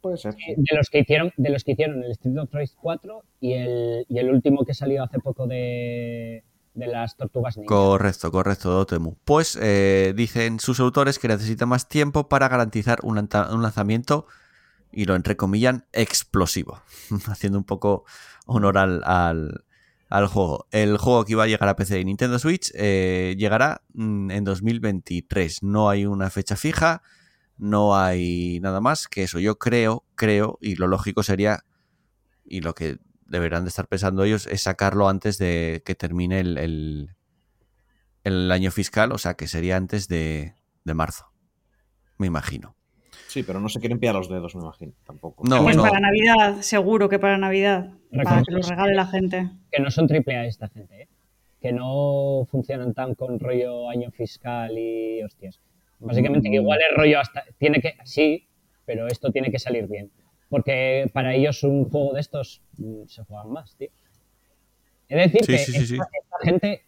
Puede 0.00 0.16
ser. 0.16 0.34
de 0.34 0.76
los 0.76 0.88
que 0.88 1.00
hicieron 1.00 1.30
de 1.36 1.50
los 1.50 1.62
que 1.62 1.72
hicieron 1.72 2.02
el 2.02 2.12
Street 2.12 2.38
of 2.38 2.48
Rage 2.54 2.72
4 2.80 3.22
y 3.38 3.52
el, 3.52 4.06
y 4.08 4.18
el 4.18 4.30
último 4.30 4.64
que 4.64 4.72
salió 4.72 5.04
hace 5.04 5.18
poco 5.18 5.46
de, 5.46 6.42
de 6.74 6.86
las 6.86 7.16
tortugas 7.16 7.56
ninja. 7.56 7.68
Correcto, 7.68 8.30
correcto, 8.30 8.70
Dotemu. 8.70 9.16
Pues 9.24 9.58
eh, 9.60 10.12
dicen 10.16 10.60
sus 10.60 10.80
autores 10.80 11.18
que 11.18 11.28
necesitan 11.28 11.68
más 11.68 11.88
tiempo 11.88 12.28
para 12.28 12.48
garantizar 12.48 13.00
un 13.02 13.16
lanzamiento, 13.16 14.26
y 14.92 15.06
lo 15.06 15.16
entrecomillan, 15.16 15.86
explosivo, 15.92 16.82
haciendo 17.26 17.58
un 17.58 17.64
poco 17.64 18.04
honor 18.46 18.78
al, 18.78 19.02
al, 19.04 19.64
al 20.08 20.26
juego. 20.26 20.66
El 20.70 20.98
juego 20.98 21.24
que 21.24 21.32
iba 21.32 21.44
a 21.44 21.46
llegar 21.46 21.68
a 21.68 21.76
PC 21.76 22.00
y 22.00 22.04
Nintendo 22.04 22.38
Switch 22.38 22.70
eh, 22.74 23.34
llegará 23.38 23.82
mm, 23.94 24.30
en 24.30 24.44
2023. 24.44 25.62
No 25.62 25.88
hay 25.88 26.04
una 26.04 26.30
fecha 26.30 26.56
fija, 26.56 27.02
no 27.56 27.96
hay 27.96 28.60
nada 28.60 28.80
más 28.80 29.08
que 29.08 29.22
eso. 29.22 29.38
Yo 29.38 29.58
creo, 29.58 30.04
creo, 30.14 30.58
y 30.60 30.76
lo 30.76 30.86
lógico 30.86 31.22
sería, 31.22 31.64
y 32.44 32.60
lo 32.60 32.74
que 32.74 32.98
deberán 33.32 33.64
de 33.64 33.70
estar 33.70 33.88
pensando 33.88 34.22
ellos, 34.22 34.46
es 34.46 34.62
sacarlo 34.62 35.08
antes 35.08 35.38
de 35.38 35.82
que 35.84 35.96
termine 35.96 36.38
el, 36.38 36.58
el, 36.58 37.10
el 38.22 38.52
año 38.52 38.70
fiscal, 38.70 39.10
o 39.10 39.18
sea 39.18 39.34
que 39.34 39.48
sería 39.48 39.76
antes 39.76 40.06
de, 40.06 40.54
de 40.84 40.94
marzo, 40.94 41.32
me 42.18 42.28
imagino. 42.28 42.76
Sí, 43.26 43.42
pero 43.42 43.58
no 43.58 43.70
se 43.70 43.80
quieren 43.80 43.98
pillar 43.98 44.14
los 44.14 44.28
dedos, 44.28 44.54
me 44.54 44.60
imagino. 44.62 44.92
Tampoco. 45.06 45.42
No, 45.48 45.62
pues 45.62 45.74
no. 45.74 45.82
para 45.82 46.00
Navidad, 46.00 46.60
seguro 46.60 47.08
que 47.08 47.18
para 47.18 47.38
Navidad. 47.38 47.94
Para 48.10 48.24
que 48.24 48.52
lo 48.52 48.58
Recordemos 48.58 48.68
regale 48.68 48.94
la 48.94 49.06
gente. 49.06 49.50
Que 49.70 49.80
no 49.82 49.90
son 49.90 50.06
triple 50.06 50.36
A 50.36 50.44
esta 50.44 50.68
gente, 50.68 51.02
¿eh? 51.02 51.08
que 51.62 51.72
no 51.72 52.46
funcionan 52.50 52.92
tan 52.92 53.14
con 53.14 53.40
rollo 53.40 53.88
año 53.88 54.10
fiscal 54.10 54.76
y 54.76 55.22
hostias. 55.22 55.60
Básicamente 56.00 56.50
que 56.50 56.56
igual 56.56 56.80
el 56.90 56.96
rollo 56.96 57.20
hasta 57.20 57.44
tiene 57.56 57.80
que 57.80 57.94
sí, 58.04 58.48
pero 58.84 59.06
esto 59.06 59.30
tiene 59.30 59.50
que 59.50 59.60
salir 59.60 59.86
bien, 59.86 60.10
porque 60.52 61.10
para 61.14 61.34
ellos 61.34 61.62
un 61.62 61.88
juego 61.88 62.12
de 62.12 62.20
estos 62.20 62.60
mm, 62.76 63.06
se 63.06 63.24
juegan 63.24 63.50
más, 63.50 63.74
tío. 63.74 63.88
Es 65.08 65.32
decir, 65.32 65.46
Sí, 65.46 65.52
que 65.52 65.58
sí, 65.58 65.72
sí, 65.72 65.86
sí. 65.86 65.94
esta, 65.94 66.08
esta 66.12 66.36
gente 66.44 66.82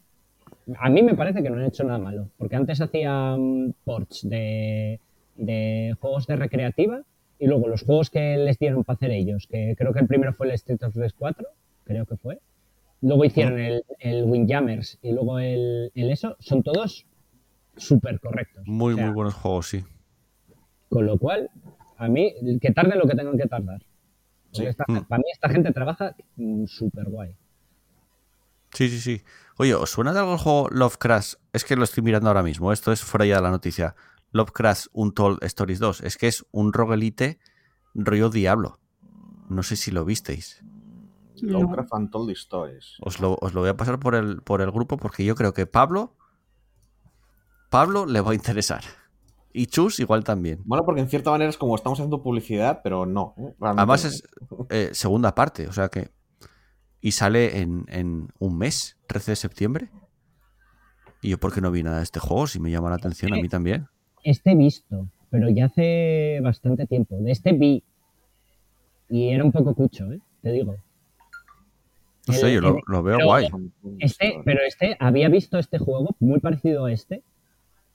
a 0.76 0.90
mí 0.90 1.02
me 1.02 1.14
parece 1.14 1.42
que 1.42 1.48
no 1.48 1.56
han 1.56 1.64
hecho 1.64 1.82
nada 1.82 1.98
malo, 1.98 2.28
porque 2.36 2.56
antes 2.56 2.78
hacían 2.82 3.74
ports 3.84 4.28
de, 4.28 5.00
de 5.36 5.96
juegos 5.98 6.26
de 6.26 6.36
recreativa 6.36 7.00
y 7.38 7.46
luego 7.46 7.66
los 7.66 7.82
juegos 7.84 8.10
que 8.10 8.36
les 8.36 8.58
dieron 8.58 8.84
para 8.84 8.96
hacer 8.96 9.12
ellos, 9.12 9.46
que 9.46 9.74
creo 9.78 9.94
que 9.94 10.00
el 10.00 10.06
primero 10.08 10.34
fue 10.34 10.46
el 10.48 10.52
Street 10.52 10.82
of 10.82 10.94
Rage 10.94 11.14
4, 11.18 11.48
creo 11.84 12.04
que 12.04 12.16
fue. 12.18 12.38
Luego 13.00 13.24
hicieron 13.24 13.58
el, 13.58 13.82
el 13.98 14.24
Windjammers 14.24 14.98
y 15.00 15.12
luego 15.12 15.38
el, 15.38 15.90
el 15.94 16.10
eso, 16.10 16.36
son 16.38 16.62
todos 16.62 17.06
súper 17.76 18.20
correctos. 18.20 18.64
Muy, 18.66 18.92
O 18.92 18.96
sea, 18.96 19.06
muy 19.06 19.14
buenos 19.14 19.34
juegos, 19.34 19.68
sí. 19.68 19.82
Con 20.90 21.06
lo 21.06 21.18
cual, 21.18 21.50
a 21.98 22.08
mí, 22.08 22.34
que 22.60 22.70
tarde 22.72 22.96
lo 22.96 23.06
que 23.06 23.14
tengan 23.14 23.36
que 23.38 23.46
tardar. 23.46 23.80
Porque 24.52 24.62
Sí. 24.62 24.66
esta- 24.66 24.84
Mm. 24.88 25.04
Para 25.04 25.18
mí 25.18 25.24
esta 25.32 25.48
gente 25.48 25.72
trabaja 25.72 26.14
mm, 26.36 26.66
súper 26.66 27.04
guay. 27.08 27.34
Sí, 28.72 28.88
sí, 28.88 28.98
sí. 29.00 29.22
Oye, 29.56 29.74
¿os 29.74 29.90
suena 29.90 30.12
de 30.12 30.18
algo 30.18 30.32
el 30.32 30.38
juego 30.38 30.68
Lovecraft? 30.70 31.34
Es 31.52 31.64
que 31.64 31.76
lo 31.76 31.84
estoy 31.84 32.02
mirando 32.02 32.28
ahora 32.28 32.42
mismo, 32.42 32.72
esto 32.72 32.90
es 32.92 33.02
fuera 33.02 33.24
ya 33.26 33.36
de 33.36 33.42
la 33.42 33.50
noticia. 33.50 33.94
Lovecraft 34.32 34.86
Untold 34.92 35.44
Stories 35.44 35.78
2. 35.78 36.00
Es 36.00 36.16
que 36.16 36.26
es 36.26 36.44
un 36.50 36.72
roguelite 36.72 37.38
rollo 37.94 38.30
diablo. 38.30 38.80
No 39.48 39.62
sé 39.62 39.76
si 39.76 39.92
lo 39.92 40.04
visteis. 40.04 40.60
No. 41.42 41.60
Lovecraft 41.60 41.92
Untold 41.92 42.30
Stories. 42.30 42.96
Os 43.00 43.20
lo, 43.20 43.36
os 43.40 43.54
lo 43.54 43.60
voy 43.60 43.70
a 43.70 43.76
pasar 43.76 44.00
por 44.00 44.16
el, 44.16 44.42
por 44.42 44.60
el 44.60 44.72
grupo 44.72 44.96
porque 44.96 45.24
yo 45.24 45.36
creo 45.36 45.52
que 45.52 45.66
Pablo. 45.66 46.16
Pablo 47.70 48.06
le 48.06 48.20
va 48.20 48.32
a 48.32 48.34
interesar. 48.34 48.82
Y 49.56 49.66
Chus 49.66 50.00
igual 50.00 50.24
también. 50.24 50.60
Bueno, 50.64 50.84
porque 50.84 51.00
en 51.00 51.08
cierta 51.08 51.30
manera 51.30 51.48
es 51.48 51.56
como 51.56 51.76
estamos 51.76 51.98
haciendo 52.00 52.22
publicidad, 52.22 52.80
pero 52.82 53.06
no. 53.06 53.34
¿eh? 53.38 53.54
Además 53.60 54.04
es 54.04 54.24
eh, 54.68 54.90
segunda 54.92 55.34
parte, 55.34 55.68
o 55.68 55.72
sea 55.72 55.88
que. 55.88 56.10
Y 57.00 57.12
sale 57.12 57.60
en, 57.60 57.84
en 57.88 58.28
un 58.40 58.58
mes, 58.58 58.98
13 59.06 59.32
de 59.32 59.36
septiembre. 59.36 59.90
Y 61.22 61.30
yo, 61.30 61.38
¿por 61.38 61.54
qué 61.54 61.60
no 61.60 61.70
vi 61.70 61.82
nada 61.84 61.98
de 61.98 62.02
este 62.02 62.18
juego? 62.18 62.46
Si 62.48 62.58
me 62.58 62.70
llama 62.70 62.90
la 62.90 62.96
atención, 62.96 63.32
a 63.32 63.36
mí 63.36 63.48
también. 63.48 63.86
Este 64.24 64.54
visto, 64.56 65.08
pero 65.30 65.48
ya 65.50 65.66
hace 65.66 66.40
bastante 66.42 66.86
tiempo. 66.86 67.16
De 67.20 67.30
este 67.30 67.52
vi. 67.52 67.84
Y 69.08 69.28
era 69.28 69.44
un 69.44 69.52
poco 69.52 69.74
cucho, 69.74 70.10
¿eh? 70.12 70.20
Te 70.42 70.50
digo. 70.50 70.76
No 72.26 72.34
sé, 72.34 72.46
El- 72.48 72.54
yo 72.54 72.60
lo, 72.62 72.68
el- 72.76 72.82
lo 72.86 73.02
veo 73.02 73.16
pero- 73.18 73.26
guay. 73.28 73.48
Este, 74.00 74.40
pero 74.44 74.60
este, 74.66 74.96
había 74.98 75.28
visto 75.28 75.58
este 75.58 75.78
juego 75.78 76.16
muy 76.20 76.40
parecido 76.40 76.86
a 76.86 76.92
este. 76.92 77.22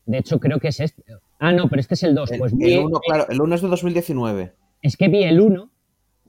De 0.06 0.18
hecho, 0.18 0.40
creo 0.40 0.60
que 0.60 0.70
es 0.70 0.80
este. 0.80 1.04
Ah, 1.40 1.52
no, 1.52 1.70
pero 1.70 1.80
este 1.80 1.94
es 1.94 2.04
el 2.04 2.16
2. 2.16 2.32
El, 2.32 2.40
Pues 2.40 2.52
el 2.54 2.58
vi- 2.58 2.78
uno, 2.78 3.00
claro, 3.00 3.26
el 3.30 3.40
1 3.42 3.56
es 3.56 3.62
de 3.62 3.68
2019. 3.68 4.54
es 4.82 4.98
que 4.98 5.08
vi 5.08 5.24
el 5.24 5.40
1 5.42 5.70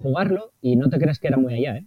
jugarlo 0.03 0.53
y 0.61 0.77
no 0.77 0.89
te 0.91 0.99
creas 0.99 1.19
que 1.19 1.29
era 1.29 1.37
muy 1.37 1.55
allá, 1.55 1.77
¿eh? 1.79 1.85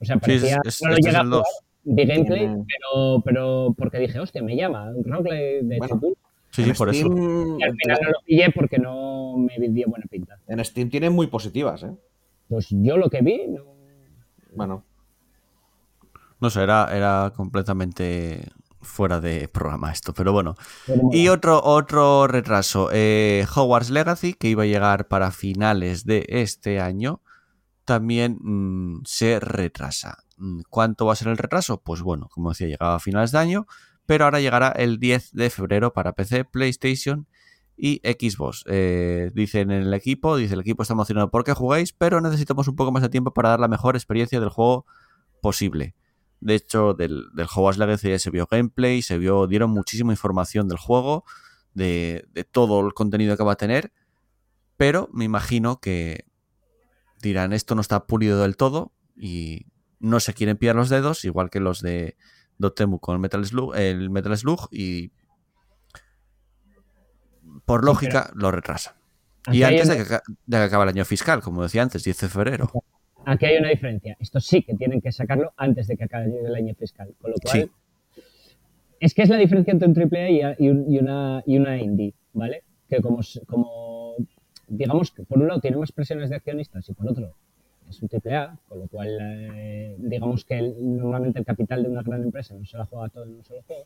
O 0.00 0.04
sea, 0.04 0.16
Sí, 0.22 0.32
es- 0.32 0.40
parecía. 0.42 0.60
es- 0.64 0.82
no 0.82 0.88
lo 0.88 0.94
este 0.94 1.00
es 1.00 1.06
llegué 1.06 1.16
a 1.16 1.20
el 1.20 1.26
jugar, 1.28 1.38
2. 1.44 1.46
vi 1.84 2.04
gameplay, 2.06 2.46
pero, 2.66 3.22
pero 3.24 3.74
porque 3.76 3.98
dije, 3.98 4.18
hostia, 4.20 4.42
me 4.42 4.56
llama, 4.56 4.90
un 4.90 5.04
roguelike 5.04 5.62
de 5.64 5.78
Bueno. 5.78 5.94
Chupul. 5.94 6.14
Sí, 6.50 6.64
sí, 6.64 6.72
por 6.74 6.90
eso. 6.90 7.06
Y 7.06 7.62
al 7.62 7.74
final 7.76 7.98
no 8.02 8.08
lo 8.10 8.18
pillé 8.26 8.50
porque 8.54 8.78
no 8.78 9.36
me 9.38 9.68
dio 9.68 9.88
buena 9.88 10.04
pinta. 10.10 10.38
En 10.46 10.62
Steam 10.64 10.90
tiene 10.90 11.08
muy 11.08 11.26
positivas, 11.28 11.82
¿eh? 11.84 11.92
Pues 12.48 12.66
yo 12.70 12.96
lo 12.98 13.08
que 13.08 13.22
vi, 13.22 13.46
no. 13.48 13.62
Bueno, 14.54 14.84
No 16.40 16.50
sé, 16.50 16.60
era, 16.62 16.88
era 16.94 17.32
completamente 17.36 18.48
fuera 18.82 19.20
de 19.20 19.48
programa 19.48 19.92
esto, 19.92 20.12
pero 20.12 20.32
bueno. 20.32 20.54
Y 21.12 21.28
otro, 21.28 21.62
otro 21.62 22.26
retraso. 22.26 22.90
eh, 22.92 23.46
Hogwarts 23.54 23.90
Legacy, 23.90 24.34
que 24.34 24.48
iba 24.48 24.64
a 24.64 24.66
llegar 24.66 25.08
para 25.08 25.30
finales 25.30 26.04
de 26.04 26.26
este 26.28 26.80
año, 26.80 27.22
también 27.84 28.38
mm, 28.40 29.02
se 29.04 29.40
retrasa. 29.40 30.18
Mm, 30.36 30.60
¿Cuánto 30.68 31.06
va 31.06 31.12
a 31.12 31.16
ser 31.16 31.28
el 31.28 31.38
retraso? 31.38 31.80
Pues 31.80 32.02
bueno, 32.02 32.28
como 32.30 32.50
decía, 32.50 32.68
llegaba 32.68 32.96
a 32.96 33.00
finales 33.00 33.32
de 33.32 33.38
año, 33.38 33.66
pero 34.06 34.24
ahora 34.24 34.40
llegará 34.40 34.68
el 34.68 34.98
10 34.98 35.32
de 35.32 35.50
febrero 35.50 35.92
para 35.92 36.12
PC, 36.12 36.44
PlayStation 36.44 37.26
y 37.76 38.00
Xbox. 38.04 38.64
Eh, 38.66 39.30
dicen 39.34 39.70
en 39.70 39.82
el 39.82 39.94
equipo, 39.94 40.36
dice 40.36 40.54
el 40.54 40.60
equipo 40.60 40.82
está 40.82 40.94
emocionado 40.94 41.30
porque 41.30 41.54
jugáis, 41.54 41.92
pero 41.92 42.20
necesitamos 42.20 42.68
un 42.68 42.76
poco 42.76 42.92
más 42.92 43.02
de 43.02 43.08
tiempo 43.08 43.32
para 43.32 43.50
dar 43.50 43.60
la 43.60 43.68
mejor 43.68 43.96
experiencia 43.96 44.40
del 44.40 44.50
juego 44.50 44.86
posible. 45.40 45.94
De 46.42 46.56
hecho, 46.56 46.94
del, 46.94 47.26
del 47.34 47.46
Hogwarts 47.46 47.78
Legacy 47.78 48.10
ya 48.10 48.18
se 48.18 48.30
vio 48.30 48.48
gameplay, 48.50 49.00
se 49.00 49.16
vio, 49.16 49.46
dieron 49.46 49.70
muchísima 49.70 50.12
información 50.12 50.68
del 50.68 50.78
juego, 50.78 51.24
de, 51.72 52.26
de 52.32 52.44
todo 52.44 52.84
el 52.84 52.92
contenido 52.94 53.36
que 53.36 53.44
va 53.44 53.52
a 53.52 53.56
tener, 53.56 53.92
pero 54.76 55.08
me 55.12 55.24
imagino 55.24 55.80
que 55.80 56.26
dirán 57.22 57.52
esto 57.52 57.74
no 57.74 57.80
está 57.80 58.06
pulido 58.06 58.42
del 58.42 58.56
todo 58.56 58.92
y 59.16 59.66
no 60.00 60.18
se 60.18 60.34
quieren 60.34 60.56
pillar 60.56 60.74
los 60.74 60.88
dedos, 60.88 61.24
igual 61.24 61.48
que 61.48 61.60
los 61.60 61.80
de 61.80 62.16
Dotemu 62.58 62.98
con 62.98 63.14
el 63.14 63.20
Metal 63.20 63.44
Slug, 63.46 63.76
el 63.76 64.10
Metal 64.10 64.36
Slug 64.36 64.68
y 64.72 65.12
por 67.64 67.84
lógica 67.84 68.30
lo 68.34 68.50
retrasan. 68.50 68.94
Y 69.52 69.62
antes 69.62 69.88
de 69.88 69.96
que, 69.96 70.04
de 70.04 70.20
que 70.46 70.56
acabe 70.56 70.84
el 70.84 70.88
año 70.90 71.04
fiscal, 71.04 71.40
como 71.42 71.62
decía 71.62 71.82
antes, 71.82 72.04
10 72.04 72.18
de 72.18 72.28
febrero. 72.28 72.70
Aquí 73.24 73.46
hay 73.46 73.56
una 73.58 73.68
diferencia. 73.70 74.16
Esto 74.20 74.40
sí 74.40 74.62
que 74.62 74.74
tienen 74.74 75.00
que 75.00 75.12
sacarlo 75.12 75.52
antes 75.56 75.86
de 75.86 75.96
que 75.96 76.04
acabe 76.04 76.32
el 76.44 76.54
año 76.54 76.74
fiscal. 76.74 77.14
Con 77.20 77.30
lo 77.30 77.36
cual, 77.42 77.70
es 79.00 79.14
que 79.14 79.22
es 79.22 79.28
la 79.28 79.36
diferencia 79.36 79.72
entre 79.72 79.88
un 79.88 79.94
AAA 79.94 80.30
y, 80.30 80.40
a- 80.42 80.56
y 80.58 80.68
un- 80.68 80.90
y 80.92 80.98
una, 80.98 81.42
y 81.46 81.58
una 81.58 81.76
indie, 81.78 82.14
¿vale? 82.32 82.62
Que 82.88 83.00
como, 83.00 83.20
como, 83.46 84.14
digamos, 84.68 85.10
que 85.10 85.22
por 85.24 85.38
un 85.38 85.48
lado 85.48 85.60
tiene 85.60 85.76
más 85.76 85.92
presiones 85.92 86.30
de 86.30 86.36
accionistas 86.36 86.88
y 86.88 86.92
por 86.94 87.08
otro 87.08 87.34
es 87.88 88.00
un 88.02 88.08
triple 88.08 88.34
A, 88.36 88.56
con 88.68 88.78
lo 88.80 88.86
cual 88.88 89.18
eh, 89.20 89.96
digamos 89.98 90.44
que 90.44 90.58
el- 90.58 90.96
normalmente 90.96 91.38
el 91.38 91.44
capital 91.44 91.82
de 91.82 91.88
una 91.90 92.02
gran 92.02 92.22
empresa 92.22 92.54
no 92.54 92.64
se 92.64 92.76
la 92.78 92.86
juega 92.86 93.08
todo 93.08 93.24
en 93.24 93.30
un 93.36 93.44
solo 93.44 93.62
juego. 93.66 93.82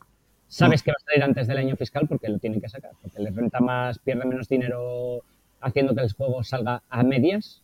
Sabes 0.47 0.81
que 0.81 0.91
va 0.91 0.95
a 0.97 1.05
salir 1.09 1.23
antes 1.23 1.47
del 1.47 1.57
año 1.57 1.75
fiscal 1.75 2.07
porque 2.07 2.29
lo 2.29 2.39
tienen 2.39 2.61
que 2.61 2.69
sacar, 2.69 2.91
porque 3.01 3.19
les 3.21 3.35
renta 3.35 3.59
más, 3.59 3.99
pierde 3.99 4.23
menos 4.25 4.47
dinero 4.47 5.23
haciendo 5.59 5.93
que 5.93 6.01
el 6.03 6.11
juego 6.13 6.41
salga 6.43 6.83
a 6.89 7.03
medias 7.03 7.63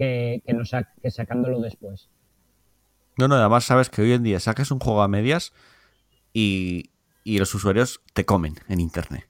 que, 0.00 0.42
que 0.46 0.52
no 0.54 0.64
sa- 0.64 0.88
que 1.02 1.10
sacándolo 1.10 1.60
después. 1.60 2.08
No, 3.18 3.28
no, 3.28 3.34
además 3.36 3.64
sabes 3.64 3.90
que 3.90 4.02
hoy 4.02 4.12
en 4.12 4.22
día 4.22 4.40
sacas 4.40 4.70
un 4.70 4.78
juego 4.80 5.02
a 5.02 5.08
medias 5.08 5.52
y, 6.32 6.90
y 7.24 7.38
los 7.38 7.54
usuarios 7.54 8.00
te 8.14 8.24
comen 8.24 8.54
en 8.68 8.80
internet. 8.80 9.28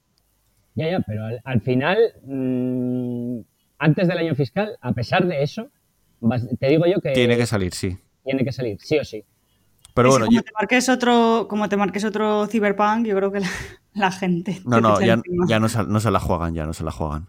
Ya, 0.77 0.89
ya, 0.91 1.01
pero 1.01 1.25
al, 1.25 1.41
al 1.45 1.61
final, 1.61 1.99
mm, 2.25 3.41
antes 3.79 4.09
del 4.09 4.19
año 4.19 4.35
fiscal, 4.35 4.77
a 4.81 4.93
pesar 4.93 5.27
de 5.27 5.43
eso, 5.43 5.69
vas- 6.21 6.47
te 6.59 6.69
digo 6.69 6.87
yo 6.87 7.01
que 7.01 7.11
Tiene 7.13 7.37
que 7.37 7.47
salir, 7.47 7.75
sí. 7.75 7.99
tiene 8.25 8.45
que 8.45 8.53
salir, 8.53 8.79
sí 8.81 8.99
o 8.99 9.05
sí. 9.05 9.25
Pero 9.95 10.11
bueno, 10.11 10.27
como, 10.27 10.37
yo- 10.37 10.43
te 10.43 10.53
marques 10.59 10.89
otro, 10.89 11.47
como 11.49 11.69
te 11.69 11.77
marques 11.77 12.05
otro 12.05 12.47
Cyberpunk, 12.47 13.07
yo 13.07 13.17
creo 13.17 13.33
que 13.33 13.41
la, 13.41 13.49
la 13.95 14.13
gente. 14.13 14.61
no, 14.65 14.81
no, 14.81 15.01
ya, 15.01 15.21
ya 15.49 15.59
no, 15.59 15.69
se, 15.69 15.83
no 15.85 15.99
se 16.01 16.11
la 16.13 16.21
juegan, 16.21 16.55
ya 16.55 16.65
no 16.67 16.73
se 16.73 16.85
la 16.85 16.93
juegan. 16.93 17.29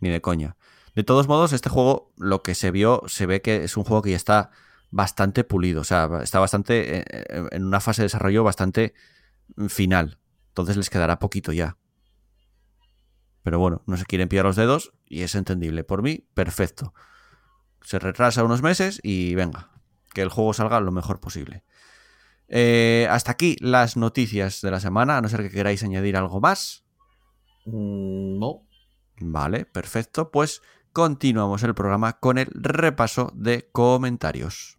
Ni 0.00 0.10
de 0.10 0.20
coña. 0.20 0.56
De 0.94 1.04
todos 1.04 1.28
modos, 1.28 1.52
este 1.52 1.68
juego, 1.68 2.12
lo 2.16 2.42
que 2.42 2.54
se 2.54 2.70
vio, 2.70 3.02
se 3.06 3.26
ve 3.26 3.42
que 3.42 3.64
es 3.64 3.76
un 3.76 3.84
juego 3.84 4.02
que 4.02 4.10
ya 4.10 4.16
está 4.16 4.50
bastante 4.90 5.44
pulido. 5.44 5.80
O 5.80 5.84
sea, 5.84 6.08
está 6.22 6.38
bastante. 6.38 6.98
eh, 6.98 7.04
eh, 7.08 7.48
en 7.50 7.64
una 7.64 7.80
fase 7.80 8.02
de 8.02 8.06
desarrollo 8.06 8.44
bastante 8.44 8.94
final. 9.68 10.18
Entonces 10.48 10.76
les 10.76 10.90
quedará 10.90 11.18
poquito 11.18 11.52
ya. 11.52 11.76
Pero 13.42 13.58
bueno, 13.58 13.82
no 13.86 13.96
se 13.96 14.06
quieren 14.06 14.28
pillar 14.28 14.46
los 14.46 14.56
dedos 14.56 14.92
y 15.06 15.22
es 15.22 15.34
entendible. 15.34 15.84
Por 15.84 16.02
mí, 16.02 16.26
perfecto. 16.32 16.94
Se 17.82 17.98
retrasa 17.98 18.44
unos 18.44 18.62
meses 18.62 19.00
y 19.02 19.34
venga, 19.34 19.70
que 20.14 20.22
el 20.22 20.30
juego 20.30 20.54
salga 20.54 20.80
lo 20.80 20.92
mejor 20.92 21.20
posible. 21.20 21.64
Eh, 22.48 23.06
hasta 23.10 23.32
aquí 23.32 23.56
las 23.60 23.96
noticias 23.96 24.60
de 24.62 24.70
la 24.70 24.80
semana, 24.80 25.18
a 25.18 25.20
no 25.20 25.28
ser 25.28 25.42
que 25.42 25.50
queráis 25.50 25.82
añadir 25.82 26.16
algo 26.16 26.40
más. 26.40 26.84
Mm, 27.66 28.38
no. 28.38 28.62
Vale, 29.20 29.66
perfecto. 29.66 30.30
Pues 30.30 30.62
continuamos 30.94 31.64
el 31.64 31.74
programa 31.74 32.20
con 32.20 32.38
el 32.38 32.46
repaso 32.54 33.32
de 33.34 33.68
comentarios. 33.72 34.78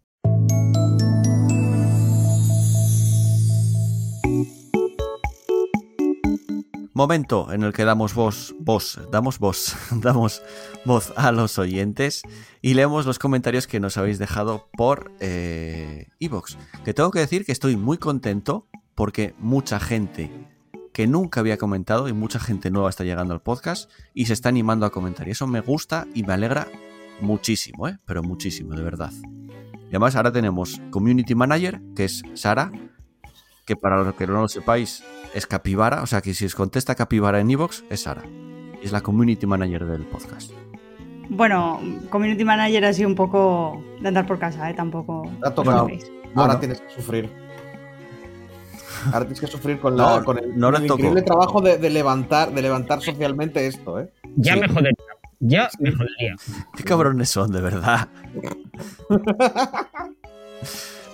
Momento 6.94 7.52
en 7.52 7.62
el 7.62 7.74
que 7.74 7.84
damos 7.84 8.14
voz, 8.14 8.54
voz, 8.58 8.98
damos 9.12 9.38
voz, 9.38 9.76
damos 10.00 10.42
voz 10.86 11.12
a 11.16 11.32
los 11.32 11.58
oyentes 11.58 12.22
y 12.62 12.72
leemos 12.72 13.04
los 13.04 13.18
comentarios 13.18 13.66
que 13.66 13.78
nos 13.78 13.98
habéis 13.98 14.18
dejado 14.18 14.70
por 14.72 15.12
Evox. 15.20 16.56
que 16.86 16.94
tengo 16.94 17.10
que 17.10 17.18
decir 17.18 17.44
que 17.44 17.52
estoy 17.52 17.76
muy 17.76 17.98
contento 17.98 18.66
porque 18.94 19.34
mucha 19.38 19.78
gente 19.78 20.55
que 20.96 21.06
nunca 21.06 21.40
había 21.40 21.58
comentado 21.58 22.08
y 22.08 22.14
mucha 22.14 22.38
gente 22.40 22.70
nueva 22.70 22.88
está 22.88 23.04
llegando 23.04 23.34
al 23.34 23.42
podcast 23.42 23.90
y 24.14 24.24
se 24.24 24.32
está 24.32 24.48
animando 24.48 24.86
a 24.86 24.90
comentar. 24.90 25.28
Y 25.28 25.32
eso 25.32 25.46
me 25.46 25.60
gusta 25.60 26.06
y 26.14 26.22
me 26.22 26.32
alegra 26.32 26.68
muchísimo, 27.20 27.86
¿eh? 27.86 27.98
pero 28.06 28.22
muchísimo, 28.22 28.74
de 28.74 28.82
verdad. 28.82 29.12
Y 29.12 29.88
además 29.90 30.16
ahora 30.16 30.32
tenemos 30.32 30.80
Community 30.90 31.34
Manager, 31.34 31.82
que 31.94 32.04
es 32.06 32.22
Sara, 32.32 32.72
que 33.66 33.76
para 33.76 34.02
los 34.02 34.14
que 34.14 34.26
no 34.26 34.40
lo 34.40 34.48
sepáis 34.48 35.04
es 35.34 35.46
Capibara, 35.46 36.00
o 36.02 36.06
sea 36.06 36.22
que 36.22 36.32
si 36.32 36.46
os 36.46 36.54
contesta 36.54 36.94
Capibara 36.94 37.40
en 37.40 37.50
Evox 37.50 37.84
es 37.90 38.04
Sara. 38.04 38.22
Es 38.82 38.90
la 38.90 39.02
Community 39.02 39.46
Manager 39.46 39.84
del 39.84 40.06
podcast. 40.06 40.50
Bueno, 41.28 41.78
Community 42.08 42.42
Manager 42.42 42.86
ha 42.86 42.94
sido 42.94 43.10
un 43.10 43.16
poco 43.16 43.84
de 44.00 44.08
andar 44.08 44.26
por 44.26 44.38
casa, 44.38 44.70
¿eh? 44.70 44.72
Tampoco. 44.72 45.30
Te 45.42 45.48
ha 45.48 45.54
tocado. 45.54 45.80
Ahora 45.80 45.98
Bueno. 46.34 46.58
tienes 46.58 46.80
que 46.80 46.88
sufrir. 46.90 47.45
Ahora 49.06 49.20
tienes 49.20 49.40
que 49.40 49.46
sufrir 49.46 49.78
con, 49.80 49.96
No, 49.96 50.18
la, 50.18 50.24
con 50.24 50.38
el, 50.38 50.58
no 50.58 50.70
le 50.70 50.76
con 50.76 50.82
el 50.82 50.88
toco. 50.88 50.98
increíble 51.00 51.22
trabajo 51.22 51.60
de, 51.60 51.78
de 51.78 51.90
levantar, 51.90 52.52
de 52.52 52.62
levantar 52.62 53.00
socialmente 53.02 53.66
esto, 53.66 54.00
¿eh? 54.00 54.12
Ya 54.36 54.54
Sí. 54.54 54.60
me 54.60 54.68
jodería. 54.68 54.92
Ya 55.40 55.68
me 55.80 55.92
jodería. 55.92 56.34
Qué 56.76 56.82
cabrones 56.84 57.28
son, 57.30 57.52
de 57.52 57.60
verdad. 57.60 58.08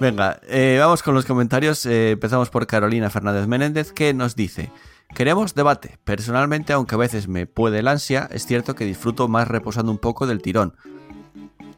Venga, 0.01 0.40
eh, 0.49 0.78
vamos 0.80 1.03
con 1.03 1.14
los 1.14 1.24
comentarios. 1.26 1.86
Eh, 1.86 2.12
empezamos 2.12 2.51
por 2.51 2.66
Carolina 2.66 3.11
Fernández 3.11 3.47
Menéndez, 3.47 3.93
que 3.93 4.14
nos 4.14 4.34
dice: 4.34 4.70
Queremos 5.14 5.55
debate. 5.55 5.99
Personalmente, 6.05 6.72
aunque 6.72 6.95
a 6.95 6.99
veces 6.99 7.28
me 7.28 7.47
puede 7.47 7.80
el 7.80 7.88
ansia, 7.88 8.28
es 8.32 8.47
cierto 8.47 8.74
que 8.74 8.84
disfruto 8.84 9.28
más 9.28 9.47
reposando 9.49 9.93
un 9.93 9.99
poco 9.99 10.26
del 10.26 10.43
tirón. 10.43 10.74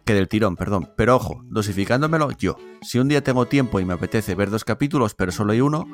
Que 0.04 0.14
del 0.14 0.28
tirón, 0.28 0.56
perdón. 0.56 0.90
Pero 0.96 1.16
ojo, 1.16 1.42
dosificándomelo 1.46 2.30
yo. 2.32 2.56
Si 2.82 2.98
un 2.98 3.08
día 3.08 3.24
tengo 3.24 3.46
tiempo 3.46 3.80
y 3.80 3.84
me 3.84 3.94
apetece 3.94 4.34
ver 4.34 4.50
dos 4.50 4.64
capítulos, 4.64 5.14
pero 5.14 5.32
solo 5.32 5.52
hay 5.52 5.60
uno, 5.60 5.86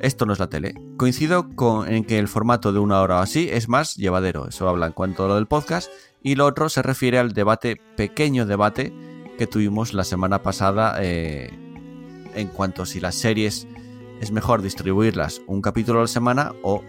esto 0.00 0.26
no 0.26 0.32
es 0.32 0.38
la 0.38 0.48
tele. 0.48 0.74
Coincido 0.96 1.48
con, 1.54 1.88
en 1.88 2.04
que 2.04 2.18
el 2.18 2.28
formato 2.28 2.72
de 2.72 2.78
una 2.78 3.00
hora 3.00 3.16
o 3.16 3.20
así 3.20 3.48
es 3.50 3.68
más 3.68 3.96
llevadero. 3.96 4.48
Eso 4.48 4.68
habla 4.68 4.86
en 4.86 4.92
cuanto 4.92 5.24
a 5.24 5.28
lo 5.28 5.34
del 5.34 5.46
podcast. 5.46 5.90
Y 6.22 6.34
lo 6.34 6.46
otro 6.46 6.68
se 6.68 6.82
refiere 6.82 7.18
al 7.18 7.32
debate, 7.32 7.80
pequeño 7.96 8.44
debate, 8.44 8.92
que 9.38 9.46
tuvimos 9.46 9.94
la 9.94 10.04
semana 10.04 10.42
pasada 10.42 10.96
eh, 11.00 11.50
en 12.34 12.48
cuanto 12.48 12.82
a 12.82 12.86
si 12.86 13.00
las 13.00 13.14
series 13.14 13.66
es 14.20 14.32
mejor 14.32 14.62
distribuirlas 14.62 15.40
un 15.46 15.62
capítulo 15.62 16.00
a 16.00 16.02
la 16.02 16.08
semana 16.08 16.52
o 16.62 16.82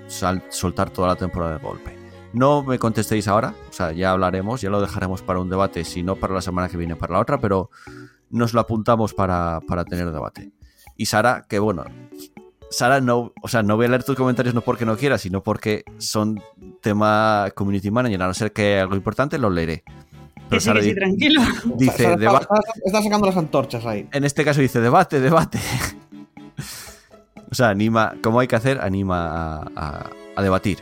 soltar 0.50 0.90
toda 0.90 1.10
la 1.10 1.16
temporada 1.16 1.54
de 1.54 1.64
golpe. 1.64 1.99
No 2.34 2.64
me 2.64 2.78
contestéis 2.78 3.28
ahora, 3.28 3.56
o 3.70 3.74
sea, 3.74 3.92
ya 3.92 4.12
hablaremos, 4.12 4.62
ya 4.62 4.70
lo 4.70 4.80
dejaremos 4.82 5.22
para 5.24 5.40
un 5.40 5.50
debate, 5.50 5.84
si 5.84 6.04
no 6.04 6.16
para 6.16 6.36
la 6.36 6.42
semana 6.42 6.70
que 6.70 6.78
viene, 6.78 6.96
para 6.96 7.14
la 7.14 7.20
otra, 7.20 7.40
pero 7.40 7.72
nos 8.30 8.54
lo 8.54 8.60
apuntamos 8.62 9.14
para, 9.16 9.60
para 9.68 9.84
tener 9.84 10.12
debate. 10.12 10.52
Y 10.96 11.08
Sara, 11.08 11.46
que 11.50 11.58
bueno, 11.58 11.86
Sara, 12.70 13.02
no, 13.02 13.34
o 13.42 13.48
sea, 13.48 13.64
no 13.64 13.78
voy 13.78 13.88
a 13.88 13.90
leer 13.90 14.04
tus 14.04 14.16
comentarios 14.16 14.54
no 14.54 14.62
porque 14.62 14.86
no 14.86 14.96
quiera, 14.96 15.18
sino 15.18 15.42
porque 15.42 15.84
son 15.98 16.40
tema 16.82 17.48
community 17.56 17.90
manager, 17.90 18.22
a 18.22 18.28
no 18.28 18.34
ser 18.36 18.52
que 18.54 18.80
algo 18.80 18.96
importante 18.96 19.40
lo 19.40 19.50
leeré. 19.50 19.82
Que 19.82 20.44
Pero 20.50 20.62
sí, 20.62 20.66
Sara 20.66 20.80
que 20.80 20.84
sí, 20.86 20.90
di- 20.90 20.96
tranquilo. 20.96 21.42
dice, 21.78 22.14
está, 22.14 22.14
está- 22.38 22.48
está 22.86 23.02
sacando 23.02 23.26
las 23.26 23.38
antorchas 23.38 23.86
ahí. 23.88 24.08
en 24.12 24.24
este 24.24 24.46
caso 24.46 24.62
dice 24.62 24.80
debate, 24.82 25.20
debate. 25.20 25.60
o 27.52 27.56
sea, 27.56 27.70
anima, 27.70 28.14
como 28.22 28.40
hay 28.40 28.48
que 28.48 28.56
hacer, 28.56 28.80
anima 28.82 29.26
a, 29.28 29.64
a- 29.76 30.10
a 30.36 30.42
debatir. 30.44 30.78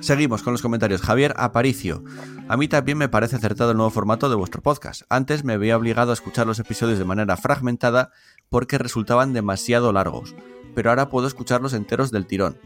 Seguimos 0.00 0.44
con 0.44 0.52
los 0.52 0.62
comentarios. 0.62 1.02
Javier 1.02 1.34
Aparicio. 1.36 2.04
A 2.48 2.56
mí 2.56 2.68
también 2.68 2.98
me 2.98 3.08
parece 3.08 3.36
acertado 3.36 3.72
el 3.72 3.76
nuevo 3.76 3.90
formato 3.90 4.30
de 4.30 4.36
vuestro 4.36 4.62
podcast. 4.62 5.02
Antes 5.08 5.42
me 5.42 5.54
había 5.54 5.76
obligado 5.76 6.12
a 6.12 6.14
escuchar 6.14 6.46
los 6.46 6.60
episodios 6.60 6.98
de 6.98 7.04
manera 7.04 7.36
fragmentada 7.36 8.12
porque 8.48 8.78
resultaban 8.78 9.32
demasiado 9.32 9.92
largos, 9.92 10.36
pero 10.74 10.90
ahora 10.90 11.08
puedo 11.08 11.26
escucharlos 11.26 11.72
enteros 11.72 12.12
del 12.12 12.26
tirón. 12.26 12.58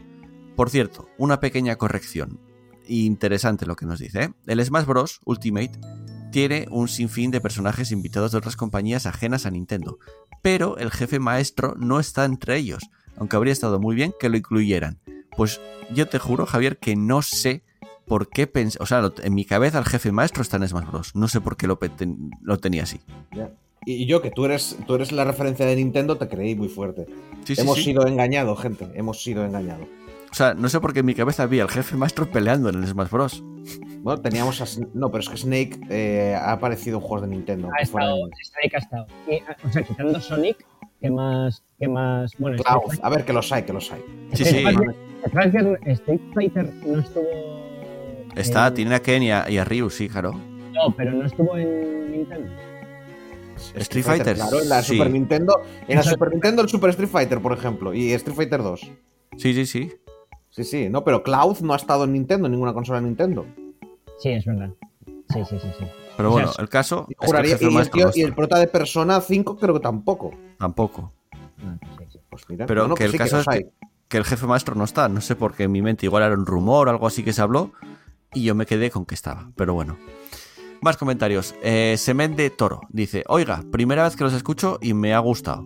Por 0.55 0.69
cierto, 0.69 1.09
una 1.17 1.39
pequeña 1.39 1.75
corrección. 1.75 2.39
Interesante 2.87 3.65
lo 3.65 3.75
que 3.75 3.87
nos 3.87 3.99
dice. 3.99 4.23
¿eh? 4.23 4.33
El 4.45 4.63
Smash 4.63 4.85
Bros. 4.85 5.19
Ultimate 5.25 5.71
tiene 6.31 6.67
un 6.69 6.87
sinfín 6.87 7.31
de 7.31 7.41
personajes 7.41 7.91
invitados 7.91 8.31
de 8.31 8.37
otras 8.37 8.55
compañías 8.55 9.07
ajenas 9.07 9.47
a 9.47 9.51
Nintendo, 9.51 9.97
pero 10.43 10.77
el 10.77 10.91
jefe 10.91 11.19
maestro 11.19 11.75
no 11.77 11.99
está 11.99 12.25
entre 12.25 12.57
ellos, 12.57 12.83
aunque 13.17 13.35
habría 13.35 13.53
estado 13.53 13.79
muy 13.79 13.95
bien 13.95 14.13
que 14.19 14.29
lo 14.29 14.37
incluyeran. 14.37 14.99
Pues 15.37 15.59
yo 15.93 16.07
te 16.07 16.19
juro, 16.19 16.45
Javier, 16.45 16.77
que 16.77 16.95
no 16.95 17.21
sé 17.21 17.63
por 18.07 18.29
qué 18.29 18.47
pensé. 18.47 18.77
O 18.81 18.85
sea, 18.85 19.11
en 19.23 19.33
mi 19.33 19.45
cabeza 19.45 19.79
el 19.79 19.85
jefe 19.85 20.11
maestro 20.11 20.41
está 20.41 20.57
en 20.57 20.67
Smash 20.67 20.85
Bros. 20.87 21.15
No 21.15 21.27
sé 21.27 21.41
por 21.41 21.57
qué 21.57 21.67
lo, 21.67 21.79
pe- 21.79 21.89
ten- 21.89 22.31
lo 22.41 22.57
tenía 22.57 22.83
así. 22.83 22.99
Y 23.85 24.05
yo, 24.05 24.21
que 24.21 24.31
tú 24.31 24.45
eres, 24.45 24.77
tú 24.87 24.95
eres 24.95 25.11
la 25.11 25.25
referencia 25.25 25.65
de 25.65 25.75
Nintendo, 25.75 26.17
te 26.17 26.27
creí 26.29 26.55
muy 26.55 26.69
fuerte. 26.69 27.05
Sí, 27.43 27.55
sí, 27.55 27.61
hemos 27.61 27.77
sí. 27.77 27.83
sido 27.85 28.07
engañados, 28.07 28.59
gente. 28.61 28.87
Hemos 28.95 29.21
sido 29.21 29.43
engañados. 29.45 29.87
O 30.31 30.35
sea, 30.35 30.53
no 30.55 30.67
sé 30.69 30.79
por 30.79 30.93
qué 30.93 31.01
en 31.01 31.05
mi 31.05 31.13
cabeza 31.13 31.43
había 31.43 31.61
el 31.63 31.69
jefe 31.69 31.95
maestro 31.95 32.29
peleando 32.31 32.69
en 32.69 32.75
el 32.81 32.87
Smash 32.87 33.09
Bros. 33.09 33.43
Bueno, 34.01 34.21
teníamos 34.21 34.61
a 34.61 34.65
No, 34.93 35.11
pero 35.11 35.21
es 35.21 35.29
que 35.29 35.37
Snake 35.37 35.79
eh, 35.89 36.35
ha 36.35 36.53
aparecido 36.53 36.97
en 36.97 37.03
juegos 37.03 37.21
de 37.21 37.27
Nintendo. 37.35 37.69
Ha 37.77 37.81
estado, 37.83 38.15
Snake 38.43 38.75
ha 38.75 38.79
estado. 38.79 39.07
Y, 39.29 39.35
ah, 39.47 39.55
o 39.67 39.71
sea, 39.71 39.83
quitando 39.83 40.19
Sonic, 40.19 40.65
¿qué 41.01 41.11
más? 41.11 41.63
¿Qué 41.79 41.87
más? 41.87 42.31
Bueno, 42.39 42.61
Cloud. 42.63 42.99
A 43.01 43.09
ver, 43.09 43.25
que 43.25 43.33
los 43.33 43.51
hay, 43.51 43.63
que 43.63 43.73
los 43.73 43.91
hay. 43.91 44.01
Sí, 44.33 44.43
sí. 44.45 44.63
Fighter- 45.31 45.79
Street 45.85 46.21
Fighter, 46.33 46.73
no 46.85 46.99
estuvo. 46.99 47.25
Está, 48.35 48.67
en- 48.67 48.73
tiene 48.73 48.95
a 48.95 49.01
Ken 49.01 49.23
y 49.23 49.31
a, 49.31 49.49
y 49.49 49.57
a 49.57 49.63
Ryu, 49.63 49.89
sí, 49.89 50.09
claro. 50.09 50.33
No, 50.33 50.93
pero 50.95 51.11
no 51.11 51.25
estuvo 51.25 51.55
en 51.57 52.11
Nintendo. 52.11 52.51
Street 53.75 54.03
Fighter, 54.03 54.35
Claro, 54.35 54.61
en 54.61 54.69
la 54.69 54.81
sí. 54.81 54.93
Super 54.97 55.11
Nintendo. 55.11 55.61
En 55.87 55.97
la. 55.97 56.03
Super 56.03 56.29
Nintendo, 56.31 56.61
el 56.63 56.69
Super 56.69 56.89
Street 56.89 57.09
Fighter, 57.09 57.39
por 57.39 57.53
ejemplo. 57.53 57.93
Y 57.93 58.11
Street 58.13 58.35
Fighter 58.35 58.61
2. 58.63 58.81
Sí, 59.37 59.53
sí, 59.53 59.65
sí. 59.65 59.91
Sí, 60.49 60.63
sí, 60.63 60.89
no, 60.89 61.03
pero 61.03 61.23
Cloud 61.23 61.59
no 61.61 61.73
ha 61.73 61.77
estado 61.77 62.03
en 62.03 62.13
Nintendo, 62.13 62.45
en 62.47 62.51
ninguna 62.51 62.73
consola 62.73 62.99
de 62.99 63.05
Nintendo. 63.07 63.45
Sí, 64.19 64.29
es 64.29 64.45
verdad. 64.45 64.69
Sí, 65.05 65.39
sí, 65.49 65.57
sí, 65.59 65.67
sí. 65.79 65.85
Pero 66.15 66.29
O 66.29 66.33
sea, 66.37 66.45
bueno, 66.45 66.51
el 66.59 66.69
caso 66.69 67.01
es 67.01 67.07
que 67.07 67.13
el 67.25 67.27
Juraría, 67.27 67.57
y, 67.59 67.75
el 67.77 67.89
tío- 67.89 68.11
y 68.13 68.31
prota 68.31 68.59
de 68.59 68.67
Persona 68.67 69.19
5 69.21 69.57
creo 69.57 69.73
que 69.73 69.79
tampoco. 69.79 70.31
Tampoco. 70.59 71.11
Ah, 71.63 71.75
sí, 71.97 72.05
sí. 72.11 72.19
Pues 72.29 72.43
mira, 72.49 72.65
Pero 72.67 72.83
no, 72.83 72.89
no, 72.89 72.95
que 72.95 73.05
pues 73.05 73.05
el 73.05 73.11
sí, 73.13 73.17
caso 73.17 73.39
es 73.39 73.47
que, 73.47 73.69
que 74.13 74.19
el 74.19 74.25
jefe 74.25 74.45
maestro 74.45 74.75
no 74.75 74.83
está. 74.83 75.09
No 75.09 75.21
sé 75.21 75.35
por 75.35 75.55
qué 75.55 75.63
en 75.63 75.71
mi 75.71 75.81
mente 75.81 76.05
igual 76.05 76.21
era 76.21 76.35
un 76.35 76.45
rumor 76.45 76.87
o 76.87 76.91
algo 76.91 77.07
así 77.07 77.23
que 77.23 77.33
se 77.33 77.41
habló. 77.41 77.71
Y 78.31 78.43
yo 78.43 78.53
me 78.53 78.67
quedé 78.67 78.91
con 78.91 79.07
que 79.07 79.15
estaba. 79.15 79.49
Pero 79.55 79.73
bueno. 79.73 79.97
Más 80.83 80.97
comentarios. 80.97 81.55
Eh, 81.63 81.95
Semende 81.97 82.51
Toro 82.51 82.81
dice: 82.89 83.23
Oiga, 83.27 83.63
primera 83.71 84.03
vez 84.03 84.15
que 84.15 84.23
los 84.23 84.33
escucho 84.33 84.77
y 84.83 84.93
me 84.93 85.15
ha 85.15 85.19
gustado. 85.19 85.65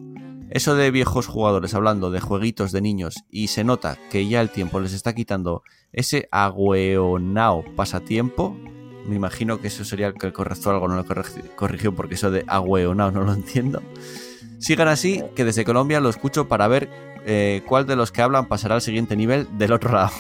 Eso 0.50 0.76
de 0.76 0.92
viejos 0.92 1.28
jugadores 1.28 1.74
hablando 1.74 2.10
de 2.10 2.22
jueguitos 2.22 2.72
de 2.72 2.80
niños 2.80 3.26
y 3.30 3.48
se 3.48 3.66
nota 3.66 3.98
que 4.12 4.30
ya 4.30 4.40
el 4.40 4.50
tiempo 4.50 4.80
les 4.80 4.94
está 4.94 5.14
quitando 5.14 5.62
ese 5.92 6.30
agüeonao 6.32 7.66
pasatiempo. 7.76 8.56
Me 9.06 9.18
imagino 9.18 9.60
que 9.60 9.68
eso 9.68 9.84
sería 9.84 10.08
el 10.08 10.14
que 10.14 10.32
correcto 10.32 10.70
algo, 10.70 10.88
no 10.88 10.96
lo 10.96 11.06
corrigió 11.58 11.94
porque 11.94 12.16
eso 12.16 12.32
de 12.32 12.46
agüeonao 12.48 13.12
no 13.12 13.24
lo 13.26 13.34
entiendo. 13.34 13.82
Sigan 14.60 14.88
así, 14.88 15.22
que 15.36 15.44
desde 15.44 15.66
Colombia 15.66 16.00
lo 16.00 16.10
escucho 16.10 16.48
para 16.48 16.70
ver 16.70 16.90
eh, 17.30 17.62
cuál 17.68 17.86
de 17.86 17.96
los 17.96 18.12
que 18.12 18.22
hablan 18.22 18.48
pasará 18.48 18.76
al 18.76 18.82
siguiente 18.82 19.16
nivel 19.16 19.48
del 19.58 19.74
otro 19.74 19.92
lado. 19.92 20.12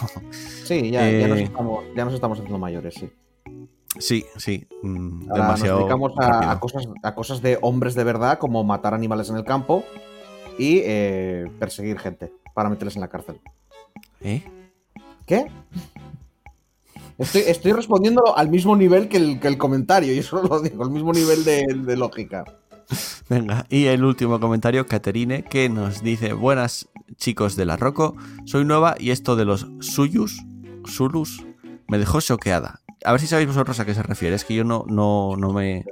Sí, 0.65 0.91
ya, 0.91 1.09
ya, 1.09 1.27
nos 1.29 1.37
Eh. 1.39 1.43
estamos, 1.43 1.85
ya 1.95 2.05
nos 2.05 2.13
estamos 2.13 2.37
haciendo 2.37 2.59
mayores, 2.59 2.93
sí. 2.95 3.09
Sí, 3.99 4.25
sí. 4.35 4.67
mm, 4.83 5.31
Ahora 5.31 5.43
demasiado. 5.45 5.79
nos 5.79 5.79
dedicamos 5.87 6.13
a, 6.19 6.59
cosas, 6.59 6.87
a 7.01 7.15
cosas 7.15 7.41
de 7.41 7.57
hombres 7.61 7.95
de 7.95 8.03
verdad, 8.03 8.37
como 8.37 8.63
matar 8.63 8.93
animales 8.93 9.29
en 9.29 9.37
el 9.37 9.43
campo 9.45 9.83
y 10.59 10.81
eh, 10.83 11.45
perseguir 11.59 11.97
gente 11.97 12.31
para 12.53 12.69
meterles 12.69 12.95
en 12.95 13.01
la 13.01 13.07
cárcel. 13.07 13.39
¿Eh? 14.21 14.43
¿Qué? 15.25 15.47
Estoy, 17.17 17.41
estoy 17.47 17.71
respondiendo 17.71 18.37
al 18.37 18.49
mismo 18.49 18.75
nivel 18.75 19.07
que 19.07 19.17
el, 19.17 19.39
que 19.39 19.47
el 19.47 19.57
comentario, 19.57 20.13
y 20.13 20.19
eso 20.19 20.41
lo 20.43 20.59
digo, 20.61 20.83
el 20.83 20.91
mismo 20.91 21.13
nivel 21.13 21.43
de, 21.43 21.65
de 21.65 21.95
lógica. 21.97 22.43
Venga, 23.29 23.65
y 23.69 23.85
el 23.85 24.03
último 24.03 24.39
comentario, 24.39 24.87
Caterine, 24.87 25.43
que 25.43 25.69
nos 25.69 26.01
dice: 26.03 26.33
Buenas 26.33 26.89
chicos 27.15 27.55
de 27.55 27.65
la 27.65 27.77
Roco, 27.77 28.15
soy 28.45 28.65
nueva 28.65 28.95
y 28.99 29.11
esto 29.11 29.35
de 29.35 29.45
los 29.45 29.67
suyus, 29.79 30.43
sulus, 30.85 31.45
me 31.87 31.97
dejó 31.97 32.21
choqueada. 32.21 32.81
A 33.05 33.11
ver 33.11 33.21
si 33.21 33.27
sabéis 33.27 33.47
vosotros 33.47 33.79
a 33.79 33.85
qué 33.85 33.93
se 33.93 34.03
refiere, 34.03 34.35
es 34.35 34.43
que 34.43 34.55
yo 34.55 34.63
no, 34.63 34.85
no, 34.87 35.35
no 35.37 35.53
me. 35.53 35.85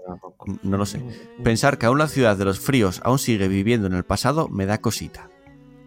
No 0.63 0.77
lo 0.77 0.85
sé. 0.85 1.03
Pensar 1.43 1.77
que 1.77 1.85
aún 1.85 1.97
la 1.97 2.07
ciudad 2.07 2.37
de 2.37 2.45
los 2.45 2.59
fríos 2.59 3.01
aún 3.03 3.19
sigue 3.19 3.47
viviendo 3.47 3.87
en 3.87 3.93
el 3.93 4.03
pasado 4.03 4.47
me 4.49 4.65
da 4.65 4.79
cosita. 4.79 5.29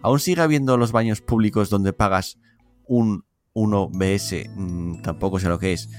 Aún 0.02 0.20
sigue 0.20 0.42
habiendo 0.42 0.76
los 0.76 0.92
baños 0.92 1.20
públicos 1.20 1.70
donde 1.70 1.92
pagas 1.92 2.38
un 2.86 3.24
1BS, 3.54 4.50
mm, 4.54 5.02
tampoco 5.02 5.38
sé 5.38 5.48
lo 5.48 5.58
que 5.58 5.72
es, 5.72 5.90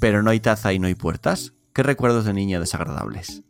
pero 0.00 0.22
no 0.22 0.30
hay 0.30 0.40
taza 0.40 0.72
y 0.72 0.78
no 0.78 0.86
hay 0.86 0.94
puertas. 0.94 1.54
¿Qué 1.74 1.82
recuerdos 1.82 2.24
de 2.24 2.32
niña 2.32 2.60
desagradables? 2.60 3.44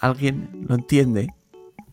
¿Alguien 0.00 0.66
lo 0.68 0.74
entiende? 0.74 1.28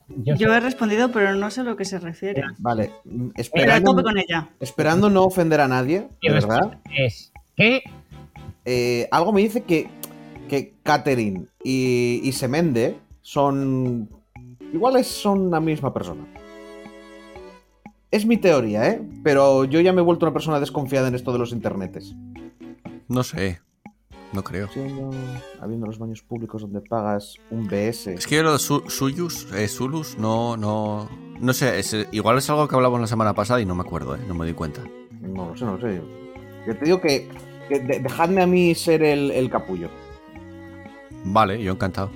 Yo, 0.08 0.36
Yo 0.36 0.54
he 0.54 0.60
respondido, 0.60 1.12
pero 1.12 1.34
no 1.36 1.50
sé 1.50 1.62
a 1.62 1.64
lo 1.64 1.76
que 1.76 1.86
se 1.86 2.00
refiere. 2.00 2.44
Vale, 2.60 2.92
mm, 3.06 3.30
esperando, 3.36 3.92
tope 3.92 4.04
con 4.04 4.18
ella. 4.18 4.50
esperando 4.60 5.10
no 5.10 5.24
ofender 5.24 5.62
a 5.62 5.68
nadie, 5.68 6.08
de 6.22 6.32
verdad, 6.32 6.80
es 6.92 7.32
que 7.56 7.84
eh, 8.66 9.08
algo 9.12 9.34
me 9.34 9.42
dice 9.42 9.64
que, 9.64 9.88
que 10.48 10.76
Catherine 10.84 11.48
y, 11.64 12.22
y 12.24 12.32
Semende 12.34 12.98
son. 13.22 14.10
Iguales 14.74 15.08
son 15.08 15.50
la 15.50 15.60
misma 15.60 15.94
persona. 15.94 16.26
Es 18.12 18.26
mi 18.26 18.38
teoría, 18.38 18.88
¿eh? 18.90 19.02
Pero 19.24 19.66
yo 19.66 19.80
ya 19.82 19.92
me 19.92 20.02
he 20.02 20.04
vuelto 20.04 20.26
una 20.26 20.34
persona 20.34 20.60
desconfiada 20.60 21.08
en 21.08 21.16
esto 21.16 21.34
de 21.34 21.40
los 21.40 21.52
internetes. 21.52 22.16
No 23.08 23.24
sé. 23.24 23.62
No 24.36 24.44
creo. 24.44 24.68
Siendo- 24.70 25.12
habiendo 25.62 25.88
los 25.88 25.98
baños 25.98 26.22
públicos 26.22 26.62
donde 26.62 26.82
pagas 26.82 27.38
un 27.50 27.68
BS. 27.68 28.14
Es 28.16 28.28
que 28.28 28.36
yo 28.36 28.44
lo 28.44 28.58
su- 28.60 28.84
suyus, 28.90 29.48
eh, 29.54 29.68
sulus, 29.68 30.18
no, 30.18 30.58
no. 30.58 31.10
No 31.40 31.54
sé, 31.54 31.80
es, 31.80 31.94
eh, 31.94 32.08
igual 32.12 32.38
es 32.38 32.50
algo 32.50 32.68
que 32.68 32.76
hablamos 32.76 33.00
la 33.00 33.08
semana 33.08 33.34
pasada 33.34 33.62
y 33.62 33.66
no 33.66 33.76
me 33.76 33.82
acuerdo, 33.82 34.16
eh, 34.16 34.20
no 34.28 34.34
me 34.36 34.46
di 34.46 34.54
cuenta. 34.54 34.82
No 35.22 35.48
lo 35.50 35.58
sé, 35.58 35.66
no 35.66 35.78
lo 35.78 35.82
sé. 35.82 36.02
Yo 36.68 36.78
te 36.78 36.86
digo 36.86 37.02
que, 37.02 37.30
que 37.70 37.80
de- 37.80 38.00
dejadme 38.00 38.42
a 38.42 38.48
mí 38.48 38.76
ser 38.76 39.04
el, 39.04 39.32
el 39.32 39.50
capullo. 39.50 39.90
Vale, 41.24 41.62
yo 41.64 41.72
encantado. 41.74 42.10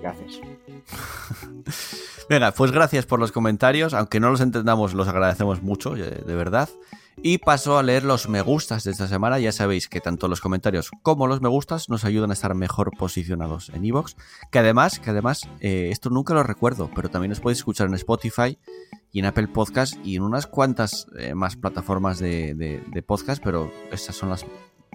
Gracias. 0.00 0.40
Venga, 2.28 2.52
pues 2.52 2.70
gracias 2.72 3.04
por 3.06 3.18
los 3.20 3.32
comentarios, 3.32 3.94
aunque 3.94 4.20
no 4.20 4.30
los 4.30 4.40
entendamos, 4.40 4.94
los 4.94 5.08
agradecemos 5.08 5.62
mucho, 5.62 5.96
eh, 5.96 6.22
de 6.26 6.34
verdad. 6.34 6.68
Y 7.20 7.38
paso 7.38 7.78
a 7.78 7.82
leer 7.82 8.04
los 8.04 8.28
me 8.28 8.40
gustas 8.40 8.84
de 8.84 8.90
esta 8.90 9.06
semana. 9.06 9.38
Ya 9.38 9.52
sabéis 9.52 9.88
que 9.88 10.00
tanto 10.00 10.28
los 10.28 10.40
comentarios 10.40 10.90
como 11.02 11.26
los 11.26 11.40
me 11.40 11.48
gustas 11.48 11.88
nos 11.88 12.04
ayudan 12.04 12.30
a 12.30 12.34
estar 12.34 12.54
mejor 12.54 12.90
posicionados 12.96 13.68
en 13.70 13.84
Evox. 13.84 14.16
Que 14.50 14.58
además, 14.60 14.98
que 14.98 15.10
además, 15.10 15.48
eh, 15.60 15.88
esto 15.92 16.08
nunca 16.10 16.34
lo 16.34 16.42
recuerdo, 16.42 16.90
pero 16.94 17.10
también 17.10 17.32
os 17.32 17.40
podéis 17.40 17.58
escuchar 17.58 17.88
en 17.88 17.94
Spotify 17.94 18.58
y 19.12 19.18
en 19.18 19.26
Apple 19.26 19.48
Podcast 19.48 19.94
y 20.04 20.16
en 20.16 20.22
unas 20.22 20.46
cuantas 20.46 21.06
eh, 21.18 21.34
más 21.34 21.56
plataformas 21.56 22.18
de, 22.18 22.54
de- 22.54 22.82
de 22.92 23.02
podcast, 23.02 23.42
pero 23.44 23.70
estas 23.90 24.16
son 24.16 24.30
las 24.30 24.46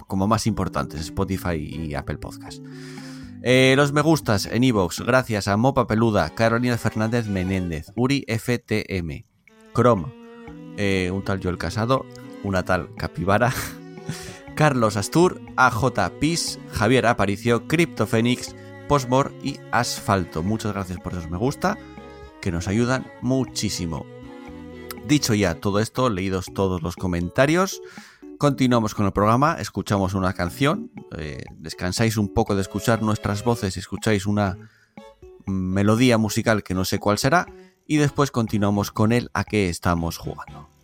como 0.07 0.27
más 0.27 0.47
importantes, 0.47 1.01
Spotify 1.01 1.55
y 1.57 1.93
Apple 1.93 2.17
Podcast. 2.17 2.63
Eh, 3.43 3.75
los 3.77 3.93
me 3.93 4.01
gustas 4.01 4.47
en 4.47 4.63
Evox, 4.63 5.01
gracias 5.01 5.47
a 5.47 5.55
Mopa 5.57 5.85
Peluda, 5.85 6.29
Carolina 6.33 6.77
Fernández 6.77 7.27
Menéndez, 7.27 7.91
Uri 7.95 8.25
FTM, 8.27 9.25
Chrome, 9.75 10.16
eh, 10.77 11.11
un 11.11 11.23
tal 11.23 11.41
Joel 11.41 11.57
Casado, 11.57 12.05
una 12.43 12.63
tal 12.63 12.93
Capibara, 12.95 13.53
Carlos 14.55 14.95
Astur, 14.95 15.41
AJ 15.55 16.11
Pis, 16.19 16.59
Javier 16.71 17.05
Aparicio, 17.05 17.67
CryptoFenix, 17.67 18.55
Postmor 18.87 19.33
y 19.43 19.59
Asfalto. 19.71 20.43
Muchas 20.43 20.73
gracias 20.73 20.99
por 20.99 21.13
esos 21.13 21.29
me 21.29 21.37
gusta, 21.37 21.77
que 22.41 22.51
nos 22.51 22.67
ayudan 22.67 23.11
muchísimo. 23.21 24.05
Dicho 25.07 25.33
ya 25.33 25.55
todo 25.55 25.79
esto, 25.79 26.09
leídos 26.09 26.47
todos 26.53 26.81
los 26.81 26.95
comentarios, 26.95 27.81
continuamos 28.37 28.93
con 28.93 29.05
el 29.05 29.13
programa, 29.13 29.57
escuchamos 29.59 30.13
una 30.13 30.33
canción, 30.33 30.91
eh, 31.17 31.43
descansáis 31.57 32.17
un 32.17 32.33
poco 32.33 32.55
de 32.55 32.61
escuchar 32.61 33.01
nuestras 33.01 33.43
voces 33.43 33.75
y 33.75 33.79
escucháis 33.79 34.25
una 34.25 34.57
melodía 35.45 36.17
musical 36.17 36.63
que 36.63 36.73
no 36.73 36.85
sé 36.85 36.99
cuál 36.99 37.17
será, 37.17 37.47
y 37.87 37.97
después 37.97 38.31
continuamos 38.31 38.91
con 38.91 39.11
el 39.11 39.29
a 39.33 39.43
qué 39.43 39.69
estamos 39.69 40.17
jugando. 40.17 40.76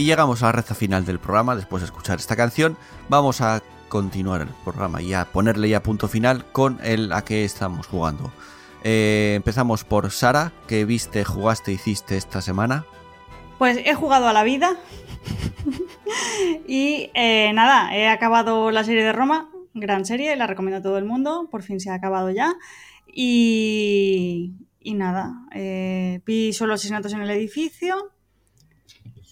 Y 0.00 0.04
llegamos 0.04 0.42
a 0.42 0.46
la 0.46 0.52
recta 0.52 0.74
final 0.74 1.04
del 1.04 1.18
programa, 1.18 1.54
después 1.54 1.82
de 1.82 1.84
escuchar 1.84 2.18
esta 2.18 2.34
canción, 2.34 2.78
vamos 3.10 3.42
a 3.42 3.62
continuar 3.90 4.40
el 4.40 4.48
programa 4.64 5.02
y 5.02 5.12
a 5.12 5.26
ponerle 5.26 5.68
ya 5.68 5.82
punto 5.82 6.08
final 6.08 6.46
con 6.52 6.78
el 6.82 7.12
a 7.12 7.22
que 7.22 7.44
estamos 7.44 7.86
jugando. 7.86 8.32
Eh, 8.82 9.34
empezamos 9.36 9.84
por 9.84 10.10
Sara, 10.10 10.52
¿qué 10.66 10.86
viste, 10.86 11.22
jugaste, 11.22 11.72
hiciste 11.72 12.16
esta 12.16 12.40
semana? 12.40 12.86
Pues 13.58 13.76
he 13.84 13.92
jugado 13.92 14.26
a 14.26 14.32
la 14.32 14.42
vida. 14.42 14.74
y 16.66 17.10
eh, 17.12 17.52
nada, 17.52 17.94
he 17.94 18.08
acabado 18.08 18.70
la 18.70 18.84
serie 18.84 19.04
de 19.04 19.12
Roma, 19.12 19.50
gran 19.74 20.06
serie, 20.06 20.34
la 20.34 20.46
recomiendo 20.46 20.78
a 20.78 20.82
todo 20.82 20.96
el 20.96 21.04
mundo, 21.04 21.46
por 21.50 21.62
fin 21.62 21.78
se 21.78 21.90
ha 21.90 21.94
acabado 21.94 22.30
ya. 22.30 22.54
Y, 23.06 24.54
y 24.80 24.94
nada, 24.94 25.44
eh, 25.54 26.22
vi 26.24 26.54
solo 26.54 26.72
asesinatos 26.72 27.12
en 27.12 27.20
el 27.20 27.28
edificio. 27.28 28.12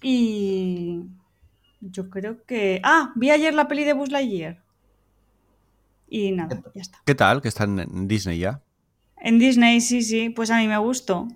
Y 0.03 1.01
yo 1.81 2.11
creo 2.11 2.45
que... 2.45 2.81
Ah, 2.83 3.13
vi 3.17 3.31
ayer 3.31 3.55
la 3.55 3.69
peli 3.69 3.85
de 3.85 3.93
Buzz 3.93 4.11
Lightyear. 4.11 4.63
Y 6.09 6.33
nada, 6.33 6.63
ya 6.75 6.83
está. 6.83 6.99
¿Qué 7.05 7.15
tal? 7.15 7.43
Que 7.43 7.49
están 7.49 7.79
en 7.79 8.09
Disney 8.09 8.39
ya. 8.39 8.63
En 9.21 9.39
Disney, 9.39 9.81
sí, 9.81 10.03
sí, 10.03 10.31
pues 10.31 10.51
a 10.51 10.59
mí 10.59 10.69
me 10.69 10.79
gustó. 10.79 11.29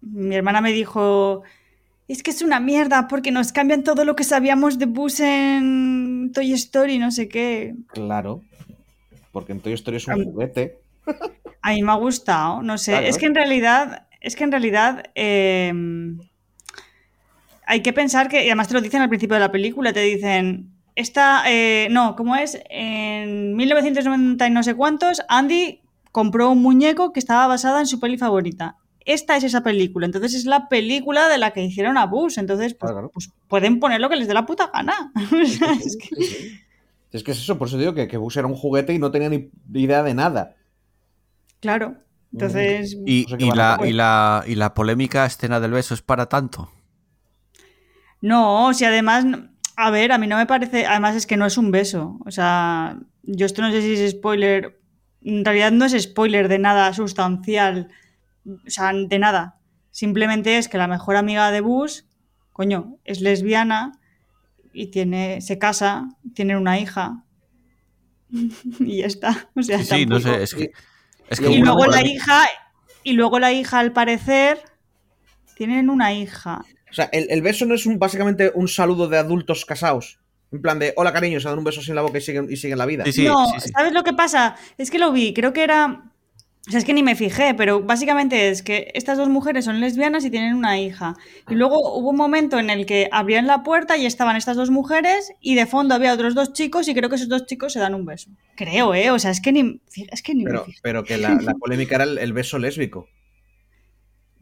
Mi 0.00 0.34
hermana 0.34 0.60
me 0.60 0.72
dijo, 0.72 1.42
es 2.08 2.22
que 2.22 2.30
es 2.30 2.42
una 2.42 2.58
mierda 2.58 3.06
porque 3.08 3.30
nos 3.30 3.52
cambian 3.52 3.84
todo 3.84 4.04
lo 4.04 4.16
que 4.16 4.24
sabíamos 4.24 4.78
de 4.78 4.86
Buzz 4.86 5.20
en 5.20 6.32
Toy 6.34 6.52
Story, 6.52 6.98
no 6.98 7.10
sé 7.10 7.28
qué. 7.28 7.74
Claro. 7.88 8.42
Porque 9.30 9.52
en 9.52 9.60
Toy 9.60 9.74
Story 9.74 9.98
es 9.98 10.08
un 10.08 10.24
juguete. 10.24 10.78
A 11.62 11.72
mí 11.72 11.82
me 11.82 11.92
ha 11.92 11.96
gustado, 11.96 12.62
no 12.62 12.78
sé. 12.78 12.92
Claro. 12.92 13.06
Es 13.06 13.18
que 13.18 13.26
en 13.26 13.34
realidad, 13.34 14.06
es 14.20 14.36
que 14.36 14.44
en 14.44 14.52
realidad 14.52 15.10
eh, 15.14 15.72
hay 17.66 17.82
que 17.82 17.92
pensar 17.92 18.28
que, 18.28 18.42
y 18.44 18.46
además 18.48 18.68
te 18.68 18.74
lo 18.74 18.80
dicen 18.80 19.02
al 19.02 19.08
principio 19.08 19.34
de 19.34 19.40
la 19.40 19.52
película, 19.52 19.92
te 19.92 20.00
dicen, 20.00 20.70
esta, 20.94 21.42
eh, 21.46 21.88
no, 21.90 22.16
¿cómo 22.16 22.36
es? 22.36 22.58
En 22.70 23.54
1990 23.56 24.46
y 24.46 24.50
no 24.50 24.62
sé 24.62 24.74
cuántos, 24.74 25.20
Andy 25.28 25.80
compró 26.12 26.50
un 26.50 26.62
muñeco 26.62 27.12
que 27.12 27.20
estaba 27.20 27.46
basada 27.46 27.80
en 27.80 27.86
su 27.86 28.00
peli 28.00 28.16
favorita. 28.16 28.76
Esta 29.04 29.36
es 29.36 29.44
esa 29.44 29.62
película, 29.62 30.06
entonces 30.06 30.34
es 30.34 30.46
la 30.46 30.68
película 30.68 31.28
de 31.28 31.38
la 31.38 31.52
que 31.52 31.62
hicieron 31.62 31.96
a 31.98 32.06
Buzz, 32.06 32.38
entonces 32.38 32.74
pues, 32.74 32.90
Claro. 32.90 33.10
pues 33.12 33.30
pueden 33.46 33.78
poner 33.78 34.00
lo 34.00 34.08
que 34.08 34.16
les 34.16 34.26
dé 34.26 34.34
la 34.34 34.46
puta 34.46 34.70
gana. 34.72 35.12
Es 35.84 35.96
que- 35.96 36.16
Sí. 36.24 36.60
Es 37.12 37.22
que 37.22 37.30
es 37.32 37.38
eso, 37.38 37.56
por 37.56 37.68
eso 37.68 37.78
digo 37.78 37.94
que, 37.94 38.08
que 38.08 38.16
Bus 38.16 38.36
era 38.36 38.46
un 38.48 38.54
juguete 38.56 38.92
y 38.92 38.98
no 38.98 39.10
tenía 39.10 39.28
ni 39.30 39.48
idea 39.72 40.02
de 40.02 40.12
nada. 40.12 40.54
claro, 41.60 41.94
entonces... 42.32 42.96
Y, 43.06 43.26
la, 43.54 43.78
y, 43.84 43.92
la, 43.92 44.44
y 44.46 44.54
la 44.56 44.74
polémica 44.74 45.24
escena 45.24 45.60
del 45.60 45.70
beso 45.70 45.94
es 45.94 46.02
para 46.02 46.26
tanto. 46.26 46.70
No, 48.26 48.74
si 48.74 48.84
además, 48.84 49.24
a 49.76 49.90
ver, 49.92 50.10
a 50.10 50.18
mí 50.18 50.26
no 50.26 50.36
me 50.36 50.46
parece, 50.46 50.84
además 50.84 51.14
es 51.14 51.28
que 51.28 51.36
no 51.36 51.46
es 51.46 51.56
un 51.56 51.70
beso, 51.70 52.18
o 52.26 52.30
sea, 52.32 52.98
yo 53.22 53.46
esto 53.46 53.62
no 53.62 53.70
sé 53.70 53.80
si 53.80 53.92
es 53.92 54.10
spoiler, 54.10 54.80
en 55.22 55.44
realidad 55.44 55.70
no 55.70 55.84
es 55.84 55.92
spoiler 56.02 56.48
de 56.48 56.58
nada 56.58 56.92
sustancial, 56.92 57.88
o 58.44 58.58
sea, 58.68 58.92
de 58.92 59.18
nada, 59.20 59.60
simplemente 59.92 60.58
es 60.58 60.66
que 60.68 60.76
la 60.76 60.88
mejor 60.88 61.14
amiga 61.14 61.52
de 61.52 61.60
Bus, 61.60 62.04
coño, 62.52 62.98
es 63.04 63.20
lesbiana 63.20 63.92
y 64.72 64.88
tiene, 64.88 65.40
se 65.40 65.60
casa, 65.60 66.08
tiene 66.34 66.56
una 66.56 66.80
hija 66.80 67.22
y 68.80 68.98
ya 68.98 69.06
está, 69.06 69.50
o 69.54 69.62
sea, 69.62 69.78
Sí, 69.78 69.84
sí, 69.84 70.06
no 70.06 70.18
sé, 70.18 70.42
es 70.42 70.52
que... 70.52 70.72
Es 71.30 71.38
y 71.38 71.44
que 71.44 71.50
y 71.50 71.62
hubo 71.62 71.62
una 71.62 71.74
luego 71.74 71.86
la 71.92 72.04
hija, 72.04 72.42
y 73.04 73.12
luego 73.12 73.38
la 73.38 73.52
hija 73.52 73.78
al 73.78 73.92
parecer, 73.92 74.58
tienen 75.54 75.90
una 75.90 76.12
hija. 76.12 76.64
O 76.96 77.02
sea, 77.02 77.10
el, 77.12 77.26
el 77.28 77.42
beso 77.42 77.66
no 77.66 77.74
es 77.74 77.84
un, 77.84 77.98
básicamente 77.98 78.52
un 78.54 78.68
saludo 78.68 79.06
de 79.06 79.18
adultos 79.18 79.66
casados. 79.66 80.18
En 80.50 80.62
plan 80.62 80.78
de, 80.78 80.94
hola 80.96 81.12
cariño, 81.12 81.40
se 81.40 81.46
dan 81.50 81.58
un 81.58 81.64
beso 81.64 81.82
sin 81.82 81.94
la 81.94 82.00
boca 82.00 82.16
y 82.16 82.22
siguen, 82.22 82.46
y 82.50 82.56
siguen 82.56 82.78
la 82.78 82.86
vida. 82.86 83.04
Sí, 83.04 83.12
sí, 83.12 83.24
no, 83.26 83.44
sí, 83.48 83.60
sí. 83.60 83.68
¿sabes 83.68 83.92
lo 83.92 84.02
que 84.02 84.14
pasa? 84.14 84.56
Es 84.78 84.90
que 84.90 84.98
lo 84.98 85.12
vi, 85.12 85.34
creo 85.34 85.52
que 85.52 85.62
era. 85.62 86.04
O 86.66 86.70
sea, 86.70 86.78
es 86.78 86.86
que 86.86 86.94
ni 86.94 87.02
me 87.02 87.14
fijé, 87.14 87.52
pero 87.52 87.82
básicamente 87.82 88.48
es 88.48 88.62
que 88.62 88.90
estas 88.94 89.18
dos 89.18 89.28
mujeres 89.28 89.66
son 89.66 89.78
lesbianas 89.78 90.24
y 90.24 90.30
tienen 90.30 90.54
una 90.54 90.80
hija. 90.80 91.16
Y 91.50 91.54
luego 91.54 91.98
hubo 91.98 92.08
un 92.08 92.16
momento 92.16 92.58
en 92.58 92.70
el 92.70 92.86
que 92.86 93.10
abrían 93.12 93.46
la 93.46 93.62
puerta 93.62 93.98
y 93.98 94.06
estaban 94.06 94.34
estas 94.36 94.56
dos 94.56 94.70
mujeres 94.70 95.32
y 95.42 95.54
de 95.54 95.66
fondo 95.66 95.94
había 95.94 96.14
otros 96.14 96.34
dos 96.34 96.54
chicos 96.54 96.88
y 96.88 96.94
creo 96.94 97.10
que 97.10 97.16
esos 97.16 97.28
dos 97.28 97.44
chicos 97.44 97.74
se 97.74 97.78
dan 97.78 97.94
un 97.94 98.06
beso. 98.06 98.30
Creo, 98.56 98.94
¿eh? 98.94 99.10
O 99.10 99.18
sea, 99.18 99.32
es 99.32 99.42
que 99.42 99.52
ni, 99.52 99.82
es 100.10 100.22
que 100.22 100.34
ni 100.34 100.44
me 100.44 100.58
fijé. 100.60 100.80
pero 100.82 101.04
que 101.04 101.18
la, 101.18 101.34
la 101.34 101.52
polémica 101.52 101.96
era 101.96 102.04
el, 102.04 102.16
el 102.16 102.32
beso 102.32 102.58
lésbico. 102.58 103.06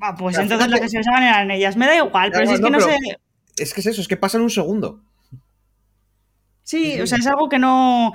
Ah, 0.00 0.14
pues 0.16 0.36
entonces 0.38 0.68
las 0.68 0.80
que 0.80 0.88
se 0.88 0.98
besaban 0.98 1.22
eran 1.22 1.50
ellas. 1.50 1.76
Me 1.76 1.86
da 1.86 1.96
igual, 1.96 2.30
pero 2.32 2.46
si 2.46 2.54
es 2.54 2.60
no, 2.60 2.66
que 2.66 2.72
no 2.72 2.80
sé. 2.80 2.96
Es 3.56 3.72
que 3.72 3.80
es 3.80 3.86
eso, 3.86 4.00
es 4.00 4.08
que 4.08 4.16
pasa 4.16 4.36
en 4.38 4.42
un 4.44 4.50
segundo. 4.50 5.00
Sí, 6.62 7.00
o 7.00 7.06
sea, 7.06 7.18
es 7.18 7.26
algo 7.26 7.48
que 7.48 7.58
no. 7.58 8.12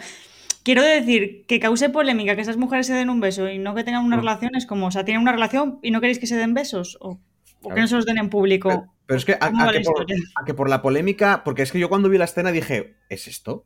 Quiero 0.63 0.84
decir, 0.84 1.45
que 1.47 1.59
cause 1.59 1.89
polémica 1.89 2.36
que 2.36 2.41
esas 2.41 2.57
mujeres 2.57 2.88
se 2.88 2.93
den 2.93 3.09
un 3.09 3.19
beso 3.19 3.47
y 3.49 3.57
no 3.59 3.75
que 3.75 3.84
tengan 3.84 4.03
una 4.03 4.17
Mm. 4.17 4.19
relación 4.19 4.51
es 4.55 4.65
como, 4.65 4.88
o 4.88 4.91
sea, 4.91 5.05
tienen 5.05 5.21
una 5.21 5.32
relación 5.32 5.80
y 5.82 5.91
no 5.91 6.01
queréis 6.01 6.19
que 6.19 6.27
se 6.27 6.36
den 6.36 6.53
besos 6.53 6.97
o, 6.99 7.19
o 7.61 7.69
que 7.73 7.80
no 7.80 7.88
se 7.88 7.95
los 7.95 8.05
den 8.05 8.17
en 8.17 8.30
público. 8.30 8.69
Pero, 8.69 8.93
pero 9.05 9.17
es 9.17 9.25
que 9.25 9.34
a, 9.34 9.39
¿Cómo 9.49 9.63
a 9.63 9.71
que 9.71 9.80
por, 9.80 9.93
historia? 10.01 10.17
a 10.36 10.45
que 10.45 10.53
por 10.53 10.69
la 10.69 10.82
polémica, 10.82 11.43
porque 11.45 11.61
es 11.61 11.71
que 11.71 11.80
yo 11.80 11.89
cuando 11.89 12.09
vi 12.09 12.17
la 12.17 12.25
escena 12.25 12.51
dije, 12.51 12.95
¿es 13.07 13.27
esto? 13.27 13.63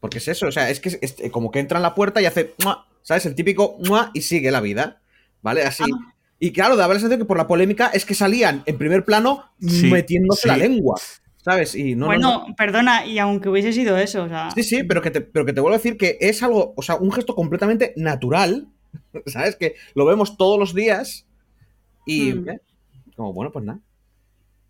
Porque 0.00 0.18
es 0.18 0.28
eso, 0.28 0.46
o 0.46 0.52
sea, 0.52 0.68
es 0.70 0.80
que 0.80 0.88
es, 0.90 0.98
es 1.00 1.30
como 1.30 1.50
que 1.50 1.60
entra 1.60 1.78
en 1.78 1.82
la 1.82 1.94
puerta 1.94 2.20
y 2.20 2.26
hace, 2.26 2.54
¡mua! 2.64 2.86
¿sabes? 3.02 3.24
El 3.26 3.34
típico 3.34 3.78
¡mua! 3.86 4.10
y 4.12 4.22
sigue 4.22 4.50
la 4.50 4.60
vida, 4.60 5.00
¿vale? 5.40 5.62
Así. 5.62 5.84
Ah. 5.84 6.13
Y 6.44 6.52
claro, 6.52 6.76
daba 6.76 6.92
la 6.94 7.00
sensación 7.00 7.20
que 7.20 7.24
por 7.26 7.38
la 7.38 7.46
polémica 7.46 7.86
es 7.94 8.04
que 8.04 8.14
salían 8.14 8.62
en 8.66 8.76
primer 8.76 9.04
plano 9.04 9.44
Sí, 9.60 9.90
metiéndose 9.90 10.42
sí. 10.42 10.48
la 10.48 10.56
lengua, 10.58 11.00
¿sabes? 11.42 11.74
Y 11.74 11.94
no, 11.94 12.00
no, 12.00 12.06
bueno, 12.06 12.44
no. 12.48 12.54
perdona, 12.54 13.06
y 13.06 13.18
aunque 13.18 13.48
hubiese 13.48 13.72
sido 13.72 13.96
eso, 13.96 14.24
o 14.24 14.28
sea. 14.28 14.50
Sí, 14.50 14.62
sí, 14.62 14.84
pero 14.84 15.00
que, 15.00 15.10
te, 15.10 15.20
pero 15.22 15.46
que 15.46 15.52
te 15.54 15.60
vuelvo 15.62 15.74
a 15.74 15.78
decir 15.78 15.96
que 15.96 16.18
es 16.20 16.42
algo, 16.42 16.74
o 16.76 16.82
sea, 16.82 16.96
un 16.96 17.10
gesto 17.12 17.34
completamente 17.34 17.94
natural, 17.96 18.68
¿sabes? 19.26 19.56
Que 19.56 19.74
lo 19.94 20.04
vemos 20.04 20.36
todos 20.36 20.58
los 20.58 20.74
días 20.74 21.26
y, 22.06 22.32
Mm. 22.34 22.48
¿eh? 22.50 22.60
como, 23.16 23.32
bueno, 23.32 23.50
pues 23.50 23.64
nada. 23.64 23.78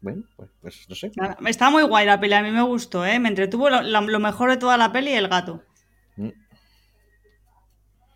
Bueno, 0.00 0.22
pues, 0.36 0.50
pues 0.60 0.86
no 0.88 0.94
sé. 0.94 1.10
nada, 1.16 1.36
Está 1.46 1.70
muy 1.70 1.82
guay 1.82 2.06
la 2.06 2.20
peli, 2.20 2.34
a 2.34 2.42
mí 2.42 2.50
me 2.52 2.62
gustó, 2.62 3.04
¿eh? 3.04 3.18
Me 3.18 3.30
entretuvo 3.30 3.68
lo, 3.70 3.82
lo 3.82 4.20
mejor 4.20 4.50
de 4.50 4.58
toda 4.58 4.76
la 4.76 4.92
peli, 4.92 5.10
el 5.12 5.26
gato. 5.28 5.62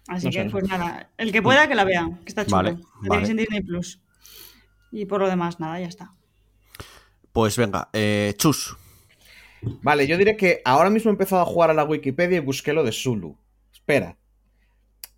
Mm. 0.09 0.13
Así 0.13 0.27
No 0.27 0.33
que, 0.33 0.43
sé. 0.45 0.51
pues 0.51 0.65
nada, 0.69 1.11
el 1.19 1.33
que 1.33 1.43
pueda 1.43 1.69
que 1.69 1.75
la 1.75 1.85
vea, 1.85 2.09
que 2.25 2.29
está 2.29 2.45
chulo. 2.45 2.57
Vale, 2.57 2.71
La 2.73 3.09
vale. 3.09 3.11
tenéis 3.11 3.29
en 3.31 3.37
Disney 3.37 3.63
Plus. 3.63 4.01
Y 4.91 5.05
por 5.05 5.21
lo 5.21 5.29
demás, 5.29 5.61
nada, 5.61 5.79
ya 5.81 5.87
está. 5.87 6.15
Pues 7.33 7.57
venga, 7.57 7.89
eh, 7.93 8.35
Chus. 8.39 8.77
Vale, 9.83 10.07
yo 10.07 10.17
diré 10.17 10.37
que 10.37 10.63
ahora 10.65 10.89
mismo 10.89 11.11
he 11.11 11.13
empezado 11.13 11.43
a 11.43 11.47
jugar 11.47 11.71
a 11.71 11.75
la 11.75 11.85
Wikipedia 11.85 12.39
y 12.39 12.41
busqué 12.41 12.73
lo 12.73 12.85
de 12.85 12.93
Zulu. 12.93 13.37
Espera. 13.73 14.17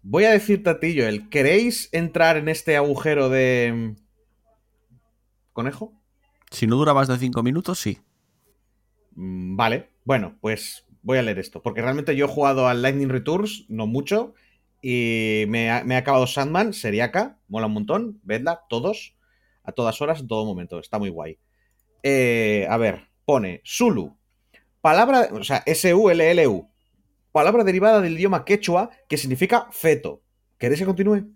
Voy 0.02 0.24
a 0.24 0.30
decirte 0.32 0.70
a 0.70 0.80
ti, 0.80 0.98
Joel, 0.98 1.28
¿queréis 1.28 1.88
entrar 1.92 2.36
en 2.38 2.48
este 2.48 2.76
agujero 2.76 3.28
de... 3.28 3.94
¿Conejo? 5.52 5.92
Si 6.50 6.66
no 6.66 6.76
dura 6.76 6.94
más 6.94 7.06
de 7.08 7.18
5 7.18 7.42
minutos, 7.42 7.78
sí. 7.78 7.98
Mm, 9.14 9.56
Vale, 9.56 9.90
bueno, 10.04 10.36
pues 10.40 10.86
voy 11.02 11.18
a 11.18 11.22
leer 11.22 11.38
esto, 11.38 11.62
porque 11.62 11.82
realmente 11.82 12.16
yo 12.16 12.24
he 12.24 12.28
jugado 12.28 12.66
al 12.66 12.82
Lightning 12.82 13.08
Returns, 13.10 13.66
no 13.68 13.86
mucho, 13.86 14.34
y 14.82 15.44
me 15.48 15.70
ha, 15.70 15.84
me 15.84 15.94
ha 15.94 15.98
acabado 15.98 16.26
Sandman, 16.26 16.72
seriaca, 16.72 17.38
mola 17.48 17.66
un 17.66 17.74
montón, 17.74 18.20
vedla, 18.22 18.62
todos, 18.68 19.16
a 19.62 19.72
todas 19.72 20.00
horas, 20.00 20.20
en 20.20 20.28
todo 20.28 20.44
momento, 20.44 20.78
está 20.78 20.98
muy 20.98 21.10
guay. 21.10 21.38
Eh, 22.02 22.66
a 22.68 22.76
ver, 22.76 23.08
pone 23.24 23.62
Zulu, 23.66 24.16
palabra, 24.80 25.28
o 25.32 25.44
sea, 25.44 25.62
S-U-L-L-U, 25.66 26.70
palabra 27.32 27.64
derivada 27.64 28.00
del 28.00 28.14
idioma 28.14 28.44
quechua 28.44 28.90
que 29.08 29.16
significa 29.16 29.68
feto. 29.70 30.22
¿Queréis 30.58 30.80
que 30.80 30.86
continúe? 30.86 31.26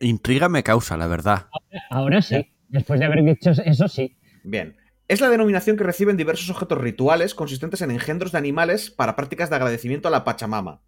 Intriga 0.00 0.48
me 0.48 0.62
causa, 0.62 0.96
la 0.96 1.06
verdad. 1.08 1.48
Ahora 1.90 2.22
sí. 2.22 2.52
Después 2.68 3.00
de 3.00 3.06
haber 3.06 3.24
dicho 3.24 3.50
eso, 3.50 3.88
sí. 3.88 4.16
Bien. 4.44 4.76
Es 5.08 5.22
la 5.22 5.30
denominación 5.30 5.78
que 5.78 5.84
reciben 5.84 6.18
diversos 6.18 6.50
objetos 6.50 6.76
rituales 6.76 7.34
consistentes 7.34 7.80
en 7.80 7.90
engendros 7.90 8.32
de 8.32 8.38
animales 8.38 8.90
para 8.90 9.16
prácticas 9.16 9.48
de 9.48 9.56
agradecimiento 9.56 10.06
a 10.06 10.10
la 10.10 10.22
Pachamama. 10.22 10.82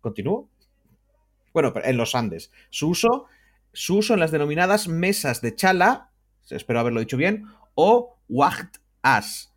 ¿Continúo? 0.00 0.48
Bueno, 1.52 1.74
en 1.84 1.98
los 1.98 2.14
Andes. 2.14 2.50
Su 2.70 2.88
uso, 2.88 3.26
su 3.74 3.98
uso 3.98 4.14
en 4.14 4.20
las 4.20 4.30
denominadas 4.30 4.88
mesas 4.88 5.42
de 5.42 5.54
chala, 5.54 6.12
espero 6.48 6.80
haberlo 6.80 7.00
dicho 7.00 7.18
bien, 7.18 7.44
o 7.74 8.16
wacht 8.30 8.78
as. 9.02 9.52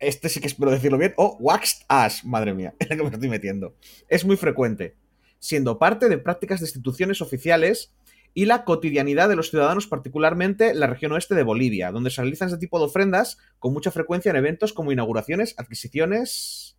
Este 0.00 0.28
sí 0.28 0.40
que 0.40 0.48
espero 0.48 0.72
decirlo 0.72 0.98
bien, 0.98 1.14
o 1.16 1.36
waxed 1.38 1.86
madre 2.24 2.52
mía, 2.52 2.74
en 2.80 2.88
la 2.88 2.96
que 2.96 3.02
me 3.04 3.10
estoy 3.10 3.28
metiendo. 3.28 3.76
Es 4.08 4.24
muy 4.24 4.36
frecuente, 4.36 4.96
siendo 5.38 5.78
parte 5.78 6.08
de 6.08 6.18
prácticas 6.18 6.58
de 6.58 6.66
instituciones 6.66 7.20
oficiales 7.20 7.92
y 8.38 8.44
la 8.44 8.64
cotidianidad 8.64 9.30
de 9.30 9.34
los 9.36 9.48
ciudadanos, 9.48 9.86
particularmente 9.86 10.68
en 10.68 10.80
la 10.80 10.86
región 10.86 11.10
oeste 11.12 11.34
de 11.34 11.42
Bolivia, 11.42 11.90
donde 11.90 12.10
se 12.10 12.20
realizan 12.20 12.48
este 12.48 12.58
tipo 12.60 12.78
de 12.78 12.84
ofrendas 12.84 13.38
con 13.58 13.72
mucha 13.72 13.90
frecuencia 13.90 14.28
en 14.28 14.36
eventos 14.36 14.74
como 14.74 14.92
inauguraciones, 14.92 15.54
adquisiciones, 15.56 16.76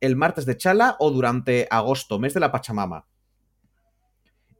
el 0.00 0.16
martes 0.16 0.46
de 0.46 0.56
Chala 0.56 0.96
o 0.98 1.12
durante 1.12 1.68
agosto, 1.70 2.18
mes 2.18 2.34
de 2.34 2.40
la 2.40 2.50
Pachamama. 2.50 3.06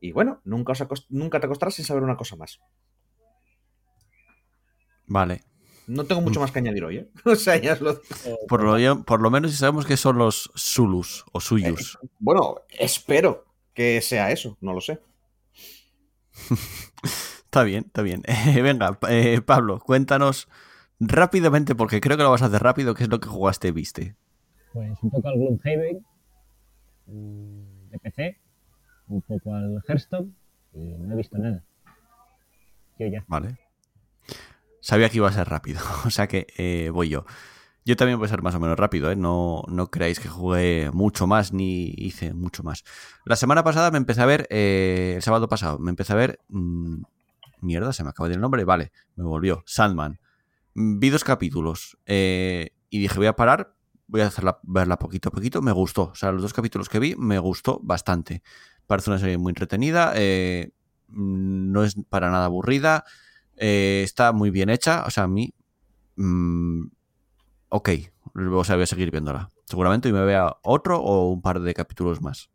Y 0.00 0.12
bueno, 0.12 0.40
nunca, 0.44 0.70
os 0.70 0.80
acost- 0.80 1.06
nunca 1.08 1.40
te 1.40 1.46
acostarás 1.46 1.74
sin 1.74 1.84
saber 1.84 2.04
una 2.04 2.16
cosa 2.16 2.36
más. 2.36 2.60
Vale. 5.06 5.42
No 5.88 6.04
tengo 6.04 6.20
mucho 6.20 6.38
más 6.38 6.52
que 6.52 6.60
añadir 6.60 6.84
hoy, 6.84 6.98
¿eh? 6.98 7.08
O 7.24 7.34
sea, 7.34 7.56
ya 7.56 7.72
os 7.72 7.80
lo 7.80 7.90
Eh, 7.92 8.36
Por 8.48 8.62
lo, 8.62 9.04
por 9.04 9.20
lo 9.20 9.30
menos 9.32 9.52
sabemos 9.56 9.84
que 9.84 9.96
son 9.96 10.16
los 10.18 10.52
Zulus 10.56 11.24
o 11.32 11.40
Suyus. 11.40 11.98
Bueno, 12.20 12.54
espero 12.78 13.46
que 13.74 14.00
sea 14.00 14.30
eso, 14.30 14.56
no 14.60 14.72
lo 14.72 14.80
sé. 14.80 15.00
Está 17.51 17.64
bien, 17.64 17.86
está 17.86 18.03
bien. 18.03 18.22
Eh, 18.28 18.62
venga, 18.62 18.97
eh, 19.09 19.41
Pablo, 19.41 19.80
cuéntanos 19.80 20.49
rápidamente, 21.01 21.74
porque 21.74 22.01
creo 22.01 22.16
que 22.16 22.22
lo 22.22 22.30
vas 22.30 22.43
a 22.43 22.47
hacer 22.47 22.62
rápido, 22.62 22.95
qué 22.95 23.03
es 23.03 23.11
lo 23.11 23.18
que 23.18 23.28
jugaste 23.28 23.68
y 23.68 23.72
viste. 23.72 24.14
Pues 24.72 24.97
un 25.03 25.11
poco 25.11 25.28
al 25.28 25.34
Gloomhaven 25.34 26.07
mm, 27.07 27.91
de 27.91 27.99
PC, 27.99 28.38
un 29.09 29.22
poco 29.22 29.53
al 29.53 29.82
Hearthstone 29.88 30.32
y 30.74 30.78
no 30.78 31.14
he 31.14 31.16
visto 31.16 31.38
nada. 31.38 31.64
Yo 33.01 33.09
ya. 33.09 33.24
Vale. 33.26 33.59
Sabía 34.80 35.09
que 35.09 35.16
iba 35.16 35.28
a 35.28 35.32
ser 35.32 35.49
rápido, 35.49 35.80
o 36.07 36.11
sea 36.11 36.28
que 36.28 36.47
eh, 36.57 36.91
voy 36.91 37.09
yo. 37.09 37.24
Yo 37.84 37.96
también 37.96 38.18
voy 38.18 38.26
a 38.26 38.28
ser 38.28 38.42
más 38.42 38.54
o 38.54 38.60
menos 38.60 38.78
rápido, 38.78 39.10
¿eh? 39.10 39.16
No, 39.16 39.62
no 39.68 39.90
creáis 39.90 40.20
que 40.20 40.28
jugué 40.28 40.90
mucho 40.92 41.26
más 41.26 41.52
ni 41.52 41.94
hice 41.96 42.34
mucho 42.34 42.62
más. 42.62 42.84
La 43.24 43.36
semana 43.36 43.64
pasada 43.64 43.90
me 43.90 43.96
empecé 43.96 44.20
a 44.20 44.26
ver, 44.26 44.46
eh, 44.50 45.14
el 45.16 45.22
sábado 45.22 45.48
pasado, 45.48 45.78
me 45.78 45.90
empecé 45.90 46.12
a 46.12 46.16
ver... 46.16 46.40
mm, 46.48 47.02
mierda, 47.62 47.92
se 47.92 48.04
me 48.04 48.10
acaba 48.10 48.28
de 48.28 48.34
ir 48.34 48.36
el 48.36 48.42
nombre, 48.42 48.64
vale, 48.64 48.92
me 49.16 49.24
volvió. 49.24 49.62
Sandman. 49.66 50.20
Mm, 50.74 50.98
Vi 50.98 51.10
dos 51.10 51.24
capítulos 51.24 51.98
eh, 52.06 52.70
y 52.90 53.00
dije, 53.00 53.16
voy 53.16 53.26
a 53.26 53.34
parar, 53.36 53.74
voy 54.06 54.20
a 54.20 54.26
hacerla, 54.26 54.60
verla 54.62 54.98
poquito 54.98 55.30
a 55.30 55.32
poquito. 55.32 55.62
Me 55.62 55.72
gustó, 55.72 56.10
o 56.12 56.14
sea, 56.14 56.32
los 56.32 56.42
dos 56.42 56.52
capítulos 56.52 56.88
que 56.88 56.98
vi 56.98 57.16
me 57.16 57.38
gustó 57.38 57.80
bastante. 57.82 58.42
Parece 58.86 59.10
una 59.10 59.18
serie 59.18 59.38
muy 59.38 59.50
entretenida, 59.50 60.12
eh, 60.16 60.70
mm, 61.08 61.72
no 61.72 61.82
es 61.84 61.96
para 62.08 62.30
nada 62.30 62.44
aburrida, 62.44 63.04
está 63.56 64.32
muy 64.32 64.50
bien 64.50 64.68
hecha, 64.70 65.04
o 65.06 65.10
sea, 65.10 65.24
a 65.24 65.28
mí... 65.28 65.54
mm, 66.16 66.86
ok, 67.70 67.90
o 68.34 68.64
sea, 68.64 68.76
voy 68.76 68.84
a 68.84 68.86
seguir 68.86 69.10
viéndola. 69.10 69.50
Seguramente 69.64 70.08
y 70.08 70.12
me 70.12 70.24
vea 70.24 70.56
otro 70.62 71.00
o 71.00 71.30
un 71.30 71.40
par 71.40 71.60
de 71.60 71.74
capítulos 71.74 72.20
más. 72.20 72.50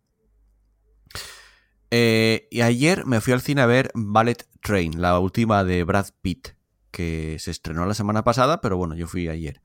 Eh, 1.92 2.48
y 2.52 2.62
ayer 2.62 3.06
me 3.06 3.22
fui 3.22 3.34
al 3.34 3.42
cine 3.42 3.62
a 3.62 3.66
ver 3.66 3.92
Ballet 3.94 4.48
Train, 4.62 5.02
la 5.02 5.18
última 5.20 5.64
de 5.64 5.84
Brad 5.84 6.08
Pitt, 6.22 6.50
que 6.92 7.38
se 7.40 7.52
estrenó 7.52 7.86
la 7.86 7.94
semana 7.94 8.24
pasada, 8.24 8.60
pero 8.60 8.78
bueno, 8.78 8.96
yo 8.96 9.08
fui 9.08 9.28
ayer. 9.30 9.62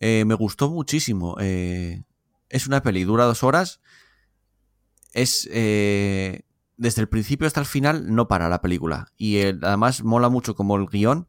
Eh, 0.00 0.24
me 0.24 0.34
gustó 0.34 0.70
muchísimo. 0.70 1.36
eh, 1.40 2.02
es 2.48 2.66
una 2.66 2.82
peli, 2.82 3.04
dura 3.04 3.24
dos 3.24 3.44
horas. 3.44 3.80
Es. 5.12 5.44
desde 5.44 7.02
el 7.02 7.08
principio 7.08 7.46
hasta 7.46 7.60
el 7.60 7.66
final 7.66 8.14
no 8.14 8.26
para 8.26 8.48
la 8.48 8.60
película. 8.60 9.12
Y 9.16 9.40
además 9.40 10.02
mola 10.02 10.28
mucho 10.28 10.56
como 10.56 10.76
el 10.76 10.86
guion, 10.86 11.28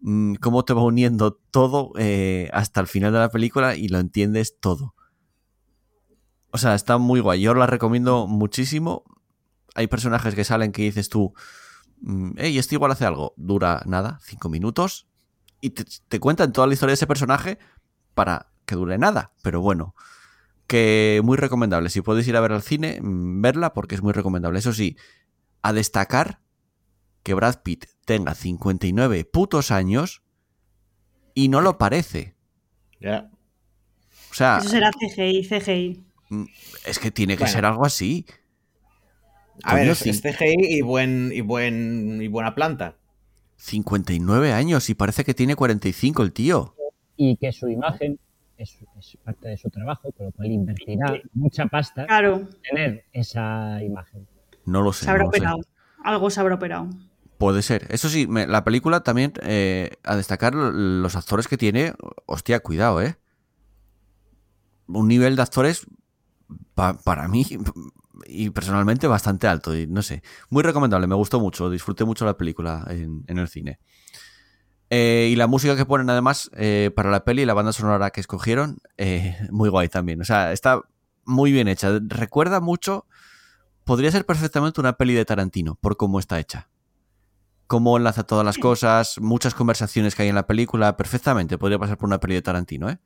mm, 0.00 0.34
cómo 0.34 0.64
te 0.64 0.74
va 0.74 0.82
uniendo 0.82 1.32
todo 1.32 1.92
eh, 1.98 2.50
hasta 2.52 2.80
el 2.80 2.86
final 2.86 3.12
de 3.12 3.18
la 3.18 3.30
película 3.30 3.76
y 3.76 3.88
lo 3.88 3.98
entiendes 3.98 4.58
todo. 4.60 4.94
O 6.50 6.58
sea, 6.58 6.74
está 6.74 6.98
muy 6.98 7.20
guay. 7.20 7.40
Yo 7.40 7.54
la 7.54 7.66
recomiendo 7.66 8.26
muchísimo. 8.26 9.04
Hay 9.74 9.86
personajes 9.86 10.34
que 10.34 10.44
salen 10.44 10.72
que 10.72 10.82
dices 10.82 11.08
tú, 11.08 11.34
hey, 12.36 12.58
este 12.58 12.74
igual 12.74 12.92
hace 12.92 13.04
algo. 13.04 13.34
Dura 13.36 13.82
nada, 13.86 14.18
cinco 14.22 14.48
minutos. 14.48 15.06
Y 15.60 15.70
te, 15.70 15.84
te 16.08 16.20
cuentan 16.20 16.52
toda 16.52 16.66
la 16.66 16.74
historia 16.74 16.92
de 16.92 16.94
ese 16.94 17.06
personaje 17.06 17.58
para 18.14 18.50
que 18.64 18.76
dure 18.76 18.96
nada. 18.98 19.32
Pero 19.42 19.60
bueno, 19.60 19.94
que 20.68 21.20
muy 21.24 21.36
recomendable. 21.36 21.90
Si 21.90 22.02
podéis 22.02 22.28
ir 22.28 22.36
a 22.36 22.40
ver 22.40 22.52
al 22.52 22.62
cine, 22.62 23.00
mm, 23.02 23.42
verla 23.42 23.72
porque 23.72 23.94
es 23.94 24.02
muy 24.02 24.12
recomendable. 24.12 24.58
Eso 24.58 24.72
sí, 24.72 24.96
a 25.62 25.72
destacar 25.72 26.40
que 27.24 27.34
Brad 27.34 27.62
Pitt 27.62 27.86
tenga 28.08 28.34
59 28.34 29.26
putos 29.26 29.70
años 29.70 30.22
y 31.34 31.48
no 31.50 31.60
lo 31.60 31.76
parece. 31.76 32.34
Ya. 33.00 33.30
O 34.30 34.34
sea, 34.34 34.58
Eso 34.58 34.70
será 34.70 34.90
CGI, 34.92 35.42
CGI. 35.46 36.04
es 36.86 36.98
que 36.98 37.10
tiene 37.10 37.34
que 37.36 37.44
Bueno. 37.44 37.52
ser 37.52 37.64
algo 37.66 37.84
así. 37.84 38.24
A 39.62 39.74
ver, 39.74 39.88
es, 39.88 40.06
es 40.06 40.22
CGI 40.22 40.54
y, 40.78 40.80
buen, 40.80 41.30
y, 41.34 41.42
buen, 41.42 42.18
y 42.22 42.28
buena 42.28 42.54
planta. 42.54 42.96
59 43.56 44.52
años 44.54 44.88
y 44.88 44.94
parece 44.94 45.22
que 45.24 45.34
tiene 45.34 45.54
45 45.54 46.22
el 46.22 46.32
tío. 46.32 46.74
Y 47.16 47.36
que 47.36 47.52
su 47.52 47.68
imagen 47.68 48.18
es, 48.56 48.78
es 48.98 49.18
parte 49.22 49.48
de 49.48 49.58
su 49.58 49.68
trabajo, 49.68 50.12
con 50.12 50.26
lo 50.26 50.32
cual 50.32 50.50
invertirá 50.50 51.20
mucha 51.34 51.66
pasta 51.66 52.06
Claro, 52.06 52.36
en 52.36 52.48
tener 52.62 53.04
esa 53.12 53.82
imagen. 53.82 54.26
No 54.64 54.80
lo 54.80 54.94
sé. 54.94 55.04
se 55.04 55.10
habrá 55.10 55.24
no 55.24 55.26
lo 55.26 55.32
sé. 55.32 55.38
operado. 55.40 55.58
Algo 56.04 56.30
se 56.30 56.40
habrá 56.40 56.54
operado. 56.54 56.88
Puede 57.38 57.62
ser. 57.62 57.86
Eso 57.90 58.08
sí, 58.08 58.26
la 58.28 58.64
película 58.64 59.00
también, 59.04 59.32
eh, 59.42 59.92
a 60.02 60.16
destacar 60.16 60.54
lo- 60.56 60.72
los 60.72 61.14
actores 61.14 61.46
que 61.46 61.56
tiene, 61.56 61.94
hostia, 62.26 62.58
cuidado, 62.60 63.00
¿eh? 63.00 63.16
Un 64.88 65.06
nivel 65.06 65.36
de 65.36 65.42
actores, 65.42 65.86
pa- 66.74 66.98
para 66.98 67.28
mí, 67.28 67.46
y 68.26 68.50
personalmente, 68.50 69.06
bastante 69.06 69.46
alto. 69.46 69.76
Y 69.76 69.86
no 69.86 70.02
sé, 70.02 70.22
muy 70.50 70.64
recomendable, 70.64 71.06
me 71.06 71.14
gustó 71.14 71.38
mucho, 71.38 71.70
disfruté 71.70 72.04
mucho 72.04 72.24
la 72.24 72.36
película 72.36 72.84
en, 72.90 73.24
el 73.28 73.48
cine. 73.48 73.78
Eh, 74.90 75.28
y 75.30 75.36
la 75.36 75.46
música 75.46 75.76
que 75.76 75.84
ponen 75.86 76.10
además 76.10 76.50
eh, 76.56 76.90
para 76.96 77.10
la 77.10 77.22
peli, 77.24 77.44
la 77.44 77.54
banda 77.54 77.72
sonora 77.72 78.10
que 78.10 78.20
escogieron, 78.20 78.78
muy 79.50 79.68
guay 79.68 79.88
también. 79.88 80.20
O 80.20 80.24
sea, 80.24 80.52
está 80.52 80.82
muy 81.24 81.52
bien 81.52 81.68
hecha. 81.68 82.00
Recuerda 82.08 82.58
mucho, 82.58 83.06
podría 83.84 84.10
ser 84.10 84.26
perfectamente 84.26 84.80
una 84.80 84.94
peli 84.94 85.14
de 85.14 85.24
Tarantino, 85.24 85.76
por 85.76 85.96
cómo 85.96 86.18
está 86.18 86.40
hecha 86.40 86.68
cómo 87.68 87.96
enlaza 87.96 88.24
todas 88.24 88.44
las 88.44 88.58
cosas, 88.58 89.20
muchas 89.20 89.54
conversaciones 89.54 90.16
que 90.16 90.22
hay 90.22 90.28
en 90.30 90.34
la 90.34 90.46
película, 90.48 90.96
perfectamente 90.96 91.56
podría 91.58 91.78
pasar 91.78 91.96
por 91.98 92.08
una 92.08 92.18
peli 92.18 92.34
de 92.34 92.42
Tarantino, 92.42 92.90
¿eh? 92.90 92.98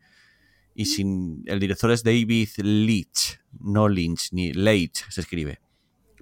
Y 0.75 0.87
sin 0.87 1.43
el 1.47 1.61
director 1.61 1.91
es 1.91 2.03
David 2.03 2.49
Leitch, 2.57 3.39
no 3.61 3.89
Lynch, 3.91 4.33
ni 4.33 4.55
Leitch 4.55 5.07
se 5.11 5.21
escribe. 5.21 5.61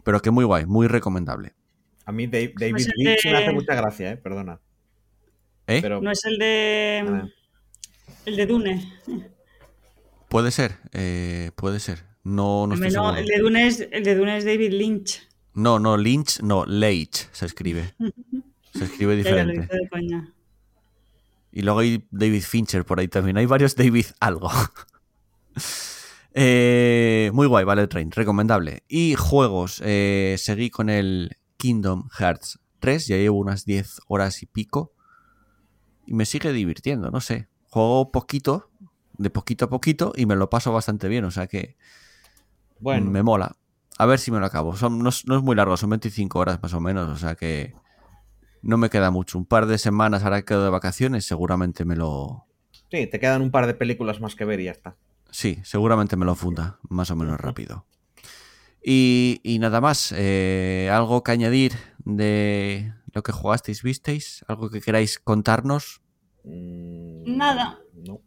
Pero 0.02 0.20
que 0.20 0.32
muy 0.32 0.44
guay, 0.44 0.66
muy 0.66 0.88
recomendable. 0.88 1.54
A 2.06 2.10
mí 2.12 2.26
Dave- 2.26 2.54
David 2.58 2.86
de- 2.96 3.16
me 3.30 3.36
hace 3.36 3.52
mucha 3.52 3.74
gracia, 3.76 4.10
¿eh? 4.10 4.16
Perdona. 4.16 4.58
¿Eh? 5.68 5.78
Pero, 5.80 6.00
No 6.00 6.10
es 6.10 6.24
el 6.24 6.38
de. 6.38 7.04
Ah. 7.06 7.28
El 8.26 8.34
de 8.36 8.46
Dune. 8.46 8.92
Puede 10.28 10.50
ser, 10.50 10.78
eh, 10.92 11.50
puede 11.54 11.78
ser. 11.78 12.04
No, 12.24 12.66
no 12.66 12.74
estoy 12.74 12.88
No, 12.90 12.94
seguro. 13.04 13.16
el 13.18 13.26
de 13.26 13.38
Dune 13.38 13.66
es, 13.66 13.86
el 13.92 14.02
de 14.04 14.14
Dune 14.16 14.36
es 14.36 14.44
David 14.44 14.72
Lynch. 14.72 15.28
No, 15.54 15.78
no, 15.78 15.96
Lynch, 15.96 16.40
no, 16.40 16.64
Leitch 16.66 17.28
se 17.32 17.46
escribe. 17.46 17.94
Se 18.72 18.84
escribe 18.84 19.14
lo 19.14 19.18
diferente. 19.18 19.64
hice 19.64 19.76
de 19.76 19.88
coña. 19.88 20.32
Y 21.50 21.62
luego 21.62 21.80
hay 21.80 22.06
David 22.12 22.42
Fincher 22.42 22.84
por 22.84 23.00
ahí 23.00 23.08
también. 23.08 23.36
Hay 23.36 23.46
varios 23.46 23.74
David 23.74 24.06
algo. 24.20 24.50
Eh, 26.32 27.32
muy 27.34 27.48
guay, 27.48 27.64
vale, 27.64 27.88
Train, 27.88 28.12
recomendable. 28.12 28.84
Y 28.86 29.16
juegos, 29.16 29.82
eh, 29.84 30.36
seguí 30.38 30.70
con 30.70 30.88
el 30.88 31.36
Kingdom 31.56 32.08
Hearts 32.08 32.60
3, 32.78 33.08
ya 33.08 33.16
llevo 33.16 33.38
unas 33.38 33.64
10 33.64 33.98
horas 34.06 34.40
y 34.44 34.46
pico. 34.46 34.92
Y 36.06 36.14
me 36.14 36.26
sigue 36.26 36.52
divirtiendo, 36.52 37.10
no 37.10 37.20
sé. 37.20 37.48
Juego 37.64 38.12
poquito, 38.12 38.70
de 39.18 39.28
poquito 39.28 39.64
a 39.64 39.70
poquito, 39.70 40.12
y 40.14 40.24
me 40.26 40.36
lo 40.36 40.48
paso 40.48 40.72
bastante 40.72 41.08
bien, 41.08 41.24
o 41.24 41.32
sea 41.32 41.48
que 41.48 41.76
bueno, 42.80 43.10
me 43.10 43.22
mola. 43.22 43.56
A 44.00 44.06
ver 44.06 44.18
si 44.18 44.30
me 44.30 44.40
lo 44.40 44.46
acabo. 44.46 44.76
Son, 44.76 44.98
no, 44.98 45.10
es, 45.10 45.26
no 45.26 45.36
es 45.36 45.42
muy 45.42 45.54
largo, 45.54 45.76
son 45.76 45.90
25 45.90 46.38
horas 46.38 46.62
más 46.62 46.72
o 46.72 46.80
menos, 46.80 47.06
o 47.06 47.16
sea 47.16 47.34
que 47.34 47.74
no 48.62 48.78
me 48.78 48.88
queda 48.88 49.10
mucho. 49.10 49.36
Un 49.36 49.44
par 49.44 49.66
de 49.66 49.76
semanas 49.76 50.24
ahora 50.24 50.40
que 50.40 50.46
quedo 50.46 50.64
de 50.64 50.70
vacaciones, 50.70 51.26
seguramente 51.26 51.84
me 51.84 51.96
lo, 51.96 52.46
sí, 52.90 53.06
te 53.06 53.20
quedan 53.20 53.42
un 53.42 53.50
par 53.50 53.66
de 53.66 53.74
películas 53.74 54.22
más 54.22 54.34
que 54.34 54.46
ver 54.46 54.60
y 54.60 54.64
ya 54.64 54.70
está. 54.70 54.96
Sí, 55.30 55.58
seguramente 55.64 56.16
me 56.16 56.24
lo 56.24 56.34
funda 56.34 56.78
más 56.88 57.10
o 57.10 57.16
menos 57.16 57.38
rápido. 57.38 57.84
Y, 58.82 59.40
y 59.42 59.58
nada 59.58 59.82
más, 59.82 60.14
eh, 60.16 60.88
algo 60.90 61.22
que 61.22 61.32
añadir 61.32 61.74
de 61.98 62.94
lo 63.12 63.22
que 63.22 63.32
jugasteis, 63.32 63.82
visteis, 63.82 64.46
algo 64.48 64.70
que 64.70 64.80
queráis 64.80 65.18
contarnos. 65.18 66.00
Mm, 66.44 67.36
Nada. 67.36 67.80
No. 67.92 68.22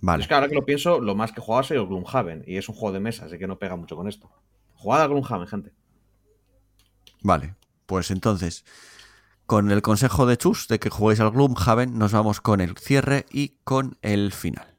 Vale, 0.00 0.22
Es 0.22 0.28
que 0.28 0.34
ahora 0.34 0.48
que 0.48 0.54
lo 0.54 0.64
pienso, 0.64 1.00
lo 1.00 1.14
más 1.14 1.32
que 1.32 1.40
jugaba 1.40 1.60
ha 1.60 1.64
sido 1.64 1.86
Gloomhaven. 1.86 2.44
Y 2.46 2.56
es 2.56 2.68
un 2.68 2.74
juego 2.74 2.92
de 2.92 3.00
mesa, 3.00 3.26
así 3.26 3.38
que 3.38 3.46
no 3.46 3.58
pega 3.58 3.76
mucho 3.76 3.96
con 3.96 4.08
esto. 4.08 4.30
Jugada 4.82 5.04
a 5.04 5.06
Gloomhaven, 5.06 5.46
gente. 5.46 5.72
vale. 7.22 7.54
Pues 7.86 8.10
entonces, 8.10 8.64
con 9.46 9.70
el 9.70 9.80
consejo 9.80 10.26
de 10.26 10.36
Chus 10.36 10.66
de 10.66 10.80
que 10.80 10.90
juguéis 10.90 11.20
al 11.20 11.30
Gloomhaven, 11.30 11.96
nos 11.96 12.10
vamos 12.10 12.40
con 12.40 12.60
el 12.60 12.76
cierre 12.76 13.26
y 13.30 13.58
con 13.62 13.96
el 14.02 14.32
final. 14.32 14.71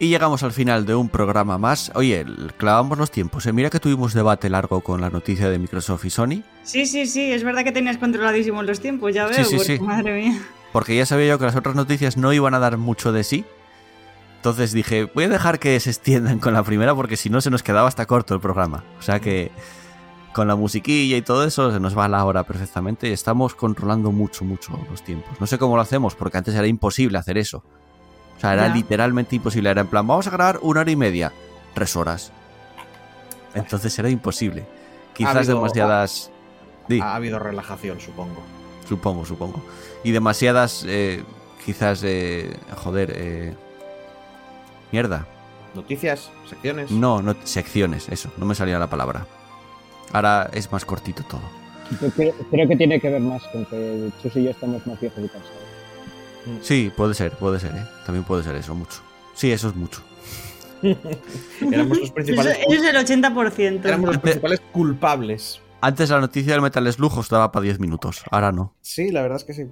Y 0.00 0.08
llegamos 0.08 0.44
al 0.44 0.52
final 0.52 0.86
de 0.86 0.94
un 0.94 1.08
programa 1.08 1.58
más. 1.58 1.90
Oye, 1.96 2.24
clavamos 2.56 2.98
los 2.98 3.10
tiempos. 3.10 3.46
¿eh? 3.46 3.52
Mira 3.52 3.68
que 3.68 3.80
tuvimos 3.80 4.14
debate 4.14 4.48
largo 4.48 4.80
con 4.80 5.00
la 5.00 5.10
noticia 5.10 5.50
de 5.50 5.58
Microsoft 5.58 6.04
y 6.04 6.10
Sony. 6.10 6.42
Sí, 6.62 6.86
sí, 6.86 7.06
sí, 7.06 7.32
es 7.32 7.42
verdad 7.42 7.64
que 7.64 7.72
tenías 7.72 7.98
controladísimos 7.98 8.64
los 8.64 8.78
tiempos, 8.78 9.12
ya 9.12 9.26
veo. 9.26 9.34
Sí, 9.34 9.44
sí, 9.44 9.56
porque, 9.56 9.76
sí. 9.78 9.82
Madre 9.82 10.20
mía. 10.20 10.40
Porque 10.72 10.96
ya 10.96 11.04
sabía 11.04 11.26
yo 11.28 11.38
que 11.38 11.46
las 11.46 11.56
otras 11.56 11.74
noticias 11.74 12.16
no 12.16 12.32
iban 12.32 12.54
a 12.54 12.60
dar 12.60 12.76
mucho 12.76 13.10
de 13.10 13.24
sí. 13.24 13.44
Entonces 14.36 14.72
dije, 14.72 15.10
voy 15.12 15.24
a 15.24 15.28
dejar 15.28 15.58
que 15.58 15.80
se 15.80 15.90
extiendan 15.90 16.38
con 16.38 16.54
la 16.54 16.62
primera 16.62 16.94
porque 16.94 17.16
si 17.16 17.28
no 17.28 17.40
se 17.40 17.50
nos 17.50 17.64
quedaba 17.64 17.88
hasta 17.88 18.06
corto 18.06 18.34
el 18.34 18.40
programa. 18.40 18.84
O 19.00 19.02
sea 19.02 19.18
que 19.18 19.50
con 20.32 20.46
la 20.46 20.54
musiquilla 20.54 21.16
y 21.16 21.22
todo 21.22 21.44
eso 21.44 21.72
se 21.72 21.80
nos 21.80 21.98
va 21.98 22.06
la 22.06 22.24
hora 22.24 22.44
perfectamente 22.44 23.08
y 23.08 23.12
estamos 23.12 23.56
controlando 23.56 24.12
mucho, 24.12 24.44
mucho 24.44 24.78
los 24.88 25.02
tiempos. 25.02 25.40
No 25.40 25.48
sé 25.48 25.58
cómo 25.58 25.74
lo 25.74 25.82
hacemos 25.82 26.14
porque 26.14 26.38
antes 26.38 26.54
era 26.54 26.68
imposible 26.68 27.18
hacer 27.18 27.36
eso. 27.36 27.64
O 28.38 28.40
sea, 28.40 28.54
era 28.54 28.68
Ya. 28.68 28.74
literalmente 28.74 29.36
imposible. 29.36 29.68
Era 29.70 29.80
en 29.82 29.88
plan, 29.88 30.06
vamos 30.06 30.26
a 30.26 30.30
grabar 30.30 30.58
una 30.62 30.80
hora 30.80 30.90
y 30.90 30.96
media, 30.96 31.32
tres 31.74 31.94
horas. 31.96 32.32
Entonces 33.54 33.98
era 33.98 34.08
imposible. 34.08 34.64
Quizás 35.14 35.36
habido- 35.36 35.56
demasiadas... 35.56 36.30
Ha 37.02 37.16
habido 37.16 37.38
relajación, 37.38 38.00
supongo. 38.00 38.40
Supongo, 38.88 39.26
supongo. 39.26 39.62
Y 40.04 40.12
demasiadas, 40.12 40.84
eh, 40.88 41.22
quizás, 41.66 42.02
eh, 42.04 42.56
joder, 42.76 43.12
eh, 43.14 43.54
mierda. 44.92 45.26
Noticias, 45.74 46.30
secciones. 46.48 46.90
No, 46.90 47.20
no, 47.20 47.34
secciones, 47.44 48.08
eso, 48.08 48.30
no 48.38 48.46
me 48.46 48.54
salía 48.54 48.78
la 48.78 48.86
palabra. 48.88 49.26
Ahora 50.14 50.48
es 50.54 50.72
más 50.72 50.86
cortito 50.86 51.22
todo. 51.24 51.42
Creo, 52.16 52.32
creo 52.50 52.68
que 52.68 52.76
tiene 52.76 52.98
que 53.00 53.10
ver 53.10 53.20
más 53.20 53.42
con 53.48 53.66
que 53.66 54.10
Chus 54.22 54.36
y 54.36 54.44
yo 54.44 54.50
estamos 54.50 54.86
más 54.86 54.98
viejos 54.98 55.18
y 55.22 55.28
cansados. 55.28 55.58
Sí, 56.62 56.90
puede 56.96 57.14
ser, 57.14 57.32
puede 57.32 57.58
ser, 57.60 57.72
¿eh? 57.74 57.84
También 58.06 58.24
puede 58.24 58.42
ser 58.42 58.54
eso, 58.56 58.74
mucho. 58.74 59.00
Sí, 59.34 59.50
eso 59.52 59.68
es 59.68 59.76
mucho. 59.76 60.02
Éramos 60.82 61.98
los 61.98 62.04
Eso, 62.06 62.14
principales, 62.14 62.58
eso 62.58 62.72
es 62.72 62.82
el 62.84 62.96
80%. 63.22 63.84
éramos 63.84 64.08
los 64.10 64.18
principales 64.18 64.60
culpables. 64.72 65.60
Antes 65.80 66.10
la 66.10 66.20
noticia 66.20 66.52
del 66.52 66.62
Metal 66.62 66.92
Slug 66.92 67.18
os 67.18 67.28
daba 67.28 67.50
para 67.52 67.64
10 67.64 67.78
minutos, 67.80 68.22
ahora 68.30 68.52
no. 68.52 68.74
Sí, 68.80 69.10
la 69.10 69.22
verdad 69.22 69.36
es 69.38 69.44
que 69.44 69.54
sí. 69.54 69.64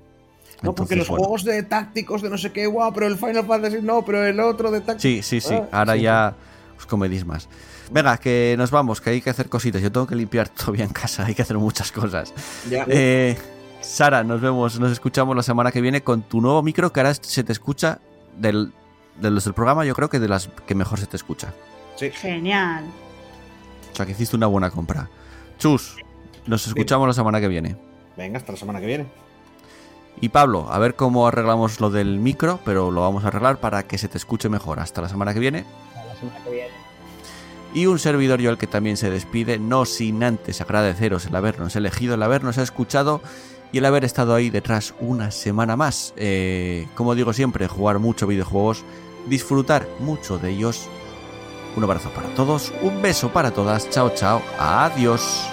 No, 0.63 0.75
porque 0.75 0.97
los 0.97 1.09
bueno. 1.09 1.25
juegos 1.25 1.45
de 1.45 1.63
tácticos 1.65 2.23
de 2.23 2.31
no 2.31 2.39
sé 2.39 2.51
qué, 2.53 2.67
guau, 2.67 2.93
pero 2.93 3.07
el 3.07 3.17
Final 3.19 3.45
Fantasy 3.47 3.79
no, 3.83 4.05
pero 4.05 4.25
el 4.25 4.39
otro 4.41 4.71
de 4.71 4.81
tácticos. 4.81 5.03
Sí, 5.03 5.23
sí, 5.23 5.41
sí, 5.41 5.55
Ah, 5.55 5.81
ahora 5.81 5.95
sí. 5.95 6.01
ya 6.03 6.35
os 6.79 6.87
comedís 6.87 7.25
más. 7.27 7.49
Venga, 7.91 8.17
que 8.19 8.55
nos 8.59 8.71
vamos, 8.71 9.01
que 9.01 9.11
hay 9.11 9.21
que 9.21 9.31
hacer 9.31 9.49
cositas. 9.49 9.83
Yo 9.83 9.93
tengo 9.93 10.07
que 10.07 10.17
limpiar 10.17 10.49
todavía 10.57 10.85
en 10.85 10.91
casa, 10.93 11.27
hay 11.27 11.35
que 11.35 11.43
hacer 11.43 11.59
muchas 11.59 11.93
cosas. 11.93 12.33
Ya. 12.71 12.85
Eh, 12.89 13.37
Sara, 13.87 14.25
nos 14.25 14.41
vemos, 14.41 14.81
nos 14.81 14.91
escuchamos 14.91 15.37
la 15.37 15.43
semana 15.43 15.71
que 15.71 15.81
viene 15.81 16.03
con 16.03 16.23
tu 16.23 16.41
nuevo 16.41 16.61
micro 16.63 16.93
que 16.93 17.01
ahora 17.01 17.15
se 17.15 17.45
te 17.45 17.53
escucha 17.53 18.01
del, 18.37 18.73
de 19.19 19.31
los 19.31 19.45
del 19.45 19.55
programa, 19.55 19.85
yo 19.85 19.95
creo 19.95 20.11
que 20.11 20.19
de 20.19 20.29
las 20.29 20.49
que 20.67 20.75
mejor 20.75 20.99
se 20.99 21.07
te 21.07 21.17
escucha. 21.17 21.55
Sí. 21.95 22.11
Genial. 22.11 22.85
O 23.93 23.97
sea 23.97 24.05
que 24.05 24.13
hiciste 24.13 24.37
una 24.37 24.49
buena 24.49 24.71
compra. 24.71 25.09
Chus, 25.59 25.97
nos 26.47 26.67
escuchamos 26.67 27.07
la 27.07 27.15
semana 27.15 27.41
que 27.41 27.49
viene. 27.49 27.77
Venga, 28.17 28.39
hasta 28.39 28.53
la 28.53 28.59
semana 28.59 28.81
que 28.81 28.87
viene. 28.87 29.07
Y 30.21 30.31
Pablo, 30.31 30.67
a 30.71 30.79
ver 30.79 30.97
cómo 30.97 31.29
arreglamos 31.29 31.81
lo 31.81 31.89
del 31.89 32.19
micro, 32.19 32.59
pero 32.65 32.91
lo 32.91 33.03
vamos 33.03 33.25
a 33.25 33.29
arreglar 33.29 33.61
para 33.61 33.85
que 33.85 33.99
se 33.99 34.09
te 34.09 34.19
escuche 34.19 34.49
mejor. 34.49 34.81
Hasta 34.81 35.01
la 35.01 35.09
semana 35.09 35.33
que 35.33 35.41
viene. 35.41 35.65
Hasta 35.95 36.05
la 36.05 36.15
semana 36.17 36.45
que 36.45 36.51
viene. 36.51 36.71
Y 37.73 37.87
un 37.87 37.99
servidor 37.99 38.41
yo 38.41 38.51
el 38.51 38.59
que 38.59 38.67
también 38.67 38.97
se 38.97 39.11
despide, 39.11 39.59
no 39.59 39.85
sin 39.85 40.25
antes 40.25 40.61
agradeceros 40.61 41.27
el 41.27 41.37
habernos 41.37 41.77
elegido, 41.77 42.15
el 42.15 42.23
habernos 42.23 42.59
escuchado 42.59 43.21
y 43.77 43.79
el 43.79 43.85
haber 43.85 44.07
estado 44.07 44.35
ahí 44.35 44.49
detrás 44.49 44.95
una 45.01 45.31
semana 45.31 45.77
más. 45.77 46.15
Eh, 46.17 46.89
como 46.95 47.15
digo 47.15 47.35
siempre, 47.35 47.69
jugar 47.69 47.99
mucho 47.99 48.27
videojuegos, 48.27 48.87
disfrutar 49.27 49.87
mucho 50.01 50.39
de 50.39 50.53
ellos. 50.53 50.89
Un 51.77 51.85
abrazo 51.85 52.09
para 52.15 52.35
todos, 52.35 52.73
un 52.81 53.03
beso 53.03 53.31
para 53.35 53.51
todas, 53.51 53.91
chao 53.91 54.15
chao, 54.15 54.41
adiós. 54.59 55.47